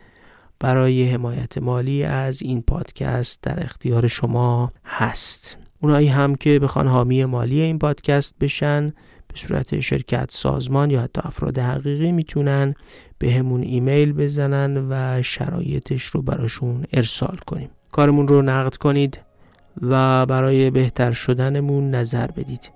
برای 0.61 1.11
حمایت 1.11 1.59
مالی 1.59 2.05
از 2.05 2.43
این 2.43 2.62
پادکست 2.62 3.43
در 3.43 3.64
اختیار 3.64 4.07
شما 4.07 4.72
هست. 4.84 5.66
اونایی 5.83 6.09
هم 6.09 6.35
که 6.35 6.59
بخوان 6.59 6.89
حامی 6.89 7.24
مالی 7.24 7.61
این 7.61 7.79
پادکست 7.79 8.35
بشن 8.41 8.93
به 9.29 9.35
صورت 9.35 9.81
شرکت 9.81 10.31
سازمان 10.31 10.91
یا 10.91 11.03
حتی 11.03 11.20
افراد 11.24 11.59
حقیقی 11.59 12.12
می‌تونن 12.12 12.74
به 13.18 13.33
همون 13.33 13.62
ایمیل 13.62 14.12
بزنن 14.12 14.87
و 14.91 15.22
شرایطش 15.22 16.03
رو 16.03 16.22
براشون 16.22 16.85
ارسال 16.93 17.37
کنیم. 17.47 17.70
کارمون 17.93 18.29
رو 18.29 18.43
نقد 18.43 18.77
کنید 18.77 19.20
و 19.83 20.27
برای 20.27 20.70
بهتر 20.70 21.12
شدنمون 21.12 21.91
نظر 21.91 22.27
بدید. 22.27 22.70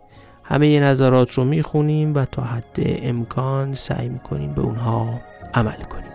همه 0.45 0.81
نظرات 0.81 1.33
رو 1.33 1.45
می‌خونیم 1.45 2.15
و 2.15 2.25
تا 2.25 2.43
حد 2.43 2.77
امکان 2.79 3.75
سعی 3.75 4.09
می‌کنیم 4.09 4.55
به 4.55 4.61
اونها 4.61 5.21
عمل 5.55 5.83
کنیم. 5.83 6.11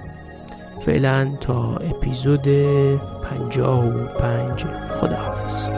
فعلا 0.81 1.37
تا 1.41 1.77
اپیزود 1.77 2.47
پنجاه 3.23 3.87
و 3.87 4.05
پنج. 4.05 4.65
خداحافظ. 4.65 5.69